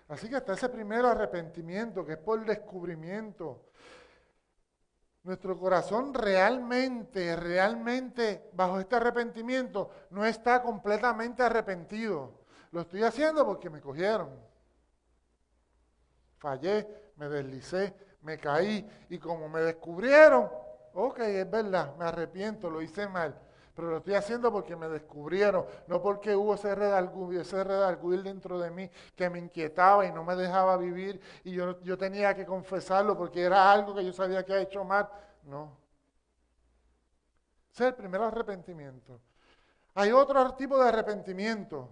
Así 0.10 0.30
que 0.30 0.38
está 0.38 0.54
ese 0.54 0.70
primer 0.70 1.06
arrepentimiento, 1.06 2.06
que 2.06 2.14
es 2.14 2.18
por 2.18 2.46
descubrimiento. 2.46 3.72
Nuestro 5.24 5.58
corazón 5.58 6.14
realmente, 6.14 7.36
realmente, 7.36 8.50
bajo 8.54 8.80
este 8.80 8.96
arrepentimiento, 8.96 9.90
no 10.12 10.26
está 10.26 10.62
completamente 10.62 11.44
arrepentido. 11.44 12.37
Lo 12.72 12.82
estoy 12.82 13.04
haciendo 13.04 13.46
porque 13.46 13.70
me 13.70 13.82
cogieron. 13.82 14.30
Fallé, 16.38 16.88
me 17.16 17.30
deslicé, 17.30 17.96
me 18.22 18.38
caí 18.38 18.88
y 19.10 19.18
como 19.18 19.50
me 19.50 19.62
descubrieron, 19.62 20.50
ok, 20.94 21.20
es 21.20 21.50
verdad, 21.50 21.96
me 21.98 22.06
arrepiento, 22.06 22.70
lo 22.70 22.82
hice 22.82 23.08
mal. 23.08 23.40
Pero 23.76 23.92
lo 23.92 23.98
estoy 23.98 24.16
haciendo 24.16 24.52
porque 24.52 24.76
me 24.76 24.88
descubrieron, 24.88 25.66
no 25.86 26.02
porque 26.02 26.36
hubo 26.36 26.56
ese 26.56 26.74
redarguir, 26.74 27.42
ese 27.42 27.64
dentro 28.24 28.60
de 28.60 28.72
mí 28.72 28.90
que 29.16 29.30
me 29.30 29.38
inquietaba 29.38 30.04
y 30.06 30.12
no 30.12 30.24
me 30.24 30.36
dejaba 30.36 30.78
vivir 30.78 31.22
y 31.44 31.52
yo, 31.52 31.80
yo 31.82 31.96
tenía 31.96 32.34
que 32.34 32.44
confesarlo 32.44 33.16
porque 33.16 33.44
era 33.44 33.72
algo 33.72 33.94
que 33.94 34.04
yo 34.04 34.12
sabía 34.12 34.44
que 34.44 34.54
había 34.54 34.64
hecho 34.64 34.84
mal. 34.84 35.08
No. 35.44 35.78
Ese 37.72 37.84
es 37.84 37.90
el 37.90 37.96
primer 37.96 38.20
arrepentimiento. 38.20 39.22
Hay 39.94 40.12
otro 40.12 40.56
tipo 40.56 40.80
de 40.80 40.90
arrepentimiento 40.90 41.88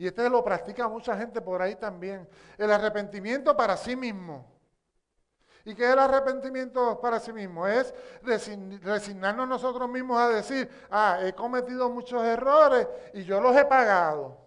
Y 0.00 0.06
este 0.06 0.30
lo 0.30 0.42
practica 0.42 0.88
mucha 0.88 1.14
gente 1.14 1.42
por 1.42 1.60
ahí 1.60 1.76
también. 1.76 2.26
El 2.56 2.72
arrepentimiento 2.72 3.54
para 3.54 3.76
sí 3.76 3.94
mismo. 3.94 4.50
¿Y 5.62 5.74
qué 5.74 5.84
es 5.84 5.90
el 5.90 5.98
arrepentimiento 5.98 6.98
para 7.02 7.20
sí 7.20 7.34
mismo? 7.34 7.66
Es 7.66 7.92
resignarnos 8.22 9.46
nosotros 9.46 9.90
mismos 9.90 10.18
a 10.18 10.30
decir, 10.30 10.70
ah, 10.90 11.18
he 11.20 11.34
cometido 11.34 11.90
muchos 11.90 12.22
errores 12.22 12.88
y 13.12 13.24
yo 13.24 13.42
los 13.42 13.54
he 13.54 13.66
pagado. 13.66 14.38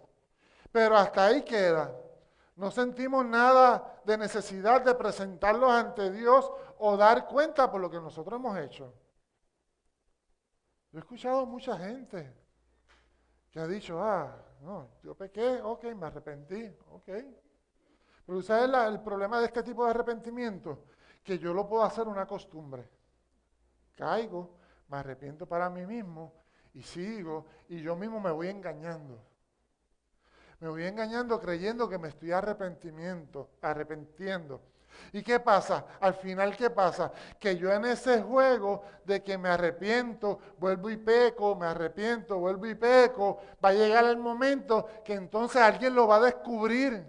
Pero 0.72 0.96
hasta 0.96 1.26
ahí 1.26 1.42
queda. 1.42 1.94
No 2.56 2.72
sentimos 2.72 3.24
nada 3.24 4.00
de 4.04 4.18
necesidad 4.18 4.80
de 4.80 4.92
presentarlos 4.96 5.70
ante 5.70 6.10
Dios 6.10 6.50
o 6.78 6.96
dar 6.96 7.28
cuenta 7.28 7.70
por 7.70 7.80
lo 7.80 7.88
que 7.88 8.00
nosotros 8.00 8.40
hemos 8.40 8.58
hecho. 8.58 8.92
Yo 10.90 10.98
he 10.98 11.02
escuchado 11.02 11.46
mucha 11.46 11.78
gente 11.78 12.34
que 13.52 13.60
ha 13.60 13.68
dicho, 13.68 14.02
ah, 14.02 14.36
no, 14.60 14.88
yo 15.02 15.14
pequé, 15.14 15.60
ok, 15.62 15.84
me 15.94 16.06
arrepentí, 16.06 16.74
ok. 16.90 17.08
Pero 18.26 18.42
¿sabes 18.42 18.70
el 18.92 19.00
problema 19.00 19.38
de 19.40 19.46
este 19.46 19.62
tipo 19.62 19.84
de 19.84 19.90
arrepentimiento? 19.90 20.84
Que 21.22 21.38
yo 21.38 21.52
lo 21.52 21.68
puedo 21.68 21.84
hacer 21.84 22.06
una 22.08 22.26
costumbre. 22.26 22.88
Caigo, 23.96 24.58
me 24.88 24.98
arrepiento 24.98 25.46
para 25.46 25.68
mí 25.70 25.86
mismo 25.86 26.32
y 26.72 26.82
sigo 26.82 27.46
y 27.68 27.80
yo 27.80 27.96
mismo 27.96 28.20
me 28.20 28.30
voy 28.30 28.48
engañando. 28.48 29.22
Me 30.60 30.68
voy 30.68 30.84
engañando 30.84 31.40
creyendo 31.40 31.88
que 31.88 31.98
me 31.98 32.08
estoy 32.08 32.32
arrepentimiento, 32.32 33.50
arrepentiendo. 33.60 34.62
¿Y 35.12 35.22
qué 35.22 35.40
pasa? 35.40 35.84
Al 36.00 36.14
final, 36.14 36.56
¿qué 36.56 36.70
pasa? 36.70 37.12
Que 37.38 37.56
yo 37.56 37.72
en 37.72 37.84
ese 37.84 38.22
juego 38.22 38.82
de 39.04 39.22
que 39.22 39.38
me 39.38 39.48
arrepiento, 39.48 40.38
vuelvo 40.58 40.90
y 40.90 40.96
peco, 40.96 41.54
me 41.56 41.66
arrepiento, 41.66 42.38
vuelvo 42.38 42.66
y 42.66 42.74
peco, 42.74 43.38
va 43.64 43.70
a 43.70 43.74
llegar 43.74 44.04
el 44.04 44.16
momento 44.16 44.86
que 45.04 45.14
entonces 45.14 45.60
alguien 45.60 45.94
lo 45.94 46.06
va 46.06 46.16
a 46.16 46.20
descubrir. 46.20 47.04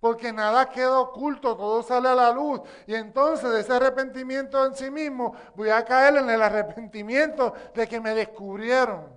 Porque 0.00 0.32
nada 0.32 0.68
queda 0.68 0.98
oculto, 0.98 1.56
todo 1.56 1.80
sale 1.82 2.08
a 2.08 2.14
la 2.14 2.32
luz. 2.32 2.60
Y 2.88 2.94
entonces 2.94 3.50
de 3.50 3.60
ese 3.60 3.72
arrepentimiento 3.72 4.66
en 4.66 4.74
sí 4.74 4.90
mismo 4.90 5.34
voy 5.54 5.70
a 5.70 5.84
caer 5.84 6.16
en 6.16 6.28
el 6.28 6.42
arrepentimiento 6.42 7.54
de 7.72 7.86
que 7.86 8.00
me 8.00 8.12
descubrieron. 8.12 9.08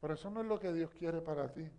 Pero 0.00 0.14
eso 0.14 0.30
no 0.30 0.40
es 0.40 0.46
lo 0.46 0.58
que 0.58 0.72
Dios 0.72 0.90
quiere 0.90 1.20
para 1.20 1.50
ti. 1.52 1.70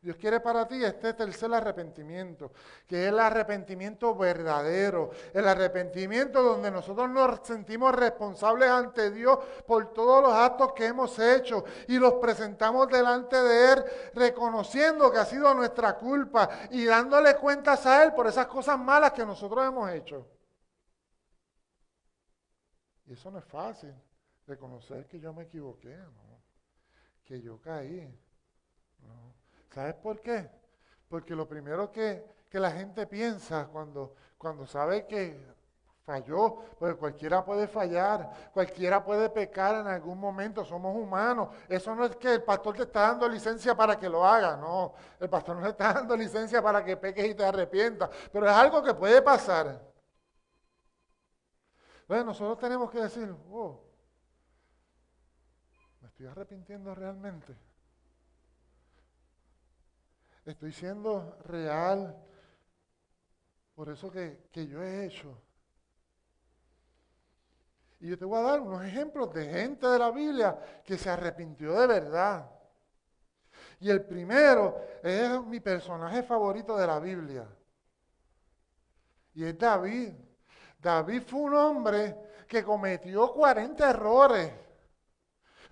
Dios 0.00 0.16
quiere 0.16 0.38
para 0.38 0.66
ti 0.68 0.84
este 0.84 1.12
tercer 1.12 1.52
arrepentimiento, 1.52 2.52
que 2.86 3.04
es 3.04 3.08
el 3.08 3.18
arrepentimiento 3.18 4.14
verdadero, 4.14 5.10
el 5.34 5.48
arrepentimiento 5.48 6.40
donde 6.40 6.70
nosotros 6.70 7.10
nos 7.10 7.40
sentimos 7.42 7.92
responsables 7.94 8.68
ante 8.68 9.10
Dios 9.10 9.38
por 9.66 9.92
todos 9.92 10.22
los 10.22 10.32
actos 10.32 10.72
que 10.72 10.86
hemos 10.86 11.18
hecho 11.18 11.64
y 11.88 11.98
los 11.98 12.14
presentamos 12.14 12.86
delante 12.88 13.36
de 13.36 13.72
Él, 13.72 13.84
reconociendo 14.14 15.10
que 15.10 15.18
ha 15.18 15.24
sido 15.24 15.52
nuestra 15.52 15.96
culpa 15.96 16.48
y 16.70 16.84
dándole 16.84 17.34
cuentas 17.36 17.84
a 17.84 18.04
Él 18.04 18.12
por 18.14 18.28
esas 18.28 18.46
cosas 18.46 18.78
malas 18.78 19.12
que 19.12 19.26
nosotros 19.26 19.66
hemos 19.66 19.90
hecho. 19.90 20.28
Y 23.06 23.14
eso 23.14 23.30
no 23.32 23.38
es 23.38 23.44
fácil, 23.46 23.92
reconocer 24.46 25.06
que 25.08 25.18
yo 25.18 25.32
me 25.32 25.42
equivoqué, 25.42 25.98
que 27.24 27.40
yo 27.40 27.60
caí. 27.60 28.16
¿Sabes 29.70 29.94
por 29.94 30.20
qué? 30.20 30.50
Porque 31.08 31.34
lo 31.34 31.48
primero 31.48 31.90
que, 31.92 32.36
la 32.52 32.70
gente 32.70 33.06
piensa 33.06 33.68
cuando, 33.68 34.14
cuando 34.36 34.66
sabe 34.66 35.06
que 35.06 35.38
falló, 36.08 36.56
pues 36.78 36.96
cualquiera 36.96 37.44
puede 37.44 37.68
fallar, 37.68 38.50
cualquiera 38.52 39.04
puede 39.04 39.28
pecar 39.28 39.74
en 39.74 39.86
algún 39.86 40.18
momento, 40.18 40.64
somos 40.64 40.96
humanos. 40.96 41.54
Eso 41.68 41.94
no 41.94 42.06
es 42.06 42.16
que 42.16 42.34
el 42.34 42.42
pastor 42.42 42.76
te 42.76 42.82
está 42.84 43.02
dando 43.02 43.28
licencia 43.28 43.76
para 43.76 43.98
que 43.98 44.08
lo 44.08 44.24
haga, 44.24 44.56
no, 44.56 44.94
el 45.20 45.28
pastor 45.28 45.56
no 45.56 45.62
te 45.62 45.68
está 45.68 45.92
dando 45.92 46.16
licencia 46.16 46.62
para 46.62 46.82
que 46.82 46.96
peques 46.96 47.26
y 47.26 47.34
te 47.34 47.44
arrepientas, 47.44 48.08
pero 48.32 48.46
es 48.46 48.52
algo 48.52 48.82
que 48.82 48.94
puede 48.94 49.20
pasar. 49.20 49.86
Bueno, 52.08 52.24
nosotros 52.24 52.58
tenemos 52.58 52.90
que 52.90 53.00
decir, 53.00 53.30
oh, 53.50 53.84
me 56.00 56.08
estoy 56.08 56.26
arrepintiendo 56.26 56.94
realmente. 56.94 57.54
Estoy 60.48 60.72
siendo 60.72 61.36
real 61.44 62.16
por 63.74 63.90
eso 63.90 64.10
que, 64.10 64.48
yo 64.66 64.82
he 64.82 65.04
hecho. 65.04 65.38
Y 68.00 68.08
yo 68.08 68.18
te 68.18 68.24
voy 68.24 68.38
a 68.38 68.42
dar 68.42 68.60
unos 68.62 68.82
ejemplos 68.82 69.32
de 69.34 69.44
gente 69.44 69.86
de 69.86 69.98
la 69.98 70.10
Biblia 70.10 70.58
que 70.82 70.96
se 70.96 71.10
arrepintió 71.10 71.78
de 71.78 71.86
verdad. 71.86 72.50
Y 73.78 73.90
el 73.90 74.06
primero 74.06 74.80
es 75.02 75.38
mi 75.44 75.60
personaje 75.60 76.22
favorito 76.22 76.78
de 76.78 76.86
la 76.86 76.98
Biblia. 76.98 77.46
Y 79.34 79.44
es 79.44 79.58
David. 79.58 80.14
David 80.78 81.24
fue 81.26 81.40
un 81.40 81.54
hombre 81.56 82.16
que 82.48 82.64
cometió 82.64 83.34
40 83.34 83.90
errores. 83.90 84.50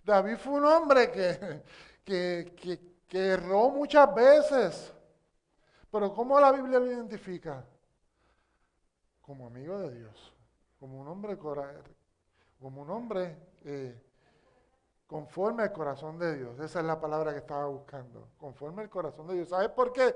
David 0.04 0.36
fue 0.36 0.52
un 0.52 0.66
hombre 0.66 1.10
que, 1.10 1.62
que, 2.04 2.54
que 2.54 2.85
que 3.08 3.18
erró 3.18 3.70
muchas 3.70 4.14
veces. 4.14 4.92
Pero 5.90 6.12
¿cómo 6.12 6.38
la 6.40 6.52
Biblia 6.52 6.78
lo 6.78 6.86
identifica? 6.86 7.64
Como 9.20 9.46
amigo 9.46 9.78
de 9.78 9.98
Dios, 9.98 10.32
como 10.78 11.00
un 11.00 11.08
hombre, 11.08 11.36
como 11.36 12.82
un 12.82 12.90
hombre 12.90 13.36
eh, 13.64 14.00
conforme 15.06 15.62
al 15.62 15.72
corazón 15.72 16.18
de 16.18 16.36
Dios. 16.36 16.58
Esa 16.60 16.80
es 16.80 16.84
la 16.84 17.00
palabra 17.00 17.32
que 17.32 17.38
estaba 17.38 17.66
buscando, 17.66 18.28
conforme 18.38 18.82
al 18.82 18.90
corazón 18.90 19.26
de 19.28 19.34
Dios. 19.34 19.48
¿Sabes 19.48 19.70
por 19.70 19.92
qué? 19.92 20.14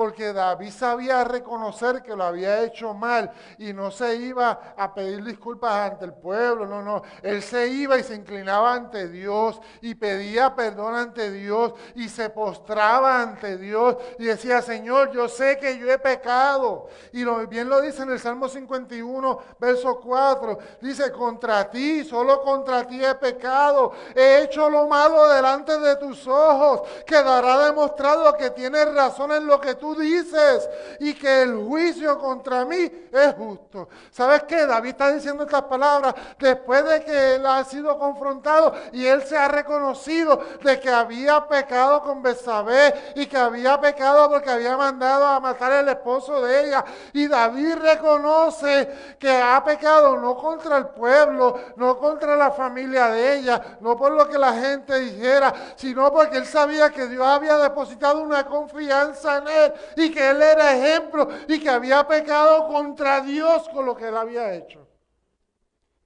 Porque 0.00 0.32
David 0.32 0.70
sabía 0.70 1.24
reconocer 1.24 2.02
que 2.02 2.16
lo 2.16 2.24
había 2.24 2.62
hecho 2.62 2.94
mal 2.94 3.30
y 3.58 3.74
no 3.74 3.90
se 3.90 4.16
iba 4.16 4.72
a 4.74 4.94
pedir 4.94 5.22
disculpas 5.22 5.92
ante 5.92 6.06
el 6.06 6.14
pueblo, 6.14 6.64
no, 6.64 6.80
no, 6.80 7.02
él 7.22 7.42
se 7.42 7.68
iba 7.68 7.98
y 7.98 8.02
se 8.02 8.14
inclinaba 8.14 8.72
ante 8.72 9.08
Dios 9.08 9.60
y 9.82 9.94
pedía 9.94 10.56
perdón 10.56 10.94
ante 10.94 11.30
Dios 11.30 11.74
y 11.96 12.08
se 12.08 12.30
postraba 12.30 13.20
ante 13.20 13.58
Dios 13.58 13.98
y 14.18 14.24
decía, 14.24 14.62
Señor, 14.62 15.10
yo 15.10 15.28
sé 15.28 15.58
que 15.58 15.76
yo 15.76 15.90
he 15.90 15.98
pecado. 15.98 16.88
Y 17.12 17.22
bien 17.44 17.68
lo 17.68 17.82
dice 17.82 18.02
en 18.02 18.12
el 18.12 18.20
Salmo 18.20 18.48
51, 18.48 19.38
verso 19.58 20.00
4, 20.00 20.58
dice, 20.80 21.12
contra 21.12 21.68
ti, 21.68 22.04
solo 22.04 22.40
contra 22.40 22.86
ti 22.86 23.04
he 23.04 23.14
pecado, 23.16 23.92
he 24.14 24.44
hecho 24.44 24.70
lo 24.70 24.88
malo 24.88 25.28
delante 25.28 25.78
de 25.78 25.96
tus 25.96 26.26
ojos, 26.26 26.88
quedará 27.04 27.66
demostrado 27.66 28.34
que 28.38 28.48
tienes 28.48 28.94
razón 28.94 29.32
en 29.32 29.46
lo 29.46 29.60
que 29.60 29.74
tú 29.74 29.89
dices 29.94 30.68
y 31.00 31.14
que 31.14 31.42
el 31.42 31.56
juicio 31.56 32.18
contra 32.18 32.64
mí 32.64 32.90
es 33.12 33.34
justo. 33.34 33.88
¿Sabes 34.10 34.44
qué? 34.44 34.66
David 34.66 34.90
está 34.90 35.12
diciendo 35.12 35.44
estas 35.44 35.62
palabras 35.62 36.14
después 36.38 36.84
de 36.84 37.04
que 37.04 37.34
él 37.36 37.46
ha 37.46 37.64
sido 37.64 37.98
confrontado 37.98 38.74
y 38.92 39.06
él 39.06 39.22
se 39.22 39.36
ha 39.36 39.48
reconocido 39.48 40.40
de 40.62 40.78
que 40.78 40.90
había 40.90 41.46
pecado 41.46 42.02
con 42.02 42.22
Besabé 42.22 43.12
y 43.16 43.26
que 43.26 43.36
había 43.36 43.80
pecado 43.80 44.28
porque 44.30 44.50
había 44.50 44.76
mandado 44.76 45.26
a 45.26 45.40
matar 45.40 45.72
al 45.72 45.88
esposo 45.88 46.42
de 46.42 46.66
ella. 46.66 46.84
Y 47.12 47.26
David 47.26 47.76
reconoce 47.76 49.16
que 49.18 49.30
ha 49.30 49.62
pecado 49.64 50.16
no 50.16 50.36
contra 50.36 50.76
el 50.78 50.88
pueblo, 50.88 51.58
no 51.76 51.98
contra 51.98 52.36
la 52.36 52.50
familia 52.50 53.08
de 53.08 53.38
ella, 53.38 53.78
no 53.80 53.96
por 53.96 54.12
lo 54.12 54.28
que 54.28 54.38
la 54.38 54.52
gente 54.52 54.98
dijera, 54.98 55.52
sino 55.76 56.12
porque 56.12 56.38
él 56.38 56.46
sabía 56.46 56.90
que 56.90 57.06
Dios 57.06 57.26
había 57.26 57.56
depositado 57.56 58.20
una 58.20 58.46
confianza 58.46 59.38
en 59.38 59.48
él 59.48 59.69
y 59.96 60.10
que 60.10 60.30
él 60.30 60.42
era 60.42 60.76
ejemplo 60.76 61.28
y 61.48 61.60
que 61.60 61.70
había 61.70 62.06
pecado 62.06 62.66
contra 62.68 63.20
Dios 63.20 63.68
con 63.68 63.86
lo 63.86 63.96
que 63.96 64.08
él 64.08 64.16
había 64.16 64.54
hecho. 64.54 64.86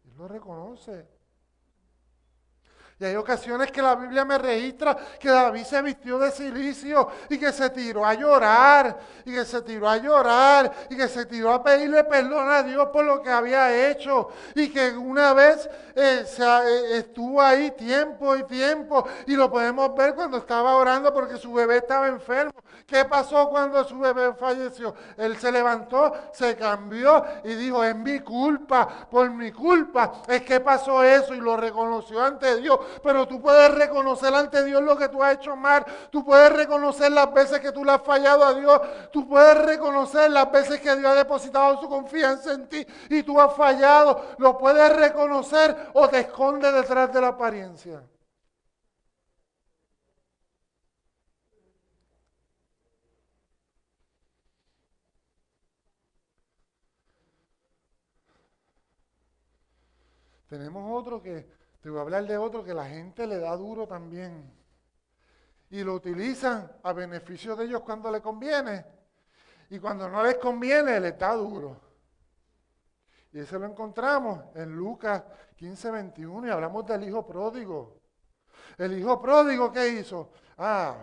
Él 0.05 0.13
lo 0.17 0.29
reconoce. 0.29 1.14
Y 2.99 3.05
hay 3.05 3.17
ocasiones 3.17 3.73
que 3.73 3.83
la 3.83 3.97
Biblia 3.97 4.25
me 4.25 4.39
registra 4.39 4.97
que 5.19 5.29
David 5.29 5.65
se 5.65 5.83
vistió 5.83 6.17
de 6.17 6.31
silicio 6.31 7.09
y 7.29 7.39
que 7.39 7.51
se 7.51 7.69
tiró 7.71 8.07
a 8.07 8.15
llorar, 8.15 8.97
y 9.25 9.35
que 9.35 9.45
se 9.45 9.63
tiró 9.63 9.89
a 9.89 9.97
llorar, 9.97 10.73
y 10.89 10.97
que 10.97 11.09
se 11.09 11.27
tiró 11.27 11.53
a 11.53 11.63
pedirle 11.63 12.05
perdón 12.05 12.49
a 12.49 12.63
Dios 12.63 12.89
por 12.93 13.05
lo 13.05 13.21
que 13.21 13.31
había 13.31 13.91
hecho, 13.91 14.29
y 14.55 14.69
que 14.69 14.91
una 14.97 15.35
vez 15.35 15.69
eh, 15.97 16.25
eh, 16.39 16.85
estuvo 16.93 17.43
ahí 17.43 17.73
tiempo 17.73 18.37
y 18.37 18.45
tiempo, 18.45 19.05
y 19.27 19.35
lo 19.35 19.51
podemos 19.51 19.93
ver 19.97 20.15
cuando 20.15 20.37
estaba 20.37 20.77
orando 20.77 21.13
porque 21.13 21.37
su 21.37 21.53
bebé 21.53 21.79
estaba 21.79 22.07
enfermo. 22.07 22.53
¿Qué 22.87 23.05
pasó 23.07 23.49
cuando 23.49 23.83
su 23.83 23.99
bebé 23.99 24.35
falleció? 24.35 24.95
Él 25.17 25.37
se 25.39 25.51
levantó, 25.51 26.13
se 26.33 26.55
cambió 26.55 27.25
y 27.43 27.55
dijo, 27.55 27.83
es 27.83 27.97
mi 27.97 28.21
culpa, 28.21 29.09
por 29.11 29.31
mi 29.31 29.51
culpa 29.51 30.13
es 30.29 30.43
que 30.43 30.61
pasó 30.61 31.03
eso 31.03 31.35
y 31.35 31.41
lo 31.41 31.57
reconoció 31.57 32.23
ante 32.23 32.61
Dios 32.61 32.79
pero 33.03 33.27
tú 33.27 33.41
puedes 33.41 33.73
reconocer 33.75 34.35
ante 34.35 34.65
Dios 34.65 34.83
lo 34.83 34.97
que 34.97 35.09
tú 35.09 35.23
has 35.23 35.35
hecho 35.35 35.57
mal, 35.57 35.85
tú 36.11 36.25
puedes 36.25 36.53
reconocer 36.53 37.13
las 37.13 37.33
veces 37.33 37.61
que 37.61 37.73
tú 37.73 37.85
le 37.85 37.93
has 37.93 38.03
fallado 38.03 38.45
a 38.45 38.55
Dios, 38.55 38.81
tú 39.13 39.29
puedes 39.29 39.57
reconocer 39.65 40.31
las 40.31 40.51
veces 40.51 40.81
que 40.81 40.97
Dios 40.97 41.11
ha 41.11 41.15
depositado 41.15 41.81
su 41.81 41.89
confianza 41.89 42.53
en 42.53 42.69
ti 42.69 42.87
y 43.11 43.23
tú 43.23 43.41
has 43.41 43.55
fallado, 43.55 44.35
lo 44.39 44.59
puedes 44.59 44.95
reconocer 44.95 45.91
o 45.95 46.09
te 46.09 46.21
esconde 46.21 46.71
detrás 46.73 47.13
de 47.13 47.21
la 47.21 47.29
apariencia. 47.29 48.03
Tenemos 60.55 61.03
otro 61.03 61.21
que 61.21 61.54
te 61.85 61.91
voy 61.91 61.99
a 61.99 62.01
hablar 62.01 62.27
de 62.27 62.39
otro 62.39 62.65
que 62.65 62.73
la 62.73 62.87
gente 62.87 63.27
le 63.27 63.39
da 63.39 63.55
duro 63.59 63.87
también. 63.87 64.51
Y 65.69 65.85
lo 65.85 65.93
utilizan 65.93 66.73
a 66.83 66.95
beneficio 66.95 67.55
de 67.55 67.67
ellos 67.67 67.83
cuando 67.83 68.11
le 68.11 68.23
conviene. 68.23 68.87
Y 69.69 69.79
cuando 69.79 70.09
no 70.09 70.25
les 70.25 70.37
conviene, 70.37 70.99
le 70.99 71.13
da 71.13 71.35
duro. 71.35 71.79
Y 73.33 73.41
ese 73.41 73.59
lo 73.59 73.67
encontramos 73.67 74.41
en 74.55 74.75
Lucas 74.75 75.25
15, 75.57 75.91
21 75.91 76.47
y 76.47 76.51
hablamos 76.51 76.87
del 76.87 77.05
hijo 77.07 77.27
pródigo. 77.27 78.01
El 78.79 78.99
hijo 78.99 79.21
pródigo, 79.21 79.71
¿qué 79.71 79.87
hizo? 79.87 80.31
Ah, 80.57 80.97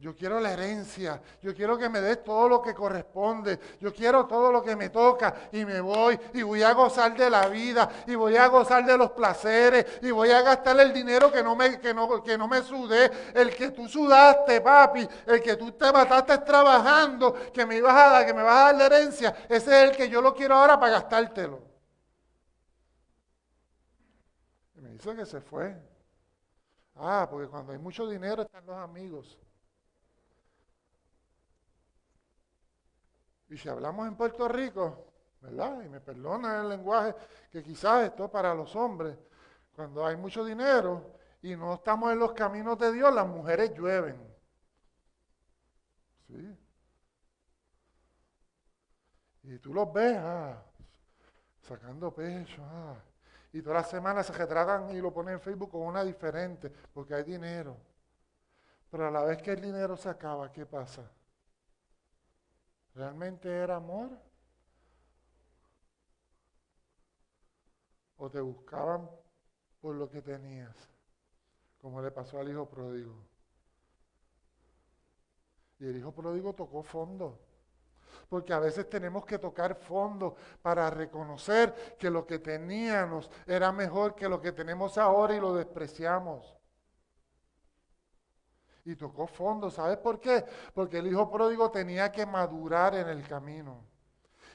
yo 0.00 0.16
quiero 0.16 0.40
la 0.40 0.52
herencia, 0.54 1.20
yo 1.42 1.54
quiero 1.54 1.76
que 1.76 1.90
me 1.90 2.00
des 2.00 2.24
todo 2.24 2.48
lo 2.48 2.62
que 2.62 2.72
corresponde, 2.72 3.60
yo 3.78 3.92
quiero 3.92 4.26
todo 4.26 4.50
lo 4.50 4.62
que 4.62 4.74
me 4.74 4.88
toca. 4.88 5.50
Y 5.52 5.66
me 5.66 5.82
voy 5.82 6.18
y 6.32 6.40
voy 6.40 6.62
a 6.62 6.72
gozar 6.72 7.14
de 7.14 7.28
la 7.28 7.48
vida. 7.48 7.86
Y 8.06 8.14
voy 8.14 8.34
a 8.34 8.46
gozar 8.46 8.86
de 8.86 8.96
los 8.96 9.10
placeres. 9.10 9.84
Y 10.00 10.10
voy 10.10 10.30
a 10.30 10.40
gastar 10.40 10.80
el 10.80 10.94
dinero 10.94 11.30
que 11.30 11.42
no 11.42 11.54
me, 11.54 11.78
que 11.78 11.92
no, 11.92 12.22
que 12.22 12.38
no 12.38 12.48
me 12.48 12.62
sudé, 12.62 13.10
el 13.34 13.54
que 13.54 13.72
tú 13.72 13.86
sudaste, 13.86 14.62
papi, 14.62 15.06
el 15.26 15.42
que 15.42 15.56
tú 15.56 15.72
te 15.72 15.92
mataste 15.92 16.38
trabajando, 16.38 17.34
que 17.52 17.66
me 17.66 17.76
ibas 17.76 17.94
a 17.94 18.08
dar, 18.10 18.26
que 18.26 18.32
me 18.32 18.42
vas 18.42 18.56
a 18.56 18.64
dar 18.64 18.74
la 18.76 18.86
herencia, 18.86 19.36
ese 19.50 19.84
es 19.84 19.90
el 19.90 19.96
que 19.96 20.08
yo 20.08 20.22
lo 20.22 20.34
quiero 20.34 20.54
ahora 20.54 20.80
para 20.80 20.92
gastártelo. 20.92 21.60
Y 24.76 24.80
me 24.80 24.88
dice 24.92 25.14
que 25.14 25.26
se 25.26 25.42
fue. 25.42 25.76
Ah, 26.94 27.28
porque 27.30 27.48
cuando 27.48 27.72
hay 27.72 27.78
mucho 27.78 28.08
dinero 28.08 28.42
están 28.42 28.64
los 28.64 28.76
amigos. 28.76 29.38
Y 33.50 33.58
si 33.58 33.68
hablamos 33.68 34.06
en 34.06 34.16
Puerto 34.16 34.46
Rico, 34.48 35.06
¿verdad? 35.40 35.82
Y 35.82 35.88
me 35.88 36.00
perdonan 36.00 36.64
el 36.64 36.68
lenguaje, 36.70 37.14
que 37.50 37.62
quizás 37.62 38.04
esto 38.04 38.26
es 38.26 38.30
para 38.30 38.54
los 38.54 38.74
hombres, 38.76 39.18
cuando 39.74 40.06
hay 40.06 40.16
mucho 40.16 40.44
dinero 40.44 41.14
y 41.42 41.56
no 41.56 41.74
estamos 41.74 42.12
en 42.12 42.20
los 42.20 42.32
caminos 42.32 42.78
de 42.78 42.92
Dios, 42.92 43.12
las 43.12 43.26
mujeres 43.26 43.74
llueven. 43.74 44.16
¿Sí? 46.28 46.58
Y 49.42 49.58
tú 49.58 49.74
los 49.74 49.92
ves, 49.92 50.16
ah, 50.16 50.62
sacando 51.62 52.14
pecho, 52.14 52.62
ah, 52.64 52.94
y 53.52 53.62
todas 53.62 53.82
las 53.82 53.90
semanas 53.90 54.26
se 54.26 54.32
retratan 54.32 54.90
y 54.90 55.00
lo 55.00 55.12
ponen 55.12 55.34
en 55.34 55.40
Facebook 55.40 55.72
con 55.72 55.82
una 55.82 56.04
diferente, 56.04 56.70
porque 56.94 57.14
hay 57.14 57.24
dinero. 57.24 57.76
Pero 58.88 59.08
a 59.08 59.10
la 59.10 59.24
vez 59.24 59.42
que 59.42 59.50
el 59.50 59.60
dinero 59.60 59.96
se 59.96 60.08
acaba, 60.08 60.52
¿qué 60.52 60.66
pasa? 60.66 61.10
¿Realmente 62.94 63.48
era 63.48 63.76
amor? 63.76 64.10
¿O 68.16 68.30
te 68.30 68.40
buscaban 68.40 69.08
por 69.80 69.94
lo 69.94 70.10
que 70.10 70.20
tenías? 70.20 70.76
Como 71.80 72.02
le 72.02 72.10
pasó 72.10 72.38
al 72.38 72.50
hijo 72.50 72.68
pródigo. 72.68 73.14
Y 75.78 75.86
el 75.86 75.96
hijo 75.96 76.12
pródigo 76.12 76.52
tocó 76.52 76.82
fondo. 76.82 77.38
Porque 78.28 78.52
a 78.52 78.58
veces 78.58 78.90
tenemos 78.90 79.24
que 79.24 79.38
tocar 79.38 79.74
fondo 79.76 80.36
para 80.60 80.90
reconocer 80.90 81.96
que 81.98 82.10
lo 82.10 82.26
que 82.26 82.38
teníamos 82.38 83.30
era 83.46 83.72
mejor 83.72 84.14
que 84.14 84.28
lo 84.28 84.40
que 84.40 84.52
tenemos 84.52 84.98
ahora 84.98 85.34
y 85.34 85.40
lo 85.40 85.54
despreciamos 85.54 86.59
y 88.90 88.96
tocó 88.96 89.26
fondo. 89.26 89.70
¿Sabes 89.70 89.98
por 89.98 90.20
qué? 90.20 90.44
Porque 90.74 90.98
el 90.98 91.06
hijo 91.06 91.30
pródigo 91.30 91.70
tenía 91.70 92.10
que 92.10 92.26
madurar 92.26 92.94
en 92.94 93.08
el 93.08 93.26
camino. 93.26 93.84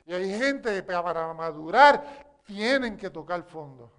Y 0.05 0.13
hay 0.13 0.37
gente 0.37 0.73
que 0.73 0.83
para 0.83 1.33
madurar 1.33 2.39
tienen 2.43 2.97
que 2.97 3.09
tocar 3.09 3.43
fondo. 3.43 3.91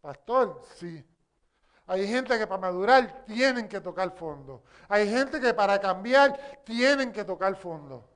Pastor, 0.00 0.60
sí. 0.76 1.04
Hay 1.86 2.06
gente 2.08 2.38
que 2.38 2.46
para 2.46 2.60
madurar 2.60 3.24
tienen 3.26 3.68
que 3.68 3.80
tocar 3.80 4.10
fondo. 4.12 4.62
Hay 4.88 5.08
gente 5.08 5.40
que 5.40 5.52
para 5.52 5.78
cambiar 5.78 6.62
tienen 6.64 7.12
que 7.12 7.24
tocar 7.24 7.54
fondo. 7.56 8.08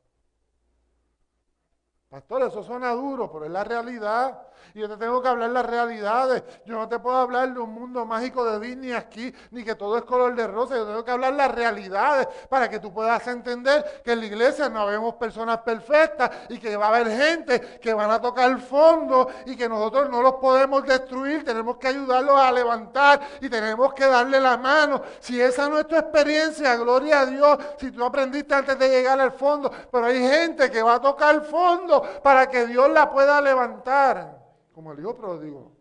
Pastor, 2.09 2.43
eso 2.43 2.63
suena 2.63 2.93
duro, 2.93 3.31
pero 3.31 3.45
es 3.45 3.51
la 3.51 3.65
realidad. 3.65 4.48
Y 4.75 4.81
yo 4.81 4.89
te 4.89 4.97
tengo 4.97 5.23
que 5.23 5.29
hablar 5.29 5.51
las 5.51 5.67
realidades. 5.67 6.43
Yo 6.65 6.75
no 6.75 6.89
te 6.89 6.99
puedo 6.99 7.17
hablar 7.17 7.53
de 7.53 7.61
un 7.61 7.73
mundo 7.73 8.05
mágico 8.05 8.45
de 8.45 8.61
Disney 8.67 8.93
aquí, 8.93 9.35
ni 9.51 9.65
que 9.65 9.75
todo 9.75 9.99
es 9.99 10.05
color 10.05 10.35
de 10.35 10.47
rosa. 10.47 10.77
Yo 10.77 10.87
tengo 10.87 11.05
que 11.05 11.11
hablar 11.11 11.35
las 11.35 11.55
realidades 11.55 12.29
para 12.49 12.69
que 12.69 12.79
tú 12.79 12.93
puedas 12.93 13.27
entender 13.27 14.03
que 14.05 14.13
en 14.13 14.21
la 14.21 14.27
iglesia 14.27 14.69
no 14.69 14.87
vemos 14.87 15.15
personas 15.15 15.59
perfectas 15.59 16.31
y 16.49 16.59
que 16.59 16.77
va 16.77 16.87
a 16.87 16.89
haber 16.89 17.09
gente 17.11 17.79
que 17.81 17.93
van 17.95 18.11
a 18.11 18.21
tocar 18.21 18.51
el 18.51 18.59
fondo 18.59 19.29
y 19.47 19.57
que 19.57 19.69
nosotros 19.69 20.09
no 20.11 20.23
los 20.23 20.35
podemos 20.35 20.85
destruir. 20.85 21.45
Tenemos 21.45 21.77
que 21.79 21.89
ayudarlos 21.89 22.39
a 22.39 22.53
levantar 22.53 23.21
y 23.41 23.49
tenemos 23.49 23.95
que 23.95 24.07
darle 24.07 24.41
la 24.41 24.57
mano. 24.57 25.03
Si 25.21 25.41
esa 25.41 25.69
no 25.69 25.79
es 25.79 25.87
tu 25.87 25.97
experiencia, 25.97 26.77
gloria 26.77 27.21
a 27.21 27.27
Dios, 27.27 27.59
si 27.79 27.91
tú 27.91 28.05
aprendiste 28.05 28.55
antes 28.55 28.79
de 28.79 28.89
llegar 28.89 29.21
al 29.21 29.33
fondo, 29.33 29.71
pero 29.91 30.07
hay 30.07 30.21
gente 30.21 30.71
que 30.71 30.83
va 30.83 30.95
a 30.95 31.01
tocar 31.01 31.35
el 31.35 31.43
fondo 31.43 32.03
para 32.23 32.49
que 32.49 32.67
Dios 32.67 32.91
la 32.91 33.11
pueda 33.11 33.41
levantar, 33.41 34.48
como 34.79 34.93
el 34.93 35.01
hijo 35.01 35.17
pródigo. 35.17 35.77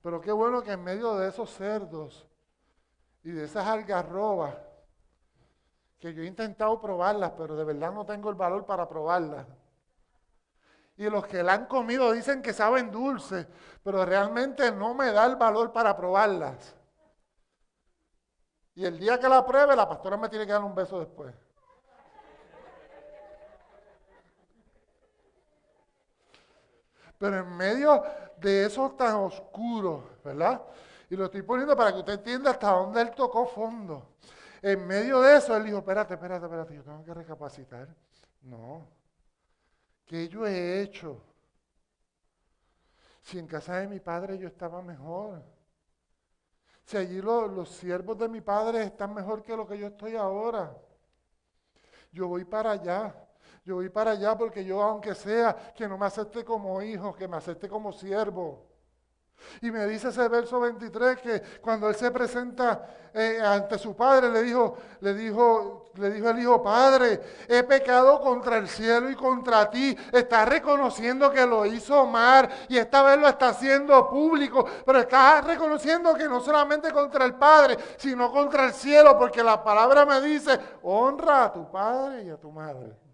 Pero 0.00 0.22
qué 0.22 0.32
bueno 0.32 0.62
que 0.62 0.72
en 0.72 0.82
medio 0.82 1.16
de 1.16 1.28
esos 1.28 1.50
cerdos 1.50 2.26
y 3.22 3.30
de 3.30 3.44
esas 3.44 3.66
algarrobas, 3.66 4.56
que 5.98 6.14
yo 6.14 6.22
he 6.22 6.26
intentado 6.26 6.80
probarlas, 6.80 7.32
pero 7.36 7.54
de 7.54 7.64
verdad 7.64 7.92
no 7.92 8.06
tengo 8.06 8.30
el 8.30 8.36
valor 8.36 8.64
para 8.64 8.88
probarlas. 8.88 9.46
Y 10.96 11.10
los 11.10 11.26
que 11.26 11.42
la 11.42 11.52
han 11.52 11.66
comido 11.66 12.10
dicen 12.12 12.40
que 12.40 12.54
saben 12.54 12.90
dulce, 12.90 13.46
pero 13.82 14.06
realmente 14.06 14.72
no 14.72 14.94
me 14.94 15.12
da 15.12 15.26
el 15.26 15.36
valor 15.36 15.74
para 15.74 15.94
probarlas. 15.94 16.74
Y 18.74 18.86
el 18.86 18.98
día 18.98 19.20
que 19.20 19.28
la 19.28 19.44
pruebe, 19.44 19.76
la 19.76 19.86
pastora 19.86 20.16
me 20.16 20.30
tiene 20.30 20.46
que 20.46 20.52
dar 20.52 20.64
un 20.64 20.74
beso 20.74 20.98
después. 21.00 21.34
Pero 27.18 27.38
en 27.38 27.56
medio 27.56 28.02
de 28.38 28.66
eso 28.66 28.90
tan 28.92 29.14
oscuro, 29.16 30.18
¿verdad? 30.24 30.62
Y 31.08 31.16
lo 31.16 31.26
estoy 31.26 31.42
poniendo 31.42 31.76
para 31.76 31.92
que 31.92 31.98
usted 31.98 32.14
entienda 32.14 32.50
hasta 32.50 32.70
dónde 32.70 33.00
él 33.00 33.12
tocó 33.12 33.46
fondo. 33.46 34.16
En 34.62 34.86
medio 34.86 35.20
de 35.20 35.36
eso, 35.36 35.56
él 35.56 35.64
dijo, 35.64 35.78
espérate, 35.78 36.14
espérate, 36.14 36.44
espérate, 36.44 36.74
yo 36.74 36.82
tengo 36.82 37.04
que 37.04 37.14
recapacitar. 37.14 37.88
No. 38.42 38.86
¿Qué 40.04 40.28
yo 40.28 40.46
he 40.46 40.82
hecho? 40.82 41.22
Si 43.22 43.38
en 43.38 43.46
casa 43.46 43.78
de 43.78 43.88
mi 43.88 44.00
padre 44.00 44.38
yo 44.38 44.48
estaba 44.48 44.82
mejor. 44.82 45.42
Si 46.84 46.96
allí 46.96 47.20
los 47.20 47.68
siervos 47.68 48.16
de 48.16 48.28
mi 48.28 48.40
padre 48.40 48.84
están 48.84 49.12
mejor 49.12 49.42
que 49.42 49.56
lo 49.56 49.66
que 49.66 49.78
yo 49.78 49.88
estoy 49.88 50.14
ahora. 50.14 50.76
Yo 52.12 52.28
voy 52.28 52.44
para 52.44 52.72
allá. 52.72 53.25
Yo 53.66 53.74
voy 53.74 53.88
para 53.88 54.12
allá 54.12 54.38
porque 54.38 54.64
yo, 54.64 54.80
aunque 54.80 55.12
sea 55.12 55.72
que 55.74 55.88
no 55.88 55.98
me 55.98 56.06
acepte 56.06 56.44
como 56.44 56.80
hijo, 56.80 57.12
que 57.12 57.26
me 57.26 57.36
acepte 57.36 57.68
como 57.68 57.92
siervo. 57.92 58.64
Y 59.60 59.72
me 59.72 59.86
dice 59.86 60.10
ese 60.10 60.28
verso 60.28 60.60
23 60.60 61.18
que 61.18 61.42
cuando 61.60 61.88
él 61.88 61.96
se 61.96 62.12
presenta 62.12 63.10
eh, 63.12 63.40
ante 63.44 63.76
su 63.76 63.96
padre, 63.96 64.30
le 64.30 64.44
dijo, 64.44 64.76
le 65.00 65.14
dijo, 65.14 65.90
le 65.96 66.10
dijo 66.10 66.30
el 66.30 66.38
hijo, 66.38 66.62
padre, 66.62 67.20
he 67.48 67.64
pecado 67.64 68.20
contra 68.20 68.58
el 68.58 68.68
cielo 68.68 69.10
y 69.10 69.16
contra 69.16 69.68
ti. 69.68 69.96
Está 70.12 70.44
reconociendo 70.44 71.32
que 71.32 71.44
lo 71.44 71.66
hizo 71.66 72.06
mal 72.06 72.48
y 72.68 72.78
esta 72.78 73.02
vez 73.02 73.18
lo 73.18 73.26
está 73.26 73.48
haciendo 73.48 74.08
público, 74.08 74.64
pero 74.84 75.00
está 75.00 75.40
reconociendo 75.40 76.14
que 76.14 76.28
no 76.28 76.40
solamente 76.40 76.92
contra 76.92 77.24
el 77.24 77.34
padre, 77.34 77.76
sino 77.96 78.30
contra 78.30 78.66
el 78.66 78.72
cielo, 78.72 79.18
porque 79.18 79.42
la 79.42 79.64
palabra 79.64 80.06
me 80.06 80.20
dice, 80.20 80.56
honra 80.84 81.46
a 81.46 81.52
tu 81.52 81.68
padre 81.68 82.22
y 82.22 82.30
a 82.30 82.36
tu 82.36 82.52
madre. 82.52 83.05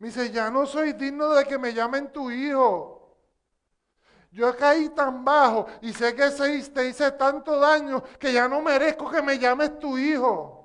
Me 0.00 0.08
dice, 0.08 0.30
ya 0.32 0.50
no 0.50 0.66
soy 0.66 0.94
digno 0.94 1.28
de 1.34 1.44
que 1.44 1.58
me 1.58 1.74
llamen 1.74 2.10
tu 2.10 2.30
hijo. 2.30 3.14
Yo 4.32 4.56
caí 4.56 4.88
tan 4.88 5.24
bajo 5.24 5.66
y 5.82 5.92
sé 5.92 6.14
que 6.14 6.30
te 6.30 6.88
hice 6.88 7.12
tanto 7.12 7.60
daño 7.60 8.02
que 8.18 8.32
ya 8.32 8.48
no 8.48 8.62
merezco 8.62 9.10
que 9.10 9.20
me 9.20 9.38
llames 9.38 9.78
tu 9.78 9.98
hijo. 9.98 10.59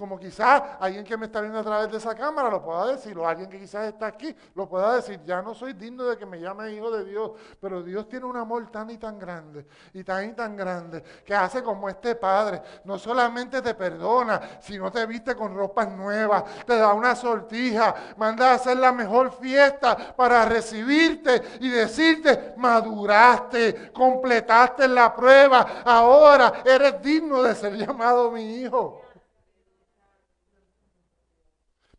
Como 0.00 0.18
quizás 0.18 0.62
alguien 0.80 1.04
que 1.04 1.14
me 1.14 1.26
está 1.26 1.42
viendo 1.42 1.58
a 1.58 1.62
través 1.62 1.90
de 1.92 1.98
esa 1.98 2.14
cámara 2.14 2.48
lo 2.48 2.64
pueda 2.64 2.86
decir, 2.86 3.18
o 3.18 3.28
alguien 3.28 3.50
que 3.50 3.58
quizás 3.58 3.86
está 3.86 4.06
aquí 4.06 4.34
lo 4.54 4.66
pueda 4.66 4.94
decir, 4.94 5.20
ya 5.26 5.42
no 5.42 5.52
soy 5.52 5.74
digno 5.74 6.04
de 6.04 6.16
que 6.16 6.24
me 6.24 6.40
llame 6.40 6.72
hijo 6.72 6.90
de 6.90 7.04
Dios, 7.04 7.32
pero 7.60 7.82
Dios 7.82 8.08
tiene 8.08 8.24
un 8.24 8.38
amor 8.38 8.70
tan 8.70 8.88
y 8.88 8.96
tan 8.96 9.18
grande, 9.18 9.66
y 9.92 10.02
tan 10.02 10.30
y 10.30 10.32
tan 10.32 10.56
grande, 10.56 11.02
que 11.22 11.34
hace 11.34 11.62
como 11.62 11.86
este 11.86 12.14
Padre, 12.14 12.62
no 12.84 12.98
solamente 12.98 13.60
te 13.60 13.74
perdona, 13.74 14.40
sino 14.62 14.90
te 14.90 15.04
viste 15.04 15.36
con 15.36 15.54
ropas 15.54 15.90
nuevas, 15.90 16.44
te 16.64 16.78
da 16.78 16.94
una 16.94 17.14
sortija, 17.14 17.94
manda 18.16 18.52
a 18.52 18.54
hacer 18.54 18.78
la 18.78 18.92
mejor 18.92 19.32
fiesta 19.32 20.14
para 20.16 20.46
recibirte 20.46 21.42
y 21.60 21.68
decirte, 21.68 22.54
maduraste, 22.56 23.92
completaste 23.92 24.88
la 24.88 25.14
prueba, 25.14 25.82
ahora 25.84 26.62
eres 26.64 27.02
digno 27.02 27.42
de 27.42 27.54
ser 27.54 27.74
llamado 27.76 28.30
mi 28.30 28.62
hijo. 28.62 29.09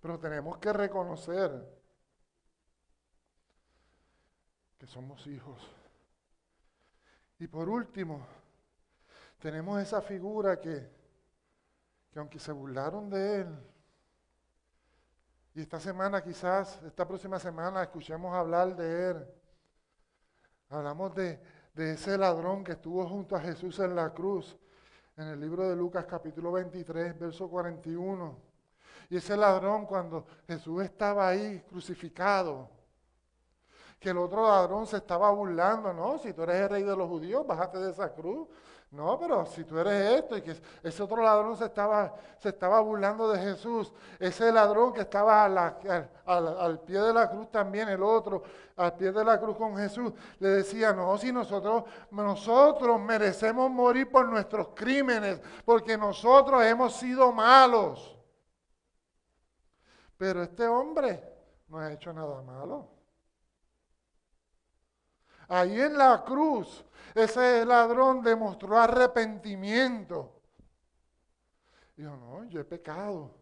Pero 0.02 0.20
tenemos 0.20 0.58
que 0.58 0.74
reconocer 0.74 1.82
somos 4.88 5.26
hijos. 5.28 5.62
Y 7.40 7.48
por 7.48 7.70
último, 7.70 8.26
tenemos 9.40 9.82
esa 9.82 10.02
figura 10.02 10.60
que, 10.60 10.90
que 12.12 12.20
aunque 12.20 12.40
se 12.40 12.52
burlaron 12.52 13.10
de 13.10 13.42
él, 13.42 13.48
y 15.54 15.62
esta 15.62 15.80
semana 15.80 16.24
quizás, 16.24 16.82
esta 16.84 17.06
próxima 17.06 17.38
semana, 17.40 17.84
escuchemos 17.84 18.34
hablar 18.34 18.76
de 18.76 19.10
él. 19.10 19.28
Hablamos 20.70 21.14
de, 21.14 21.42
de 21.74 21.94
ese 21.94 22.18
ladrón 22.18 22.64
que 22.64 22.74
estuvo 22.74 23.06
junto 23.06 23.36
a 23.36 23.42
Jesús 23.42 23.80
en 23.80 23.94
la 23.96 24.14
cruz, 24.14 24.58
en 25.18 25.28
el 25.28 25.40
libro 25.42 25.68
de 25.68 25.76
Lucas 25.76 26.06
capítulo 26.06 26.54
23, 26.54 27.20
verso 27.20 27.50
41. 27.50 28.51
Y 29.12 29.18
ese 29.18 29.36
ladrón 29.36 29.86
cuando 29.86 30.26
Jesús 30.48 30.82
estaba 30.82 31.28
ahí 31.28 31.62
crucificado, 31.68 32.70
que 34.00 34.12
el 34.12 34.18
otro 34.18 34.48
ladrón 34.48 34.88
se 34.88 34.96
estaba 34.96 35.30
burlando, 35.32 35.92
no, 35.92 36.18
si 36.18 36.32
tú 36.32 36.44
eres 36.44 36.62
el 36.62 36.70
rey 36.70 36.84
de 36.84 36.96
los 36.96 37.10
judíos, 37.10 37.46
bájate 37.46 37.78
de 37.78 37.92
esa 37.92 38.14
cruz. 38.14 38.48
No, 38.90 39.20
pero 39.20 39.46
si 39.46 39.66
tú 39.66 39.78
eres 39.78 40.20
esto 40.20 40.38
y 40.38 40.42
que 40.42 40.56
ese 40.82 41.04
otro 41.04 41.22
ladrón 41.22 41.58
se 41.58 41.66
estaba, 41.66 42.16
se 42.40 42.50
estaba 42.50 42.80
burlando 42.80 43.30
de 43.30 43.40
Jesús, 43.40 43.92
ese 44.18 44.50
ladrón 44.50 44.94
que 44.94 45.02
estaba 45.02 45.44
al, 45.44 46.80
pie 46.80 47.02
de 47.02 47.14
la 47.14 47.30
cruz 47.30 47.52
también, 47.52 47.90
el 47.90 48.04
otro, 48.04 48.44
al 48.78 48.96
pie 48.96 49.12
de 49.12 49.26
la 49.26 49.42
cruz 49.42 49.58
con 49.58 49.76
Jesús, 49.76 50.14
le 50.40 50.48
decía, 50.48 50.94
no, 50.94 51.18
si 51.18 51.34
nosotros, 51.34 51.84
nosotros 52.12 52.98
merecemos 53.02 53.70
morir 53.70 54.10
por 54.10 54.30
nuestros 54.30 54.70
crímenes, 54.74 55.42
porque 55.66 55.98
nosotros 55.98 56.64
hemos 56.64 56.96
sido 56.96 57.34
malos. 57.34 58.21
Pero 60.22 60.44
este 60.44 60.68
hombre 60.68 61.20
no 61.68 61.80
ha 61.80 61.92
hecho 61.92 62.14
nada 62.14 62.44
malo. 62.44 62.88
Ahí 65.48 65.82
en 65.82 65.98
la 65.98 66.24
cruz, 66.24 66.86
ese 67.16 67.66
ladrón 67.66 68.22
demostró 68.22 68.78
arrepentimiento. 68.78 70.44
Dijo, 71.98 72.16
no, 72.18 72.44
yo 72.44 72.60
he 72.60 72.66
pecado. 72.66 73.34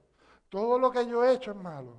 Todo 0.47 0.79
lo 0.79 0.89
que 0.89 1.05
yo 1.05 1.21
he 1.25 1.33
hecho 1.33 1.51
es 1.51 1.57
malo. 1.57 1.97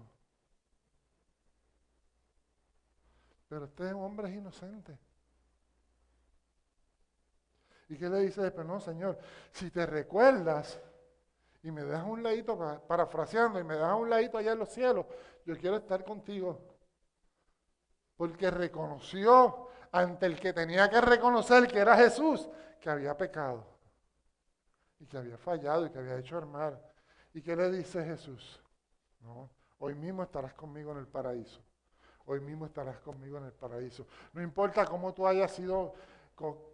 Pero 3.50 3.66
este 3.66 3.92
hombre 3.92 4.30
es 4.30 4.36
inocente. 4.36 4.98
¿Y 7.90 7.98
qué 7.98 8.08
le 8.08 8.20
dice 8.20 8.50
Pero 8.50 8.64
no, 8.64 8.80
Señor, 8.80 9.18
si 9.52 9.70
te 9.70 9.84
recuerdas 9.84 10.80
y 11.62 11.70
me 11.70 11.82
dejas 11.82 12.06
un 12.06 12.22
ladito, 12.22 12.58
parafraseando, 12.86 13.60
y 13.60 13.64
me 13.64 13.74
dejas 13.74 13.94
un 13.94 14.08
ladito 14.08 14.38
allá 14.38 14.52
en 14.52 14.58
los 14.58 14.70
cielos, 14.70 15.06
yo 15.44 15.56
quiero 15.58 15.76
estar 15.76 16.04
contigo. 16.04 16.58
Porque 18.16 18.50
reconoció 18.50 19.68
ante 19.92 20.26
el 20.26 20.38
que 20.38 20.52
tenía 20.52 20.88
que 20.88 21.00
reconocer 21.00 21.66
que 21.66 21.78
era 21.78 21.96
Jesús, 21.96 22.48
que 22.80 22.88
había 22.88 23.16
pecado 23.16 23.64
y 24.98 25.06
que 25.06 25.18
había 25.18 25.36
fallado 25.36 25.86
y 25.86 25.90
que 25.90 25.98
había 25.98 26.18
hecho 26.18 26.36
armar. 26.36 26.80
¿Y 27.32 27.42
qué 27.42 27.56
le 27.56 27.70
dice 27.70 28.04
Jesús? 28.04 28.60
Hoy 29.78 29.94
mismo 29.94 30.22
estarás 30.22 30.54
conmigo 30.54 30.92
en 30.92 30.98
el 30.98 31.06
paraíso. 31.06 31.60
Hoy 32.26 32.40
mismo 32.40 32.66
estarás 32.66 32.98
conmigo 33.00 33.38
en 33.38 33.44
el 33.44 33.52
paraíso. 33.52 34.06
No 34.32 34.42
importa 34.42 34.84
cómo 34.84 35.12
tú 35.12 35.26
hayas 35.26 35.50
sido 35.50 35.94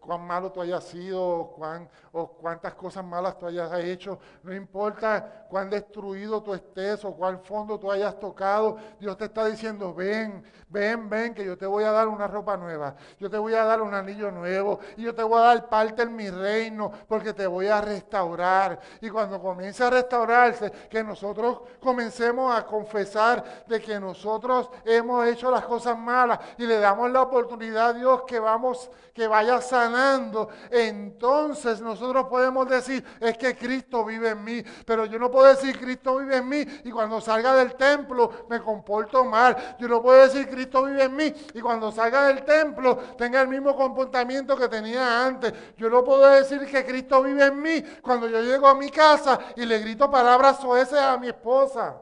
cuán 0.01 0.25
malo 0.25 0.53
tú 0.53 0.61
hayas 0.61 0.85
sido 0.85 1.53
cuán, 1.57 1.89
o 2.13 2.29
cuántas 2.29 2.75
cosas 2.75 3.05
malas 3.05 3.37
tú 3.37 3.47
hayas 3.47 3.73
hecho, 3.81 4.19
no 4.43 4.55
importa 4.55 5.47
cuán 5.51 5.69
destruido 5.69 6.43
tú 6.43 6.55
estés 6.55 7.05
o 7.05 7.13
cuál 7.15 7.39
fondo 7.41 7.79
tú 7.79 7.91
hayas 7.91 8.19
tocado, 8.19 8.77
Dios 9.01 9.17
te 9.17 9.25
está 9.25 9.47
diciendo, 9.47 9.93
ven, 9.93 10.45
ven, 10.69 11.09
ven, 11.09 11.35
que 11.35 11.45
yo 11.45 11.59
te 11.59 11.67
voy 11.67 11.85
a 11.85 11.91
dar 11.91 12.07
una 12.07 12.27
ropa 12.29 12.57
nueva, 12.57 12.95
yo 13.19 13.29
te 13.29 13.39
voy 13.39 13.55
a 13.55 13.65
dar 13.65 13.83
un 13.83 13.95
anillo 13.95 14.31
nuevo. 14.31 14.81
Y 14.97 15.03
yo 15.03 15.15
te 15.15 15.23
voy 15.23 15.39
a 15.39 15.47
dar 15.47 15.69
parte 15.69 16.03
en 16.03 16.15
mi 16.15 16.31
reino 16.31 16.91
porque 17.09 17.33
te 17.33 17.47
voy 17.47 17.67
a 17.67 17.81
restaurar. 17.81 18.81
Y 19.01 19.11
cuando 19.11 19.41
comience 19.41 19.85
a 19.85 19.91
restaurarse, 19.91 20.71
que 20.71 21.03
nosotros 21.03 21.61
comencemos 21.81 22.57
a 22.57 22.65
confesar 22.65 23.65
de 23.67 23.81
que 23.81 23.99
nosotros 23.99 24.71
hemos 24.85 25.27
hecho 25.27 25.51
las 25.51 25.65
cosas 25.65 25.99
malas 25.99 26.39
y 26.59 26.67
le 26.67 26.79
damos 26.79 27.11
la 27.11 27.23
oportunidad 27.23 27.89
a 27.89 27.93
Dios 27.93 28.23
que 28.27 28.39
vamos, 28.39 28.91
que 29.13 29.27
vaya 29.27 29.56
sanando, 29.61 30.49
entonces 30.71 31.81
nosotros 31.81 32.27
podemos 32.27 32.69
decir, 32.69 33.05
es 33.21 33.37
que 33.37 33.57
Cristo 33.57 34.05
vive 34.05 34.31
en 34.31 34.45
mí. 34.45 34.63
Pero 34.85 35.07
yo 35.07 35.19
no 35.19 35.31
puedo 35.31 35.47
decir, 35.49 35.79
Cristo 35.79 36.17
vive 36.17 36.37
en 36.37 36.49
mí 36.49 36.67
y 36.85 36.91
cuando 36.91 37.21
salga 37.21 37.55
del 37.55 37.75
templo 37.75 38.47
me 38.49 38.61
comporto 38.61 39.25
mal. 39.25 39.77
Yo 39.79 39.89
no 39.89 40.03
puedo 40.03 40.23
decir, 40.23 40.49
Cristo 40.49 40.85
vive 40.85 41.05
en 41.05 41.17
mí 41.17 41.35
y 41.55 41.61
cuando 41.61 41.93
salga 41.93 42.29
del 42.29 42.45
templo 42.45 42.97
tenga 43.17 43.41
el 43.41 43.49
mismo 43.49 43.77
comportamiento 43.77 44.57
que 44.57 44.69
tenía 44.69 45.27
antes. 45.27 45.53
Yo 45.77 45.89
no 45.89 46.05
puedo 46.05 46.27
decir 46.29 46.65
que 46.67 46.85
Cristo 46.85 47.23
vive 47.23 47.47
en 47.47 47.61
mí 47.61 47.83
cuando 48.03 48.29
yo 48.29 48.41
llego 48.41 48.69
a 48.69 48.75
mi 48.75 48.91
casa 48.91 49.39
y 49.57 49.65
le 49.65 49.79
grito 49.79 50.11
palabras 50.11 50.59
soeces 50.59 50.99
a 50.99 51.17
mi 51.17 51.29
esposa. 51.29 51.97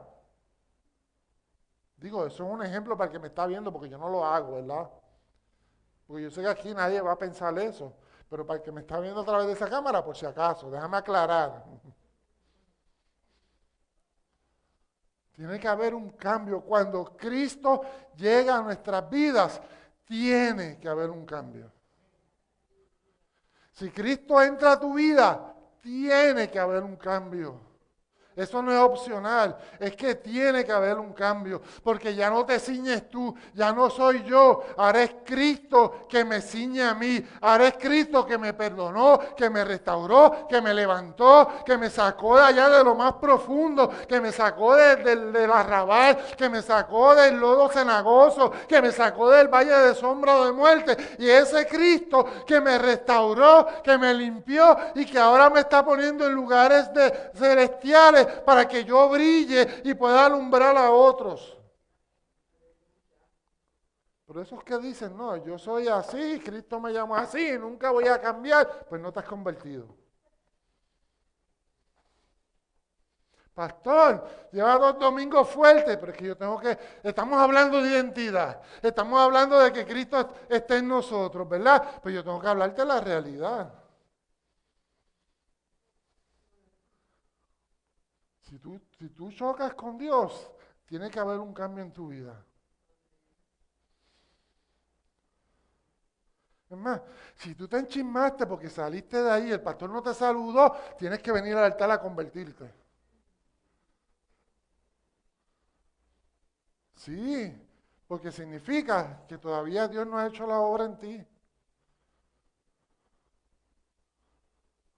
Digo, 1.97 2.25
eso 2.25 2.43
es 2.43 2.51
un 2.51 2.63
ejemplo 2.63 2.95
para 2.95 3.07
el 3.07 3.11
que 3.13 3.19
me 3.19 3.27
está 3.27 3.47
viendo 3.47 3.71
porque 3.71 3.89
yo 3.89 3.97
no 3.97 4.09
lo 4.09 4.25
hago, 4.25 4.55
¿verdad? 4.55 4.89
Porque 6.07 6.23
yo 6.23 6.31
sé 6.31 6.41
que 6.41 6.47
aquí 6.47 6.73
nadie 6.73 7.01
va 7.01 7.13
a 7.13 7.17
pensar 7.17 7.57
eso. 7.59 7.93
Pero 8.29 8.45
para 8.45 8.57
el 8.57 8.63
que 8.63 8.71
me 8.71 8.81
está 8.81 8.99
viendo 8.99 9.21
a 9.21 9.25
través 9.25 9.47
de 9.47 9.53
esa 9.53 9.69
cámara, 9.69 10.03
por 10.03 10.15
si 10.17 10.25
acaso, 10.25 10.69
déjame 10.69 10.97
aclarar. 10.97 11.63
Tiene 15.33 15.59
que 15.59 15.67
haber 15.67 15.93
un 15.93 16.11
cambio. 16.11 16.61
Cuando 16.61 17.17
Cristo 17.17 17.81
llega 18.15 18.57
a 18.57 18.61
nuestras 18.61 19.09
vidas, 19.09 19.61
tiene 20.05 20.79
que 20.79 20.87
haber 20.87 21.09
un 21.09 21.25
cambio. 21.25 21.71
Si 23.73 23.91
Cristo 23.91 24.41
entra 24.41 24.73
a 24.73 24.79
tu 24.79 24.93
vida, 24.93 25.53
tiene 25.81 26.49
que 26.49 26.57
haber 26.57 26.83
un 26.83 26.95
cambio. 26.95 27.59
Eso 28.35 28.61
no 28.61 28.69
es 28.73 28.79
opcional, 28.79 29.55
es 29.79 29.95
que 29.95 30.15
tiene 30.15 30.65
que 30.65 30.71
haber 30.73 30.97
un 30.99 31.13
cambio, 31.13 31.61
porque 31.81 32.13
ya 32.13 32.29
no 32.29 32.45
te 32.45 32.59
ciñes 32.59 33.09
tú, 33.09 33.33
ya 33.53 33.71
no 33.71 33.89
soy 33.89 34.23
yo, 34.23 34.61
ahora 34.75 35.03
es 35.03 35.15
Cristo 35.23 36.05
que 36.09 36.25
me 36.25 36.41
ciñe 36.41 36.83
a 36.83 36.93
mí, 36.93 37.25
ahora 37.39 37.69
es 37.69 37.75
Cristo 37.75 38.25
que 38.25 38.37
me 38.37 38.53
perdonó, 38.53 39.19
que 39.37 39.49
me 39.49 39.63
restauró, 39.63 40.47
que 40.49 40.61
me 40.61 40.73
levantó, 40.73 41.63
que 41.65 41.77
me 41.77 41.89
sacó 41.89 42.35
de 42.35 42.43
allá 42.43 42.67
de 42.67 42.83
lo 42.83 42.93
más 42.93 43.13
profundo, 43.13 43.89
que 44.05 44.19
me 44.19 44.33
sacó 44.33 44.75
del 44.75 45.31
de, 45.31 45.45
arrabal, 45.45 46.17
que 46.35 46.49
me 46.49 46.61
sacó 46.61 47.15
del 47.15 47.37
lodo 47.37 47.69
cenagoso, 47.69 48.51
que 48.67 48.81
me 48.81 48.91
sacó 48.91 49.29
del 49.29 49.47
valle 49.47 49.71
de 49.71 49.95
sombra 49.95 50.43
de 50.43 50.51
muerte, 50.51 51.15
y 51.19 51.29
ese 51.29 51.65
Cristo 51.67 52.25
que 52.45 52.59
me 52.59 52.77
restauró, 52.79 53.65
que 53.81 53.97
me 53.97 54.13
limpió 54.13 54.75
y 54.93 55.05
que 55.05 55.19
ahora 55.19 55.49
me 55.49 55.61
está 55.61 55.85
poniendo 55.85 56.25
en 56.25 56.33
lugares 56.33 56.89
celestiales 57.33 58.24
para 58.43 58.67
que 58.67 58.83
yo 58.83 59.09
brille 59.09 59.81
y 59.83 59.93
pueda 59.93 60.25
alumbrar 60.25 60.75
a 60.77 60.91
otros. 60.91 61.57
Por 64.25 64.39
eso 64.39 64.55
es 64.57 64.63
que 64.63 64.77
dicen, 64.79 65.15
no, 65.15 65.37
yo 65.37 65.57
soy 65.57 65.87
así, 65.87 66.39
Cristo 66.43 66.79
me 66.79 66.91
llama 66.91 67.19
así, 67.19 67.57
nunca 67.59 67.91
voy 67.91 68.07
a 68.07 68.19
cambiar, 68.19 68.85
pues 68.89 68.99
no 68.99 69.11
te 69.13 69.19
has 69.19 69.25
convertido. 69.25 70.05
Pastor, 73.53 74.27
lleva 74.51 74.77
dos 74.77 74.99
domingos 74.99 75.47
fuertes, 75.47 75.95
pero 75.95 76.11
es 76.11 76.17
que 76.17 76.25
yo 76.25 76.35
tengo 76.35 76.59
que, 76.59 76.77
estamos 77.03 77.39
hablando 77.39 77.81
de 77.81 77.89
identidad, 77.89 78.61
estamos 78.81 79.17
hablando 79.17 79.57
de 79.59 79.71
que 79.71 79.85
Cristo 79.85 80.33
esté 80.49 80.77
en 80.77 80.89
nosotros, 80.89 81.47
¿verdad? 81.47 82.01
Pues 82.03 82.13
yo 82.13 82.21
tengo 82.21 82.41
que 82.41 82.47
hablarte 82.47 82.83
la 82.83 82.99
realidad. 82.99 83.84
Si 88.97 89.09
tú, 89.09 89.31
chocas 89.31 89.73
con 89.73 89.97
Dios, 89.97 90.49
tiene 90.85 91.09
que 91.09 91.19
haber 91.19 91.39
un 91.39 91.53
cambio 91.53 91.83
en 91.83 91.91
tu 91.91 92.07
vida. 92.07 92.45
Es 96.69 96.77
más, 96.77 97.01
si 97.35 97.53
tú 97.53 97.67
te 97.67 97.77
enchismaste 97.77 98.45
porque 98.47 98.69
saliste 98.69 99.21
de 99.21 99.29
ahí, 99.31 99.51
el 99.51 99.61
pastor 99.61 99.89
no 99.89 100.01
te 100.01 100.13
saludó, 100.13 100.73
tienes 100.97 101.21
que 101.21 101.31
venir 101.31 101.55
al 101.55 101.65
altar 101.65 101.91
a 101.91 101.99
convertirte. 102.01 102.73
Sí, 106.95 107.53
porque 108.07 108.31
significa 108.31 109.25
que 109.27 109.37
todavía 109.37 109.87
Dios 109.87 110.07
no 110.07 110.17
ha 110.17 110.27
hecho 110.27 110.47
la 110.47 110.59
obra 110.59 110.85
en 110.85 110.97
ti. 110.97 111.27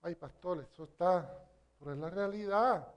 Ay, 0.02 0.16
pastor, 0.16 0.66
eso 0.72 0.86
está, 0.86 1.30
pero 1.78 1.94
es 1.94 2.00
la 2.00 2.10
realidad. 2.10 2.97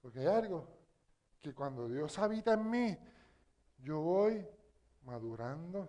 Porque 0.00 0.20
hay 0.20 0.26
algo 0.26 0.66
que 1.40 1.54
cuando 1.54 1.88
Dios 1.88 2.18
habita 2.18 2.54
en 2.54 2.70
mí, 2.70 2.98
yo 3.78 4.00
voy 4.00 4.46
madurando, 5.04 5.88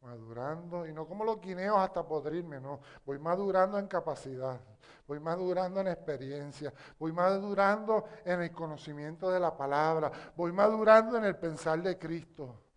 madurando, 0.00 0.86
y 0.86 0.92
no 0.92 1.06
como 1.06 1.24
los 1.24 1.40
guineos 1.40 1.78
hasta 1.78 2.06
podrirme, 2.06 2.60
no, 2.60 2.80
voy 3.04 3.18
madurando 3.18 3.78
en 3.78 3.86
capacidad, 3.86 4.60
voy 5.06 5.20
madurando 5.20 5.80
en 5.80 5.88
experiencia, 5.88 6.72
voy 6.98 7.12
madurando 7.12 8.04
en 8.24 8.42
el 8.42 8.52
conocimiento 8.52 9.30
de 9.30 9.40
la 9.40 9.56
palabra, 9.56 10.10
voy 10.36 10.52
madurando 10.52 11.18
en 11.18 11.24
el 11.24 11.36
pensar 11.36 11.82
de 11.82 11.98
Cristo. 11.98 12.69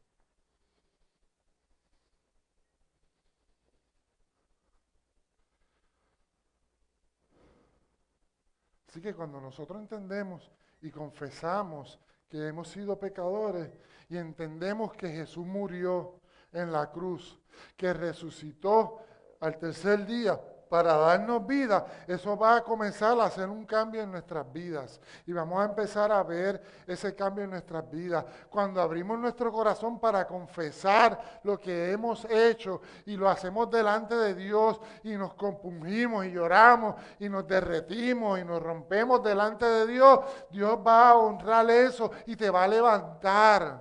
Así 8.93 9.01
que 9.01 9.15
cuando 9.15 9.41
nosotros 9.41 9.81
entendemos 9.81 10.51
y 10.83 10.91
confesamos 10.91 11.99
que 12.29 12.47
hemos 12.47 12.67
sido 12.67 12.99
pecadores 12.99 13.71
y 14.07 14.17
entendemos 14.17 14.93
que 14.93 15.09
Jesús 15.09 15.47
murió 15.47 16.19
en 16.51 16.71
la 16.71 16.91
cruz, 16.91 17.39
que 17.75 17.91
resucitó 17.91 18.99
al 19.39 19.57
tercer 19.57 20.05
día 20.05 20.39
para 20.74 20.97
darnos 20.97 21.45
vida, 21.45 21.86
eso 22.07 22.36
va 22.36 22.55
a 22.55 22.63
comenzar 22.63 23.19
a 23.19 23.26
hacer 23.26 23.47
un 23.47 23.63
cambio 23.63 24.01
en 24.01 24.11
nuestras 24.11 24.51
vidas. 24.51 24.99
Y 25.28 25.32
vamos 25.32 25.61
a 25.61 25.65
empezar 25.65 26.11
a 26.11 26.24
ver 26.24 26.59
ese 26.88 27.13
cambio 27.13 27.43
en 27.43 27.51
nuestras 27.51 27.88
vidas. 27.91 28.26
Cuando 28.49 28.82
abrimos 28.82 29.19
nuestro 29.19 29.51
corazón 29.51 29.99
para 29.99 30.26
confesar 30.26 31.41
lo 31.43 31.59
que 31.59 31.91
hemos 31.91 32.26
hecho 32.26 32.82
y 33.05 33.15
lo 33.15 33.30
hacemos 33.30 33.69
delante 33.69 34.15
de 34.15 34.34
Dios 34.34 34.82
y 35.03 35.11
nos 35.11 35.36
compungimos 35.36 36.26
y 36.26 36.32
lloramos 36.32 36.95
y 37.19 37.30
nos 37.30 37.47
derretimos 37.47 38.39
y 38.39 38.43
nos 38.43 38.59
rompemos 38.59 39.21
delante 39.21 39.65
de 39.65 39.86
Dios, 39.86 40.21
Dios 40.49 40.80
va 40.84 41.09
a 41.09 41.17
honrar 41.17 41.69
eso 41.69 42.09
y 42.26 42.36
te 42.36 42.49
va 42.49 42.63
a 42.63 42.67
levantar. 42.67 43.80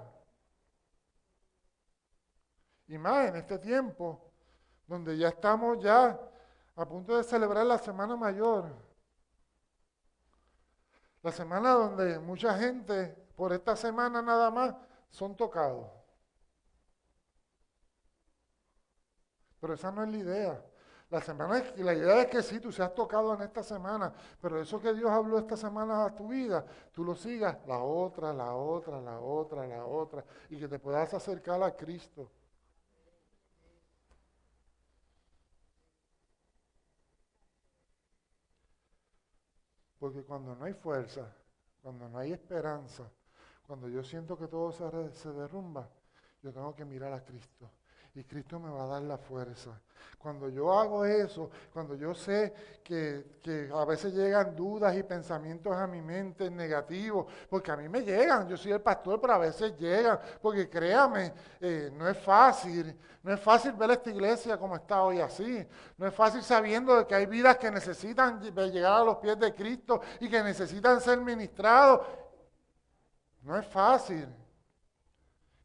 Y 2.87 2.99
más 2.99 3.31
en 3.31 3.37
este 3.37 3.59
tiempo, 3.59 4.31
donde 4.87 5.17
ya 5.17 5.29
estamos 5.29 5.83
ya 5.83 6.21
a 6.77 6.87
punto 6.87 7.17
de 7.17 7.25
celebrar 7.25 7.67
la 7.67 7.79
Semana 7.79 8.17
Mayor. 8.17 8.65
La 11.23 11.31
semana 11.31 11.71
donde 11.73 12.19
mucha 12.19 12.59
gente, 12.59 13.15
por 13.37 13.53
esta 13.53 13.77
semana 13.77 14.21
nada 14.21 14.51
más, 14.51 14.75
son 15.11 15.37
tocados. 15.37 15.87
Pero 19.61 19.75
esa 19.75 19.93
no 19.93 20.03
es 20.03 20.11
la 20.11 20.19
idea. 20.19 20.65
La, 21.09 21.21
semana, 21.21 21.63
la 21.77 21.95
idea 21.95 22.23
es 22.23 22.27
que 22.29 22.43
sí, 22.43 22.59
tú 22.59 22.73
seas 22.73 22.95
tocado 22.95 23.35
en 23.35 23.43
esta 23.43 23.63
semana, 23.63 24.13
pero 24.41 24.61
eso 24.61 24.81
que 24.81 24.95
Dios 24.95 25.11
habló 25.11 25.39
esta 25.39 25.59
semana 25.59 26.07
a 26.07 26.15
tu 26.15 26.29
vida, 26.29 26.65
tú 26.91 27.05
lo 27.05 27.15
sigas 27.15 27.59
la 27.67 27.81
otra, 27.81 28.33
la 28.33 28.55
otra, 28.55 28.99
la 28.99 29.21
otra, 29.21 29.67
la 29.67 29.85
otra, 29.85 30.25
y 30.49 30.59
que 30.59 30.67
te 30.67 30.79
puedas 30.79 31.13
acercar 31.13 31.63
a 31.63 31.77
Cristo. 31.77 32.31
Porque 40.03 40.25
cuando 40.25 40.57
no 40.57 40.65
hay 40.65 40.75
fuerza, 40.75 41.33
cuando 41.81 42.09
no 42.09 42.19
hay 42.19 42.33
esperanza, 42.33 43.09
cuando 43.65 43.89
yo 43.89 44.03
siento 44.03 44.37
que 44.37 44.49
todo 44.49 44.73
se, 44.73 45.33
derrumba, 45.33 45.89
yo 46.43 46.53
tengo 46.53 46.75
que 46.75 46.85
mirar 46.85 47.13
a 47.13 47.25
Cristo 47.25 47.71
y 48.15 48.25
Cristo 48.25 48.61
me 48.61 48.71
va 48.71 48.85
a 48.85 48.87
dar 48.87 49.03
la 49.03 49.17
fuerza. 49.17 49.81
Cuando 50.19 50.49
yo 50.51 50.79
hago 50.79 51.05
eso, 51.05 51.51
cuando 51.73 51.95
yo 51.95 52.15
sé 52.15 52.81
que, 52.85 53.71
a 53.75 53.85
veces 53.85 54.13
llegan 54.13 54.55
dudas 54.55 54.95
y 54.97 55.03
pensamientos 55.03 55.75
a 55.75 55.87
mi 55.87 56.03
mente 56.03 56.51
negativos, 56.51 57.27
porque 57.49 57.71
a 57.71 57.77
mí 57.77 57.89
me 57.89 58.03
llegan, 58.03 58.47
yo 58.47 58.57
soy 58.57 58.73
el 58.73 58.83
pastor, 58.83 59.21
pero 59.21 59.35
a 59.35 59.39
veces 59.39 59.77
llegan, 59.79 60.21
porque 60.41 60.69
créame, 60.69 61.33
eh, 61.61 61.91
no 61.95 62.07
es 62.09 62.19
fácil, 62.19 62.97
no 63.23 63.33
es 63.33 63.41
fácil 63.41 63.73
ver 63.73 63.93
esta 63.93 64.11
iglesia 64.11 64.59
como 64.59 64.77
está 64.77 65.03
hoy 65.03 65.21
así, 65.21 65.67
no 65.97 66.07
es 66.07 66.15
fácil 66.15 66.43
sabiendo 66.43 66.97
de 66.97 67.07
que 67.07 67.15
hay 67.15 67.27
vidas 67.27 67.57
que 67.57 67.71
necesitan 67.71 68.41
llegar 68.41 69.01
a 69.01 69.05
los 69.05 69.17
pies 69.17 69.39
de 69.39 69.55
Cristo 69.55 70.01
y 70.21 70.29
que 70.29 70.43
necesitan 70.43 71.01
ser 71.01 71.19
ministrados. 71.21 72.07
No 73.41 73.59
es 73.59 73.67
fácil. 73.67 74.29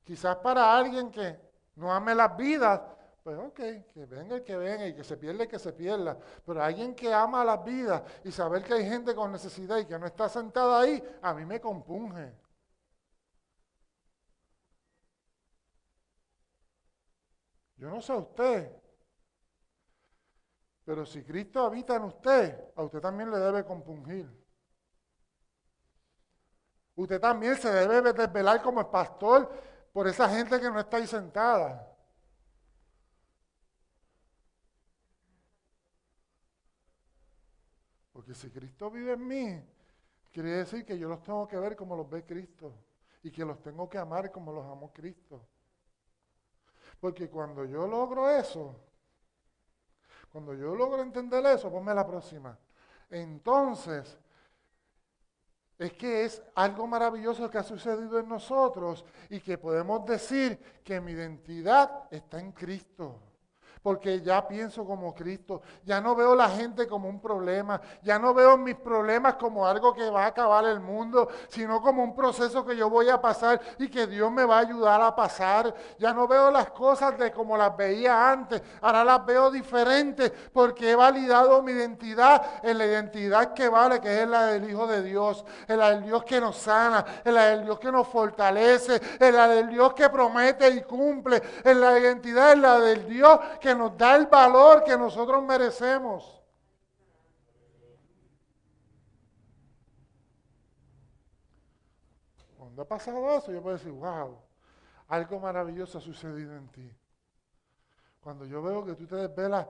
Quizás 0.04 0.38
para 0.38 0.76
alguien 0.76 1.12
que 1.12 1.47
no 1.78 1.94
ame 1.94 2.14
las 2.16 2.36
vidas, 2.36 2.82
pues 3.24 3.38
ok, 3.38 3.56
que 3.56 4.06
venga 4.08 4.36
el 4.36 4.44
que 4.44 4.58
venga 4.58 4.88
y 4.88 4.96
que 4.96 5.04
se 5.04 5.18
pierda 5.18 5.44
el 5.44 5.50
que 5.50 5.60
se 5.60 5.74
pierda. 5.74 6.18
Pero 6.46 6.62
alguien 6.62 6.96
que 6.96 7.14
ama 7.14 7.44
las 7.46 7.64
vidas 7.64 8.02
y 8.24 8.32
saber 8.32 8.64
que 8.64 8.74
hay 8.74 8.90
gente 8.90 9.14
con 9.16 9.32
necesidad 9.32 9.78
y 9.78 9.86
que 9.86 9.98
no 10.00 10.08
está 10.08 10.28
sentada 10.28 10.82
ahí, 10.82 11.02
a 11.22 11.34
mí 11.34 11.46
me 11.46 11.62
compunge. 11.62 12.34
Yo 17.78 17.90
no 17.90 18.02
sé 18.02 18.12
a 18.12 18.18
usted, 18.18 18.72
pero 20.84 21.06
si 21.06 21.24
Cristo 21.24 21.64
habita 21.64 21.96
en 21.96 22.04
usted, 22.06 22.72
a 22.76 22.82
usted 22.84 23.00
también 23.00 23.30
le 23.30 23.38
debe 23.38 23.64
compungir. 23.64 24.28
Usted 26.96 27.20
también 27.22 27.56
se 27.58 27.72
debe 27.72 28.14
desvelar 28.14 28.64
como 28.64 28.80
el 28.80 28.88
pastor 28.88 29.52
por 29.98 30.08
esa 30.08 30.30
gente 30.30 30.62
que 30.62 30.70
no 30.70 30.80
está 30.80 30.98
ahí 30.98 31.08
sentada. 31.08 31.92
Porque 38.14 38.36
si 38.36 38.52
Cristo 38.52 38.92
vive 38.92 39.14
en 39.14 39.28
mí, 39.28 39.60
quiere 40.32 40.50
decir 40.52 40.86
que 40.86 41.00
yo 41.00 41.10
los 41.10 41.24
tengo 41.24 41.48
que 41.48 41.58
ver 41.58 41.76
como 41.76 41.96
los 41.96 42.08
ve 42.08 42.24
Cristo 42.24 42.76
y 43.24 43.32
que 43.32 43.44
los 43.44 43.60
tengo 43.64 43.90
que 43.90 43.98
amar 43.98 44.32
como 44.32 44.54
los 44.54 44.68
amó 44.68 44.94
Cristo. 44.94 45.48
Porque 47.00 47.28
cuando 47.28 47.66
yo 47.66 47.88
logro 47.88 48.30
eso, 48.30 48.80
cuando 50.32 50.54
yo 50.54 50.76
logro 50.76 51.02
entender 51.02 51.44
eso, 51.48 51.72
ponme 51.72 51.92
la 51.96 52.06
próxima. 52.06 52.56
Entonces, 53.10 54.16
es 55.78 55.94
que 55.94 56.26
es 56.26 56.42
algo 56.56 56.88
maravilloso 56.88 57.50
que 57.50 57.58
ha 57.58 57.64
sucedido 57.64 58.20
en 58.20 58.28
nosotros 58.28 59.06
y 59.30 59.40
que 59.40 59.58
podemos 59.58 60.06
decir 60.06 60.58
que 60.84 61.00
mi 61.00 61.12
identidad 61.12 62.06
está 62.10 62.40
en 62.40 62.52
Cristo 62.52 63.20
porque 63.82 64.22
ya 64.22 64.48
pienso 64.48 64.86
como 64.86 65.14
Cristo, 65.14 65.62
ya 65.84 66.02
no 66.02 66.16
veo 66.16 66.36
la 66.36 66.50
gente 66.50 66.88
como 66.88 67.10
un 67.10 67.20
problema, 67.20 67.80
ya 68.02 68.20
no 68.20 68.34
veo 68.34 68.58
mis 68.58 68.76
problemas 68.76 69.36
como 69.36 69.66
algo 69.68 69.94
que 69.94 70.10
va 70.10 70.26
a 70.26 70.28
acabar 70.28 70.66
el 70.66 70.80
mundo, 70.80 71.28
sino 71.50 71.82
como 71.82 72.04
un 72.04 72.16
proceso 72.16 72.66
que 72.66 72.76
yo 72.76 72.90
voy 72.90 73.10
a 73.10 73.22
pasar 73.22 73.60
y 73.80 73.90
que 73.90 74.08
Dios 74.08 74.32
me 74.32 74.46
va 74.46 74.58
a 74.58 74.62
ayudar 74.62 75.02
a 75.02 75.16
pasar. 75.16 75.74
Ya 75.98 76.14
no 76.14 76.28
veo 76.28 76.52
las 76.52 76.70
cosas 76.72 77.18
de 77.18 77.32
como 77.32 77.58
las 77.58 77.76
veía 77.76 78.32
antes, 78.32 78.62
ahora 78.82 79.04
las 79.04 79.26
veo 79.26 79.52
diferentes 79.52 80.32
porque 80.52 80.92
he 80.92 80.96
validado 80.96 81.62
mi 81.62 81.72
identidad 81.72 82.42
en 82.64 82.78
la 82.78 82.86
identidad 82.86 83.54
que 83.54 83.70
vale, 83.70 84.00
que 84.00 84.24
es 84.24 84.28
la 84.28 84.48
del 84.48 84.70
Hijo 84.70 84.88
de 84.88 85.02
Dios, 85.02 85.46
en 85.68 85.80
la 85.80 85.92
del 85.92 86.04
Dios 86.04 86.24
que 86.24 86.40
nos 86.40 86.58
sana, 86.58 87.06
en 87.24 87.34
la 87.34 87.46
del 87.46 87.66
Dios 87.66 87.80
que 87.80 87.92
nos 87.92 88.08
fortalece, 88.08 89.02
en 89.20 89.36
la 89.36 89.48
del 89.48 89.70
Dios 89.70 89.94
que 89.94 90.10
promete 90.10 90.70
y 90.70 90.82
cumple, 90.82 91.42
en 91.64 91.80
la 91.80 91.98
identidad 91.98 92.54
en 92.54 92.62
la 92.62 92.80
del 92.80 93.08
Dios 93.08 93.40
que 93.60 93.67
nos 93.76 93.98
da 93.98 94.16
el 94.16 94.28
valor 94.28 94.84
que 94.84 94.98
nosotros 94.98 95.44
merecemos. 95.44 96.42
Cuando 102.58 102.82
ha 102.82 102.88
pasado 102.88 103.38
eso, 103.38 103.52
yo 103.52 103.62
puedo 103.62 103.78
decir, 103.78 103.92
wow, 103.92 104.40
algo 105.08 105.40
maravilloso 105.40 105.98
ha 105.98 106.02
sucedido 106.02 106.56
en 106.56 106.68
ti. 106.70 106.98
Cuando 108.22 108.46
yo 108.46 108.62
veo 108.62 108.86
que 108.86 108.94
tú 108.94 109.08
te 109.08 109.16
desvelas 109.16 109.68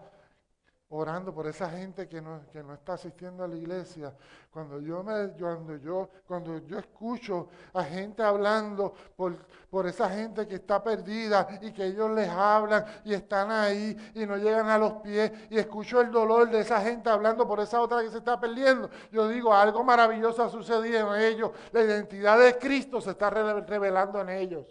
orando 0.90 1.34
por 1.34 1.48
esa 1.48 1.70
gente 1.70 2.08
que 2.08 2.22
no, 2.22 2.42
que 2.52 2.64
no 2.64 2.74
está 2.74 2.94
asistiendo 2.94 3.44
a 3.44 3.48
la 3.48 3.56
iglesia. 3.56 4.16
Cuando 4.50 4.80
yo, 4.80 5.04
me, 5.04 5.32
cuando 5.32 5.76
yo, 5.76 6.10
cuando 6.26 6.66
yo 6.66 6.80
escucho 6.80 7.50
a 7.74 7.84
gente 7.84 8.24
hablando 8.24 8.94
por, 9.16 9.36
por 9.70 9.86
esa 9.86 10.10
gente 10.10 10.48
que 10.48 10.56
está 10.56 10.82
perdida 10.82 11.60
y 11.62 11.74
que 11.74 11.86
ellos 11.88 12.12
les 12.12 12.30
hablan 12.30 12.86
y 13.04 13.14
están 13.14 13.52
ahí 13.52 13.98
y 14.16 14.26
no 14.26 14.38
llegan 14.38 14.70
a 14.70 14.78
los 14.78 14.94
pies 14.94 15.32
y 15.50 15.58
escucho 15.58 16.00
el 16.00 16.10
dolor 16.10 16.50
de 16.50 16.62
esa 16.62 16.80
gente 16.82 17.10
hablando 17.10 17.46
por 17.46 17.60
esa 17.60 17.82
otra 17.82 18.02
que 18.02 18.10
se 18.10 18.20
está 18.20 18.40
perdiendo, 18.40 18.90
yo 19.12 19.28
digo, 19.28 19.54
algo 19.54 19.84
maravilloso 19.84 20.44
ha 20.44 20.50
sucedido 20.50 21.14
en 21.16 21.22
ellos. 21.22 21.52
La 21.74 21.82
identidad 21.82 22.40
de 22.40 22.58
Cristo 22.58 23.02
se 23.02 23.12
está 23.12 23.30
revelando 23.30 24.22
en 24.22 24.30
ellos. 24.30 24.66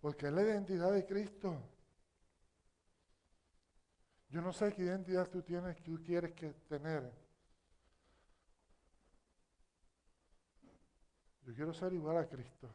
Porque 0.00 0.26
es 0.26 0.32
la 0.32 0.42
identidad 0.42 0.90
de 0.92 1.04
Cristo. 1.04 1.54
Yo 4.30 4.42
no 4.42 4.52
sé 4.52 4.72
qué 4.74 4.82
identidad 4.82 5.28
tú 5.28 5.42
tienes, 5.42 5.76
que 5.76 5.82
tú 5.82 6.02
quieres 6.02 6.32
que 6.34 6.52
tener. 6.68 7.10
Yo 11.44 11.54
quiero 11.54 11.72
ser 11.72 11.94
igual 11.94 12.18
a 12.18 12.28
Cristo. 12.28 12.68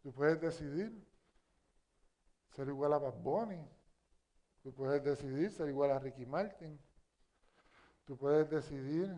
Tú 0.00 0.12
puedes 0.12 0.40
decidir 0.40 1.04
ser 2.54 2.68
igual 2.68 2.92
a 2.92 2.98
Bad 2.98 3.16
Bunny. 3.16 3.68
Tú 4.62 4.72
puedes 4.72 5.02
decidir 5.02 5.50
ser 5.50 5.68
igual 5.68 5.90
a 5.90 5.98
Ricky 5.98 6.24
Martin. 6.24 6.78
Tú 8.04 8.16
puedes 8.16 8.48
decidir 8.48 9.12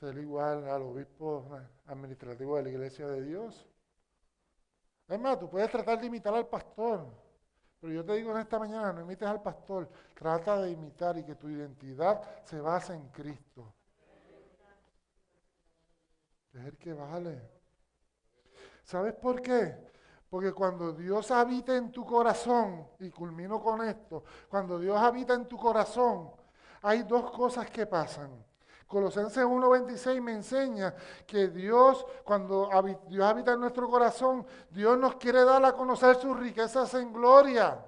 ser 0.00 0.16
igual 0.16 0.66
al 0.68 0.82
obispo 0.82 1.46
administrativo 1.84 2.56
de 2.56 2.62
la 2.62 2.70
iglesia 2.70 3.06
de 3.06 3.22
Dios. 3.22 3.68
Es 5.06 5.20
más, 5.20 5.38
tú 5.38 5.50
puedes 5.50 5.70
tratar 5.70 6.00
de 6.00 6.06
imitar 6.06 6.34
al 6.34 6.48
pastor, 6.48 7.06
pero 7.82 7.94
yo 7.94 8.04
te 8.04 8.12
digo 8.12 8.30
en 8.30 8.38
esta 8.38 8.60
mañana, 8.60 8.92
no 8.92 9.00
imites 9.00 9.26
al 9.26 9.42
pastor, 9.42 9.90
trata 10.14 10.62
de 10.62 10.70
imitar 10.70 11.18
y 11.18 11.24
que 11.24 11.34
tu 11.34 11.48
identidad 11.48 12.22
se 12.44 12.60
base 12.60 12.94
en 12.94 13.08
Cristo. 13.08 13.74
Es 16.52 16.64
el 16.64 16.78
que 16.78 16.92
vale. 16.92 17.50
¿Sabes 18.84 19.14
por 19.14 19.42
qué? 19.42 19.76
Porque 20.30 20.52
cuando 20.52 20.92
Dios 20.92 21.32
habita 21.32 21.74
en 21.74 21.90
tu 21.90 22.06
corazón, 22.06 22.86
y 23.00 23.10
culmino 23.10 23.60
con 23.60 23.82
esto, 23.82 24.22
cuando 24.48 24.78
Dios 24.78 24.96
habita 24.96 25.34
en 25.34 25.48
tu 25.48 25.56
corazón, 25.56 26.30
hay 26.82 27.02
dos 27.02 27.32
cosas 27.32 27.68
que 27.68 27.84
pasan. 27.88 28.44
Colosenses 28.92 29.42
1.26 29.42 30.20
me 30.20 30.32
enseña 30.32 30.94
que 31.26 31.48
Dios, 31.48 32.04
cuando 32.24 32.68
Dios 33.08 33.26
habita 33.26 33.54
en 33.54 33.60
nuestro 33.60 33.88
corazón, 33.88 34.44
Dios 34.68 34.98
nos 34.98 35.14
quiere 35.14 35.46
dar 35.46 35.64
a 35.64 35.72
conocer 35.72 36.16
sus 36.16 36.38
riquezas 36.38 36.92
en 36.92 37.10
gloria. 37.10 37.82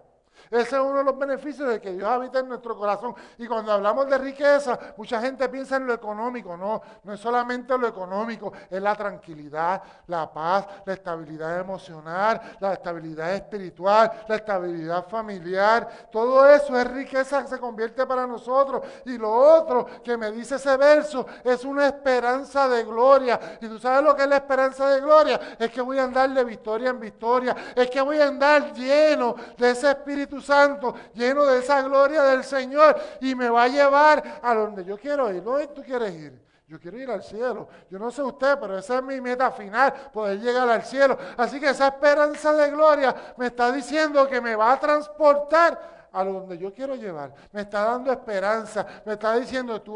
Ese 0.51 0.77
es 0.77 0.83
uno 0.83 0.99
de 0.99 1.05
los 1.05 1.19
beneficios 1.19 1.69
de 1.69 1.81
que 1.81 1.93
Dios 1.93 2.09
habita 2.09 2.41
en 2.41 2.49
nuestro 2.49 2.77
corazón. 2.77 3.15
Y 3.39 3.47
cuando 3.47 3.73
hablamos 3.73 4.09
de 4.09 4.19
riqueza, 4.19 4.79
mucha 4.97 5.21
gente 5.21 5.49
piensa 5.49 5.77
en 5.77 5.87
lo 5.87 5.95
económico. 5.95 6.57
No, 6.57 6.83
no 7.03 7.13
es 7.13 7.21
solamente 7.21 7.77
lo 7.77 7.87
económico, 7.87 8.53
es 8.71 8.81
la 8.81 8.95
tranquilidad, 8.95 9.83
la 10.07 10.33
paz, 10.33 10.67
la 10.85 10.93
estabilidad 10.93 11.61
emocional, 11.61 12.41
la 12.61 12.75
estabilidad 12.75 13.35
espiritual, 13.35 14.25
la 14.29 14.37
estabilidad 14.37 15.07
familiar. 15.09 16.09
Todo 16.11 16.49
eso 16.49 16.79
es 16.79 16.91
riqueza 16.91 17.43
que 17.43 17.49
se 17.49 17.59
convierte 17.59 18.07
para 18.07 18.27
nosotros. 18.27 18.83
Y 19.07 19.19
lo 19.19 19.33
otro 19.33 19.87
que 20.03 20.17
me 20.17 20.31
dice 20.31 20.57
ese 20.57 20.77
verso 20.77 21.27
es 21.43 21.65
una 21.65 21.87
esperanza 21.87 22.69
de 22.69 22.85
gloria. 22.85 23.59
Y 23.61 23.69
tú 23.69 23.79
sabes 23.79 24.05
lo 24.05 24.15
que 24.15 24.23
es 24.23 24.29
la 24.29 24.37
esperanza 24.37 24.89
de 24.89 25.01
gloria. 25.01 25.41
Es 25.59 25.71
que 25.71 25.81
voy 25.81 25.99
a 25.99 26.05
andar 26.05 26.31
de 26.31 26.45
victoria 26.45 26.91
en 26.91 27.01
victoria. 27.01 27.55
Es 27.75 27.91
que 27.91 28.01
voy 28.01 28.19
a 28.19 28.29
andar 28.29 28.73
lleno 28.73 29.35
de 29.57 29.71
ese 29.71 29.91
espíritu 29.91 30.34
Santo, 30.41 30.95
lleno 31.15 31.45
de 31.45 31.61
esa 31.61 31.83
gloria 31.83 32.23
del 32.25 32.45
Señor, 32.45 32.97
y 33.21 33.35
me 33.35 33.49
va 33.49 33.65
a 33.65 33.69
llevar 33.69 34.41
a 34.43 34.55
donde 34.55 34.85
yo 34.85 34.97
quiero 34.99 35.33
ir. 35.33 35.43
¿Dónde 35.43 35.69
tú 35.69 35.83
quieres 35.83 36.15
ir? 36.15 36.45
Yo 36.67 36.81
quiero 36.81 36.99
ir 36.99 37.11
al 37.11 37.23
cielo. 37.23 37.69
Yo 37.91 37.99
no 37.99 38.11
sé 38.11 38.23
usted, 38.23 38.59
pero 38.59 38.79
esa 38.79 38.97
es 38.97 39.03
mi 39.03 39.21
meta 39.21 39.51
final, 39.51 39.93
poder 40.13 40.41
llegar 40.41 40.69
al 40.69 40.83
cielo. 40.83 41.17
Así 41.37 41.61
que 41.61 41.69
esa 41.69 41.89
esperanza 41.89 42.53
de 42.53 42.71
gloria 42.71 43.15
me 43.37 43.47
está 43.47 43.71
diciendo 43.71 44.27
que 44.27 44.41
me 44.41 44.57
va 44.57 44.73
a 44.73 44.81
transportar 44.81 45.94
a 46.15 46.25
donde 46.25 46.57
yo 46.57 46.73
quiero 46.73 46.95
llevar. 46.95 47.35
Me 47.51 47.63
está 47.63 47.85
dando 47.85 48.13
esperanza. 48.13 48.87
Me 49.05 49.15
está 49.15 49.35
diciendo, 49.37 49.83
tú, 49.83 49.95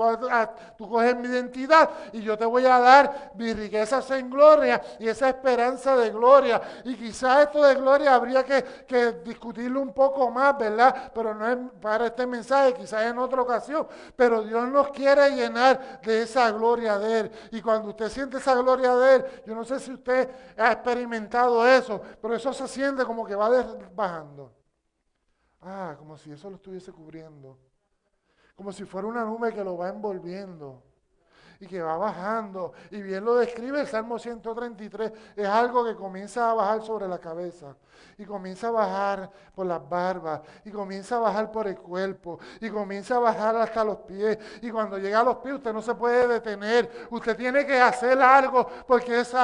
coges 0.77 1.17
mi 1.17 1.29
identidad 1.29 1.89
y 2.13 2.21
yo 2.21 2.37
te 2.37 2.45
voy 2.45 2.67
a 2.67 2.81
dar 2.81 3.33
mis 3.37 3.57
riquezas 3.57 4.11
en 4.11 4.29
gloria 4.29 4.83
y 4.99 5.09
esa 5.09 5.29
esperanza 5.29 5.97
de 5.97 6.11
gloria. 6.11 6.61
Y 6.85 6.97
quizás 6.97 7.45
esto 7.45 7.63
de 7.63 7.77
gloria 7.77 8.15
habría 8.15 8.45
que, 8.45 8.63
que 8.87 9.13
discutirlo 9.25 9.81
un 9.81 9.93
poco 9.93 10.29
más, 10.31 10.59
¿verdad? 10.59 11.13
Pero 11.15 11.35
no 11.35 11.49
es 11.49 11.57
para 11.81 12.07
este 12.07 12.27
mensaje, 12.27 12.75
quizás 12.75 13.05
en 13.05 13.19
otra 13.19 13.41
ocasión. 13.41 13.87
Pero 14.17 14.43
Dios 14.43 14.69
nos 14.69 14.91
quiere 14.91 15.31
llenar 15.31 16.01
de 16.03 16.23
esa 16.23 16.51
gloria 16.51 16.99
de 16.99 17.21
Él. 17.21 17.31
Y 17.53 17.63
cuando 17.63 17.91
usted 17.91 18.09
siente 18.09 18.39
esa 18.39 18.57
gloria 18.57 18.95
de 18.97 19.15
Él, 19.15 19.25
yo 19.47 19.55
no 19.55 19.65
sé 19.65 19.79
si 19.79 19.93
usted 19.93 20.29
ha 20.57 20.73
experimentado 20.73 21.65
eso, 21.67 22.01
pero 22.21 22.35
eso 22.35 22.53
se 22.53 22.67
siente 22.67 23.05
como 23.05 23.25
que 23.25 23.37
va 23.37 23.49
bajando. 23.95 24.58
Ah, 25.61 25.97
como 25.99 26.17
si 26.17 26.31
eso 26.31 26.49
lo 26.51 26.57
estuviese 26.57 26.93
cubriendo. 26.93 27.59
Como 28.55 28.73
si 28.73 28.85
fuera 28.85 29.07
una 29.07 29.25
nube 29.25 29.53
que 29.53 29.63
lo 29.65 29.77
va 29.77 29.89
envolviendo 29.89 30.83
y 31.61 31.67
que 31.67 31.83
va 31.83 31.97
bajando. 31.97 32.73
Y 32.91 33.03
bien 33.03 33.25
lo 33.25 33.37
describe 33.37 33.81
el 33.81 33.87
Salmo 33.87 34.19
133. 34.19 35.13
Es 35.37 35.47
algo 35.47 35.85
que 35.85 35.95
comienza 35.95 36.51
a 36.51 36.55
bajar 36.55 36.83
sobre 36.83 37.09
la 37.09 37.19
cabeza. 37.19 37.75
Y 38.17 38.25
comienza 38.25 38.69
a 38.69 38.71
bajar 38.71 39.31
por 39.55 39.67
las 39.67 39.87
barbas. 39.89 40.41
Y 40.65 40.71
comienza 40.71 41.17
a 41.17 41.21
bajar 41.21 41.51
por 41.51 41.67
el 41.67 41.77
cuerpo. 41.77 42.39
Y 42.61 42.71
comienza 42.71 43.17
a 43.17 43.19
bajar 43.19 43.57
hasta 43.57 43.85
los 43.85 43.99
pies. 43.99 44.39
Y 44.63 44.71
cuando 44.71 44.99
llega 44.99 45.21
a 45.21 45.25
los 45.25 45.37
pies 45.39 45.57
usted 45.57 45.73
no 45.73 45.83
se 45.83 45.95
puede 45.95 46.29
detener. 46.29 47.09
Usted 47.11 47.37
tiene 47.37 47.67
que 47.67 47.81
hacer 47.81 48.21
algo. 48.21 48.69
Porque 48.87 49.21
es, 49.21 49.35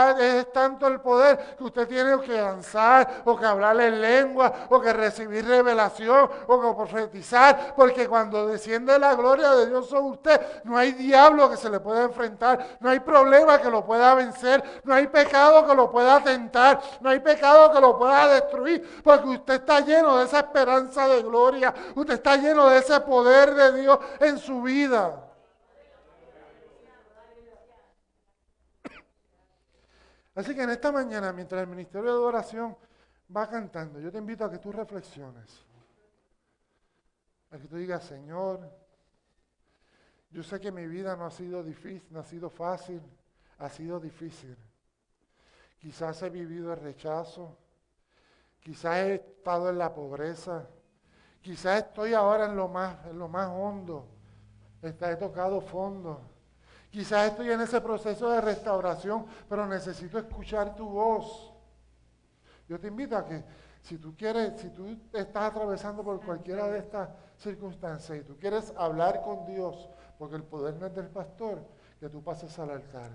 tanto 0.52 0.86
el 0.86 1.00
poder 1.00 1.56
que 1.56 1.64
usted 1.64 1.88
tiene 1.88 2.20
que 2.20 2.34
danzar. 2.34 3.22
O 3.24 3.36
que 3.36 3.44
hablarle 3.44 3.88
en 3.88 4.00
lengua. 4.00 4.52
O 4.70 4.80
que 4.80 4.92
recibir 4.92 5.44
revelación. 5.44 6.30
O 6.46 6.60
que 6.60 6.76
profetizar. 6.76 7.74
Porque 7.74 8.08
cuando 8.08 8.46
desciende 8.46 8.96
la 9.00 9.16
gloria 9.16 9.50
de 9.50 9.66
Dios 9.66 9.88
sobre 9.88 10.10
usted, 10.10 10.62
no 10.62 10.76
hay 10.76 10.92
diablo 10.92 11.50
que 11.50 11.56
se 11.56 11.68
le 11.68 11.80
enfrentar, 12.04 12.78
no 12.80 12.90
hay 12.90 13.00
problema 13.00 13.60
que 13.60 13.70
lo 13.70 13.84
pueda 13.84 14.14
vencer, 14.14 14.82
no 14.84 14.94
hay 14.94 15.06
pecado 15.08 15.66
que 15.66 15.74
lo 15.74 15.90
pueda 15.90 16.22
tentar, 16.22 16.80
no 17.00 17.10
hay 17.10 17.20
pecado 17.20 17.72
que 17.72 17.80
lo 17.80 17.98
pueda 17.98 18.28
destruir, 18.28 19.02
porque 19.02 19.28
usted 19.28 19.54
está 19.54 19.80
lleno 19.80 20.18
de 20.18 20.24
esa 20.24 20.38
esperanza 20.38 21.08
de 21.08 21.22
gloria, 21.22 21.74
usted 21.94 22.14
está 22.14 22.36
lleno 22.36 22.68
de 22.68 22.78
ese 22.78 23.00
poder 23.00 23.54
de 23.54 23.80
Dios 23.80 23.98
en 24.20 24.38
su 24.38 24.62
vida. 24.62 25.20
Así 30.34 30.54
que 30.54 30.62
en 30.62 30.70
esta 30.70 30.90
mañana, 30.90 31.32
mientras 31.32 31.62
el 31.62 31.68
ministerio 31.68 32.10
de 32.10 32.10
adoración 32.10 32.76
va 33.34 33.48
cantando, 33.48 34.00
yo 34.00 34.10
te 34.10 34.18
invito 34.18 34.44
a 34.44 34.50
que 34.50 34.58
tú 34.58 34.72
reflexiones. 34.72 35.64
A 37.50 37.58
que 37.58 37.68
tú 37.68 37.76
digas, 37.76 38.02
Señor, 38.04 38.68
yo 40.34 40.42
sé 40.42 40.58
que 40.58 40.72
mi 40.72 40.84
vida 40.88 41.14
no 41.14 41.26
ha 41.26 41.30
sido 41.30 41.62
difícil, 41.62 42.04
no 42.10 42.18
ha 42.18 42.24
sido 42.24 42.50
fácil, 42.50 43.00
ha 43.58 43.68
sido 43.68 44.00
difícil. 44.00 44.56
Quizás 45.78 46.20
he 46.22 46.28
vivido 46.28 46.72
el 46.72 46.80
rechazo, 46.80 47.56
quizás 48.58 48.96
he 48.96 49.14
estado 49.14 49.70
en 49.70 49.78
la 49.78 49.94
pobreza, 49.94 50.66
quizás 51.40 51.84
estoy 51.84 52.14
ahora 52.14 52.46
en 52.46 52.56
lo 52.56 52.66
más, 52.66 53.06
en 53.06 53.16
lo 53.16 53.28
más 53.28 53.48
hondo, 53.48 54.08
he 54.82 54.92
tocado 54.92 55.60
fondo. 55.60 56.20
Quizás 56.90 57.30
estoy 57.30 57.52
en 57.52 57.60
ese 57.60 57.80
proceso 57.80 58.28
de 58.30 58.40
restauración, 58.40 59.26
pero 59.48 59.68
necesito 59.68 60.18
escuchar 60.18 60.74
tu 60.74 60.88
voz. 60.88 61.54
Yo 62.68 62.80
te 62.80 62.88
invito 62.88 63.16
a 63.16 63.24
que 63.24 63.44
si 63.82 63.98
tú 63.98 64.16
quieres, 64.16 64.60
si 64.60 64.70
tú 64.70 64.98
estás 65.12 65.52
atravesando 65.52 66.02
por 66.02 66.20
cualquiera 66.24 66.66
de 66.66 66.78
estas 66.78 67.10
circunstancias 67.36 68.18
y 68.18 68.22
tú 68.22 68.36
quieres 68.36 68.72
hablar 68.76 69.22
con 69.22 69.46
Dios, 69.46 69.90
porque 70.18 70.36
el 70.36 70.42
poder 70.42 70.74
no 70.74 70.86
es 70.86 70.94
del 70.94 71.08
pastor, 71.08 71.60
que 72.04 72.10
tú 72.10 72.22
pases 72.22 72.58
al 72.58 72.70
altar 72.70 73.10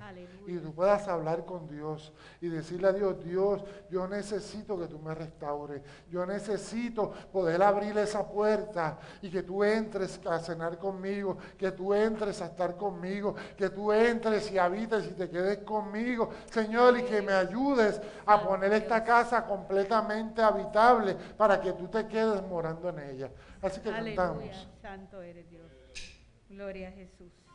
y 0.47 0.57
tú 0.57 0.73
puedas 0.73 1.07
hablar 1.07 1.45
con 1.45 1.67
Dios 1.67 2.11
y 2.41 2.47
decirle 2.47 2.87
a 2.87 2.91
Dios, 2.91 3.23
Dios, 3.23 3.63
yo 3.91 4.07
necesito 4.07 4.79
que 4.79 4.87
tú 4.87 4.97
me 4.97 5.13
restaures, 5.13 5.83
yo 6.09 6.25
necesito 6.25 7.11
poder 7.31 7.61
abrir 7.61 7.95
esa 7.99 8.27
puerta 8.27 8.97
y 9.21 9.29
que 9.29 9.43
tú 9.43 9.63
entres 9.63 10.19
a 10.25 10.39
cenar 10.39 10.79
conmigo, 10.79 11.37
que 11.55 11.71
tú 11.71 11.93
entres 11.93 12.41
a 12.41 12.47
estar 12.47 12.75
conmigo, 12.77 13.35
que 13.55 13.69
tú 13.69 13.91
entres 13.91 14.51
y 14.51 14.57
habites 14.57 15.05
y 15.05 15.13
te 15.13 15.29
quedes 15.29 15.59
conmigo, 15.59 16.31
Señor, 16.45 16.97
y 16.97 17.03
que 17.03 17.21
me 17.21 17.33
ayudes 17.33 18.01
a 18.25 18.41
poner 18.41 18.73
esta 18.73 19.03
casa 19.03 19.45
completamente 19.45 20.41
habitable 20.41 21.15
para 21.37 21.61
que 21.61 21.73
tú 21.73 21.87
te 21.89 22.07
quedes 22.07 22.41
morando 22.47 22.89
en 22.89 22.99
ella. 22.99 23.31
Así 23.61 23.81
que 23.81 23.91
cantamos. 23.91 24.67
Santo 24.81 25.21
eres 25.21 25.47
Dios. 25.47 25.78
Gloria 26.49 26.89
a 26.89 26.91
Jesús. 26.91 27.48